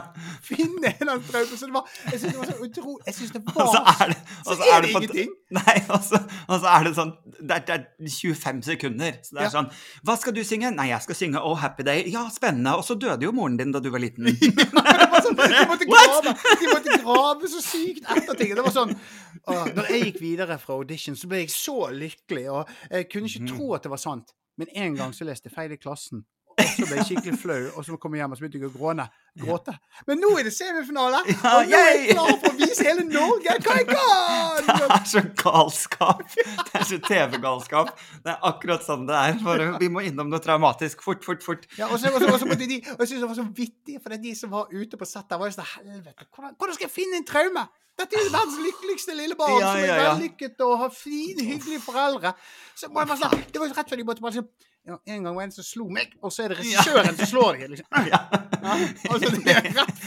Finne 0.47 0.87
en 0.87 1.01
eller 1.03 1.11
annen 1.17 1.25
traume. 1.27 1.57
Så 1.59 1.67
det 1.67 1.73
var, 1.75 1.89
jeg 2.07 2.19
syns 2.21 2.31
det 2.31 2.39
var 2.39 2.47
så 2.47 2.67
utrolig 2.67 3.07
Jeg 3.09 3.15
syns 3.17 3.33
det 3.33 3.41
var 3.47 3.67
så 3.73 3.81
er 3.91 4.13
det, 4.13 4.17
altså 4.39 4.55
så 4.61 4.69
er 4.71 4.81
det 4.85 4.91
ingenting. 4.93 5.33
Nei, 5.59 5.75
og 5.91 5.99
så, 6.07 6.19
og 6.47 6.67
er 6.71 6.87
det 6.87 6.93
sånn 6.97 7.11
det 7.43 7.57
er, 7.57 7.65
det 7.67 7.75
er 7.75 8.13
25 8.13 8.61
sekunder. 8.69 9.17
Så 9.19 9.35
det 9.35 9.41
er 9.41 9.47
Ja. 9.49 9.51
sånn 9.57 9.67
Hva 10.07 10.15
skal 10.21 10.35
du 10.37 10.41
synge? 10.47 10.71
Nei, 10.77 10.85
jeg 10.93 11.03
skal 11.05 11.17
synge 11.19 11.41
Oh 11.43 11.57
Happy 11.59 11.83
Day. 11.83 12.05
Ja, 12.13 12.23
spennende. 12.31 12.77
Og 12.79 12.85
så 12.87 12.95
døde 12.95 13.27
jo 13.27 13.33
moren 13.35 13.57
din 13.59 13.73
da 13.75 13.81
du 13.83 13.89
var 13.93 13.99
liten. 14.03 14.31
Det 14.33 15.09
var 15.13 15.21
sånn, 15.27 15.35
de, 15.37 15.65
måtte 15.69 15.85
grave, 15.89 16.31
de 16.63 16.69
måtte 16.71 16.95
grave 17.03 17.49
så 17.51 17.59
sykt 17.63 18.07
etter 18.15 18.39
ting. 18.39 18.55
Det 18.57 18.63
var 18.65 18.73
sånn 18.73 18.95
å, 18.95 19.59
Når 19.75 19.91
jeg 19.91 20.07
gikk 20.07 20.21
videre 20.23 20.55
fra 20.61 20.79
audition, 20.79 21.15
så 21.19 21.27
ble 21.29 21.43
jeg 21.43 21.51
så 21.53 21.75
lykkelig. 21.93 22.47
Og 22.55 22.71
jeg 22.89 23.09
kunne 23.11 23.27
ikke 23.29 23.43
Mhm. 23.43 23.51
tro 23.57 23.73
at 23.75 23.83
det 23.85 23.91
var 23.93 24.01
sant. 24.01 24.31
Men 24.57 24.69
en 24.75 24.95
gang 24.95 25.15
så 25.15 25.25
leste 25.25 25.49
jeg 25.49 25.55
feil 25.55 25.73
i 25.73 25.79
klassen. 25.81 26.25
Og 26.53 26.69
så 26.73 26.85
ble 26.87 26.97
jeg 26.99 27.05
skikkelig 27.09 27.39
flau, 27.41 27.59
og 27.73 27.85
så 27.85 27.97
kom 28.01 28.15
jeg 28.15 28.21
hjem 28.23 28.33
og 28.33 28.37
så 28.37 28.43
begynte 28.43 28.59
jeg 28.61 28.69
å 28.69 28.73
gråne, 28.73 29.05
gråte. 29.43 29.73
Men 30.07 30.21
nå 30.21 30.29
er 30.39 30.47
det 30.47 30.53
semifinale, 30.55 31.21
Ja, 31.31 31.53
og 31.57 31.71
nå 31.71 31.79
er 31.79 31.91
jeg 31.97 32.13
klar 32.13 32.31
for 32.43 32.49
å 32.51 32.57
vise 32.59 32.87
hele 32.87 33.05
Norge 33.09 33.57
hva 33.65 33.77
jeg 33.79 33.87
kan! 33.89 34.69
Det 34.83 34.87
er 34.97 35.05
så 35.09 35.23
galskap. 35.41 36.23
Det 36.33 36.79
er 36.79 36.85
så 36.87 36.99
TV-galskap. 37.07 37.93
Det 38.23 38.33
er 38.33 38.47
akkurat 38.49 38.85
sånn 38.85 39.05
det 39.09 39.17
er. 39.17 39.37
For 39.43 39.63
vi 39.81 39.89
må 39.91 40.03
innom 40.07 40.29
noe 40.31 40.41
traumatisk. 40.43 41.03
Fort, 41.05 41.23
fort, 41.25 41.43
fort. 41.45 41.65
Ja, 41.79 41.89
og 41.89 41.99
så, 42.01 42.11
og 42.13 42.21
så, 42.21 42.29
og 42.31 42.41
så 42.41 42.49
måtte 42.49 42.67
de, 42.69 42.79
og 42.93 43.03
jeg 43.03 43.13
synes 43.13 43.23
det 43.25 43.29
var 43.31 43.39
så 43.39 43.47
vittig, 43.57 43.97
for 44.03 44.13
det 44.13 44.21
de 44.23 44.33
som 44.37 44.53
var 44.53 44.73
ute 44.73 44.99
på 44.99 45.07
settet, 45.09 45.37
var 45.39 45.49
jo 45.49 45.55
sånn 45.57 45.71
Helvete, 45.73 46.27
hvordan, 46.29 46.53
hvordan 46.59 46.77
skal 46.77 46.87
jeg 46.87 46.93
finne 46.93 47.19
en 47.19 47.27
traume? 47.27 47.65
Dette 47.99 48.17
er 48.17 48.25
jo 48.25 48.33
verdens 48.33 48.57
lykkeligste 48.57 49.15
lille 49.17 49.35
barn 49.37 49.59
Ja, 49.59 49.71
som 49.73 49.81
er 49.81 49.85
ja, 49.85 49.97
ja. 49.97 50.05
vellykket 50.13 50.61
og 50.65 50.71
har 50.81 50.93
fine, 50.97 51.45
hyggelige 51.45 51.81
foreldre. 51.83 52.31
Så 52.77 52.89
må 52.89 53.03
jeg 53.03 53.11
bare 53.11 53.21
sånn, 53.21 53.43
Det 53.53 53.61
var 53.61 53.69
jo 53.69 53.75
rett 53.77 53.91
før 53.91 54.01
de 54.01 54.05
måtte 54.07 54.25
bare 54.25 54.37
sånn 54.39 54.49
ja, 54.83 54.97
En 55.05 55.23
gang 55.23 55.35
var 55.35 55.43
det 55.45 55.47
en 55.47 55.53
som 55.55 55.63
slo 55.67 55.85
meg, 55.95 56.11
og 56.19 56.31
så 56.33 56.43
er 56.43 56.53
det 56.53 56.57
regissøren 56.59 57.15
som 57.15 57.29
slår 57.29 57.59
deg. 57.61 57.69
Liksom. 57.73 57.87
Ja. 58.13 58.19
Ja, 58.63 58.73
altså, 59.11 59.29
det 59.43 59.51
er 59.51 59.65
rett. 59.75 60.01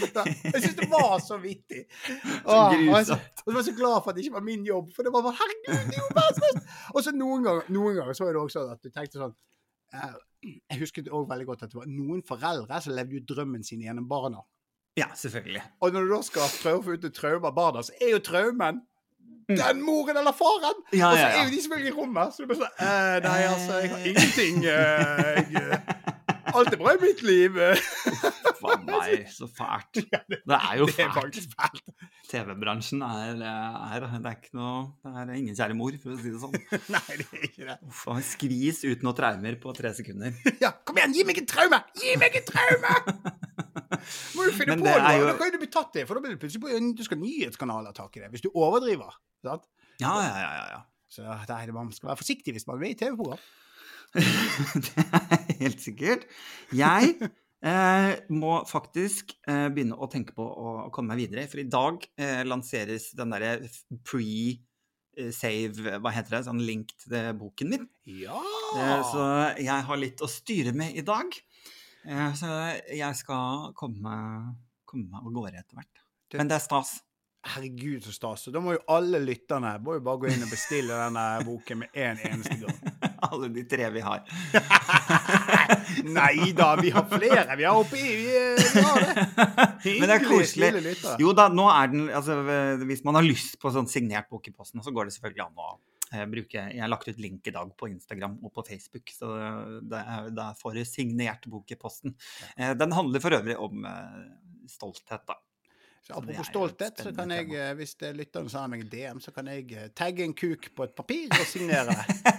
Jeg 0.47 0.61
syns 0.65 0.77
det 0.79 0.87
var 0.89 1.19
så 1.21 1.37
vittig. 1.43 1.83
Åh, 2.47 2.53
og, 2.55 2.75
jeg, 2.77 3.17
og 3.17 3.51
jeg 3.51 3.57
var 3.57 3.65
så 3.67 3.75
glad 3.77 3.97
for 4.01 4.11
at 4.13 4.17
det 4.17 4.25
ikke 4.25 4.37
var 4.39 4.45
min 4.47 4.63
jobb, 4.65 4.89
for 4.97 5.05
det 5.05 5.13
var 5.13 5.25
bare 5.27 5.37
Herregud, 5.41 5.83
det 5.91 5.99
er 5.99 6.01
jo 6.01 6.07
verdens! 6.17 6.71
Og 6.95 7.05
så 7.05 7.13
noen 7.13 7.45
ganger, 7.45 7.69
noen 7.77 7.99
ganger 8.01 8.17
så 8.17 8.25
er 8.29 8.33
det 8.37 8.41
også 8.41 8.63
sånn 8.63 8.73
at 8.73 8.81
du 8.81 8.89
tenkte 8.95 9.21
sånn 9.21 9.35
eh, 9.93 10.17
Jeg 10.71 10.81
husket 10.81 11.11
også 11.13 11.29
veldig 11.35 11.49
godt 11.51 11.67
at 11.67 11.75
det 11.75 11.81
var 11.83 11.91
noen 11.93 12.25
foreldre 12.33 12.81
som 12.87 12.97
levde 12.97 13.19
jo 13.19 13.25
drømmen 13.35 13.65
sin 13.69 13.85
gjennom 13.85 14.09
barna. 14.09 14.41
ja, 14.97 15.11
selvfølgelig. 15.21 15.65
Og 15.85 15.93
når 15.93 16.09
du 16.09 16.15
da 16.17 16.23
skal 16.31 16.49
prøve 16.63 16.81
å 16.81 16.87
få 16.89 16.97
ut 16.97 17.05
et 17.11 17.17
traume 17.21 17.51
av 17.53 17.57
barna, 17.61 17.85
så 17.85 17.93
er 18.01 18.15
jo 18.17 18.23
traumen 18.25 18.81
den 19.49 19.83
moren 19.87 20.17
eller 20.21 20.35
faren! 20.37 20.81
Ja, 20.93 20.99
Ja, 20.99 21.11
og 21.13 21.17
så 21.19 21.27
er 21.27 21.45
jo 21.45 21.51
de 21.55 21.61
selvfølgelig 21.63 21.93
i 21.93 21.97
rommet. 21.97 22.35
Så 22.35 22.43
du 22.43 22.51
bare 22.51 22.61
sånn 22.65 22.87
eh, 22.87 23.17
Nei, 23.27 23.41
altså, 23.53 23.81
jeg 23.83 23.91
har 23.93 24.07
ingenting 24.13 24.65
eh, 24.65 25.41
jeg, 25.53 25.63
eh, 25.63 26.13
Alt 26.57 26.73
er 26.73 26.79
bra 26.81 26.93
i 26.95 27.01
mitt 27.03 27.21
liv. 27.27 27.57
Faen 28.61 28.85
meg, 28.89 29.27
så 29.35 29.49
fælt. 29.51 29.99
Det 30.31 30.57
er 30.57 30.77
jo 30.81 30.87
fælt. 30.89 31.41
TV-bransjen 32.31 33.03
er, 33.07 33.43
er 33.47 34.07
Det 34.07 34.31
er 34.31 34.39
ikke 34.39 34.57
noe 34.59 34.87
Det 35.05 35.13
er 35.23 35.33
ingen 35.37 35.55
kjære 35.59 35.77
mor, 35.79 35.95
for 36.03 36.15
å 36.15 36.19
si 36.23 36.33
det 36.33 36.41
sånn. 36.43 36.57
Nei, 36.97 37.19
det 37.21 37.27
er 37.31 37.45
ikke 37.51 37.67
det. 37.69 37.77
Uff, 37.91 38.05
han 38.11 38.25
skvis 38.27 38.83
ut 38.89 39.05
noen 39.07 39.19
traumer 39.19 39.59
på 39.63 39.75
tre 39.77 39.93
sekunder. 39.99 40.35
Ja, 40.63 40.73
kom 40.87 40.99
igjen, 40.99 41.15
gi 41.19 41.27
meg 41.29 41.43
en 41.43 41.51
traume! 41.51 41.83
Gi 42.01 42.17
meg 42.23 42.41
en 42.41 42.49
traume! 42.49 42.95
Må 44.37 44.47
du 44.47 44.53
finne 44.55 44.75
Men 44.77 44.83
på 44.83 44.91
noe. 44.91 45.13
jo- 45.19 45.29
Da 45.29 45.37
kan 45.39 45.53
du 45.55 45.59
bli 45.63 45.71
tatt 45.73 45.97
i, 46.01 46.05
for 46.09 46.19
da 46.19 46.25
blir 46.25 46.35
det 46.37 46.41
plutselig 46.43 46.63
på, 46.65 46.81
du 46.99 47.05
skal 47.07 47.21
nyhetskanaler 47.21 47.95
tak 47.97 48.17
i 48.19 48.25
det. 48.25 48.31
Hvis 48.35 48.45
du 48.47 48.51
overdriver. 48.55 49.15
Sant? 49.47 49.67
Ja, 50.03 50.13
ja, 50.21 50.35
ja. 50.43 50.53
ja, 50.59 50.67
ja. 50.75 50.83
Så 51.17 51.25
nei, 51.25 51.63
man 51.73 51.93
skal 51.95 52.11
være 52.11 52.21
forsiktig 52.21 52.57
hvis 52.57 52.67
man 52.69 52.81
vil 52.83 52.93
i 52.93 52.99
TV-program. 52.99 53.41
det 54.17 55.05
er 55.05 55.59
helt 55.61 55.83
sikkert. 55.83 56.27
Jeg 56.75 57.15
eh, 57.23 58.13
må 58.33 58.59
faktisk 58.69 59.35
eh, 59.49 59.67
begynne 59.73 59.99
å 59.99 60.09
tenke 60.13 60.37
på 60.37 60.45
å, 60.45 60.77
å 60.87 60.93
komme 60.95 61.15
meg 61.15 61.25
videre. 61.25 61.47
For 61.51 61.63
i 61.63 61.69
dag 61.71 62.05
eh, 62.21 62.43
lanseres 62.47 63.11
den 63.17 63.35
derre 63.35 63.57
pre-save, 64.09 65.97
hva 66.03 66.15
heter 66.15 66.39
det, 66.39 66.45
sånn 66.49 66.65
link 66.67 66.93
til 67.07 67.33
boken 67.41 67.73
min. 67.73 67.89
Ja! 68.19 68.41
Eh, 68.77 69.01
så 69.13 69.27
jeg 69.63 69.89
har 69.89 70.03
litt 70.03 70.25
å 70.25 70.31
styre 70.31 70.75
med 70.77 70.99
i 70.99 71.07
dag. 71.07 71.33
Eh, 72.07 72.31
så 72.39 72.53
jeg 72.93 73.23
skal 73.23 73.73
komme, 73.79 74.17
komme 74.87 75.11
meg 75.11 75.23
av 75.23 75.35
gårde 75.35 75.65
etter 75.65 75.81
hvert. 75.81 76.07
Men 76.37 76.51
det 76.51 76.59
er 76.59 76.65
stas. 76.65 76.99
Herregud, 77.47 78.03
så 78.05 78.13
stas. 78.13 78.47
Da 78.53 78.61
må 78.63 78.75
jo 78.75 78.83
alle 78.91 79.21
lytterne 79.23 79.77
må 79.85 79.97
jo 79.97 80.03
bare 80.05 80.23
gå 80.23 80.31
inn 80.33 80.43
og 80.43 80.51
bestille 80.51 80.97
denne 80.99 81.25
boken 81.47 81.83
med 81.83 81.99
en 82.03 82.23
eneste 82.31 82.57
gang. 82.63 82.79
Alle 83.27 83.49
de 83.55 83.63
tre 83.69 83.89
vi 83.95 84.03
har. 84.05 84.23
Nei 86.19 86.53
da, 86.57 86.69
vi 86.81 86.91
har 86.95 87.07
flere. 87.11 87.57
Vi 87.59 87.67
har 87.67 87.81
oppi 87.81 88.03
vi, 88.03 88.27
vi 88.29 88.85
har 88.85 89.03
det. 89.03 89.25
Men 90.01 90.11
det 90.11 90.17
er 90.19 90.27
koselig. 90.27 90.95
Jo 91.23 91.33
da, 91.37 91.49
nå 91.53 91.67
er 91.73 91.93
den 91.93 92.07
altså, 92.11 92.39
eh, 92.53 92.85
Hvis 92.87 93.05
man 93.07 93.19
har 93.19 93.27
lyst 93.27 93.57
på 93.63 93.73
sånn 93.75 93.89
signert 93.91 94.29
bok 94.33 94.51
i 94.51 94.55
posten, 94.55 94.83
så 94.85 94.93
går 94.95 95.09
det 95.09 95.17
selvfølgelig 95.17 95.47
an 95.47 95.65
å 95.65 95.71
eh, 96.13 96.27
bruke 96.31 96.67
Jeg 96.75 96.83
har 96.83 96.93
lagt 96.93 97.09
ut 97.09 97.23
link 97.23 97.47
i 97.49 97.55
dag 97.57 97.73
på 97.79 97.91
Instagram 97.93 98.39
og 98.43 98.53
på 98.59 98.67
Facebook, 98.69 99.15
så 99.15 99.33
er, 99.41 100.31
da 100.35 100.51
får 100.59 100.81
du 100.81 100.85
signert 100.89 101.49
bok 101.51 101.73
i 101.73 101.81
posten. 101.81 102.17
Eh, 102.57 102.75
den 102.79 102.95
handler 102.97 103.23
for 103.25 103.39
øvrig 103.39 103.59
om 103.63 103.87
eh, 103.87 104.23
stolthet, 104.71 105.25
da. 105.31 105.41
Så 106.07 106.15
apropos 106.15 106.39
et 106.39 106.47
stolthet, 106.47 107.01
så 107.03 107.11
kan 107.15 107.33
jeg, 107.35 107.49
tema. 107.49 107.63
eh, 107.71 107.73
hvis 107.81 107.97
lytteren 108.15 108.47
som 108.47 108.61
sender 108.61 108.77
meg 108.77 108.85
DM, 108.93 109.19
så 109.23 109.33
kan 109.35 109.49
jeg 109.51 109.73
eh, 109.75 109.89
tagge 109.91 110.23
en 110.23 110.35
kuk 110.39 110.69
på 110.77 110.85
et 110.87 110.93
papir 110.95 111.33
og 111.35 111.47
signere. 111.51 111.97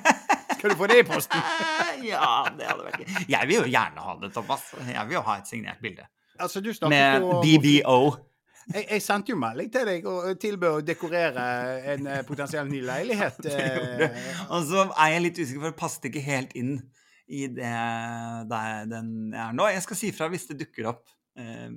Skal 0.57 0.71
du 0.71 0.77
få 0.79 0.87
det 0.87 1.01
i 1.01 1.03
posten? 1.05 1.41
ja, 2.11 2.29
det 2.55 2.69
hadde 2.69 2.85
vært 2.85 3.01
gøy. 3.03 3.25
Jeg 3.33 3.49
vil 3.49 3.59
jo 3.59 3.65
gjerne 3.73 4.05
ha 4.05 4.15
det, 4.21 4.31
Thomas. 4.37 4.63
Jeg 4.87 5.03
vil 5.09 5.17
jo 5.19 5.25
ha 5.27 5.35
et 5.41 5.51
signert 5.51 5.83
bilde. 5.83 6.07
Altså, 6.39 6.61
du 6.63 6.71
Med 6.87 7.19
jo 7.21 7.41
BBO. 7.43 7.99
jeg, 8.73 8.85
jeg 8.91 9.01
sendte 9.03 9.33
jo 9.33 9.39
melding 9.41 9.71
til 9.73 9.87
deg 9.89 10.07
og 10.07 10.39
tilbød 10.39 10.79
å 10.79 10.85
dekorere 10.87 11.45
en 11.93 12.07
eh, 12.07 12.23
potensiell 12.27 12.71
ny 12.71 12.81
leilighet. 12.87 13.41
Og 14.53 14.63
så 14.69 14.87
er 14.93 15.13
jeg 15.17 15.25
litt 15.27 15.41
usikker, 15.43 15.61
for 15.65 15.73
det 15.73 15.79
passet 15.83 16.07
ikke 16.09 16.23
helt 16.23 16.55
inn 16.55 16.77
i 17.27 17.47
det 17.51 17.75
der 18.47 18.87
den 18.87 19.33
er 19.35 19.51
nå. 19.51 19.67
Jeg 19.73 19.83
skal 19.83 19.99
si 19.99 20.13
fra 20.15 20.29
hvis 20.31 20.47
det 20.53 20.61
dukker 20.61 20.93
opp 20.93 21.03
eh, 21.35 21.67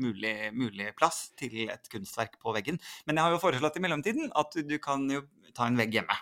mulig, 0.00 0.34
mulig 0.56 0.90
plass 0.98 1.30
til 1.38 1.66
et 1.72 1.90
kunstverk 1.92 2.38
på 2.42 2.54
veggen. 2.56 2.80
Men 3.06 3.18
jeg 3.18 3.26
har 3.26 3.36
jo 3.36 3.42
foreslått 3.42 3.78
i 3.80 3.84
mellomtiden 3.84 4.30
at 4.36 4.56
du 4.68 4.76
kan 4.82 5.06
jo 5.10 5.24
ta 5.56 5.68
en 5.70 5.78
vegg 5.80 5.96
hjemme. 5.98 6.16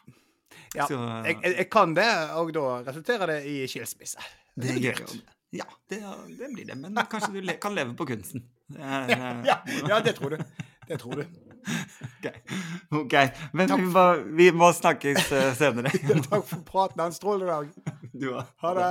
Ja, 0.74 0.86
Så 0.90 0.98
jeg, 1.26 1.38
jeg, 1.44 1.68
kan 1.70 1.94
det, 1.94 2.08
og 2.38 2.50
da 2.54 2.66
resulterer 2.86 3.30
det 3.30 3.40
i 3.50 3.60
skilsmisse. 3.70 4.22
det 4.54 4.74
blir 4.74 4.88
gjør 4.88 5.00
jo 5.04 5.10
det. 5.14 5.34
Ja, 5.54 5.64
det, 5.90 6.00
det 6.38 6.48
blir 6.50 6.66
det. 6.66 6.74
Men 6.82 6.98
kanskje 7.10 7.30
du 7.36 7.40
le 7.46 7.54
kan 7.62 7.74
leve 7.76 7.94
på 7.94 8.06
kunsten. 8.10 8.42
Det 8.74 8.80
er, 8.82 9.10
eh, 9.14 9.42
Ja, 9.46 9.58
ja, 9.88 10.00
det 10.02 10.16
tror 10.18 10.34
du. 10.34 10.40
Det 10.88 10.98
tror 11.00 11.20
du. 11.20 11.26
ok. 12.18 12.26
ok. 12.90 13.14
Men 13.52 13.70
vi 13.70 13.84
må, 13.86 14.04
vi 14.40 14.48
må 14.52 14.72
snakkes 14.74 15.30
eh, 15.32 15.52
senere. 15.58 15.92
Takk 16.30 16.42
for 16.48 16.64
praten. 16.66 17.00
Ha 17.04 17.06
en 17.06 17.14
strålende 17.14 17.52
dag. 17.52 18.02
Du 18.12 18.32
òg. 18.32 18.50
Ha 18.64 18.74
det. 18.80 18.90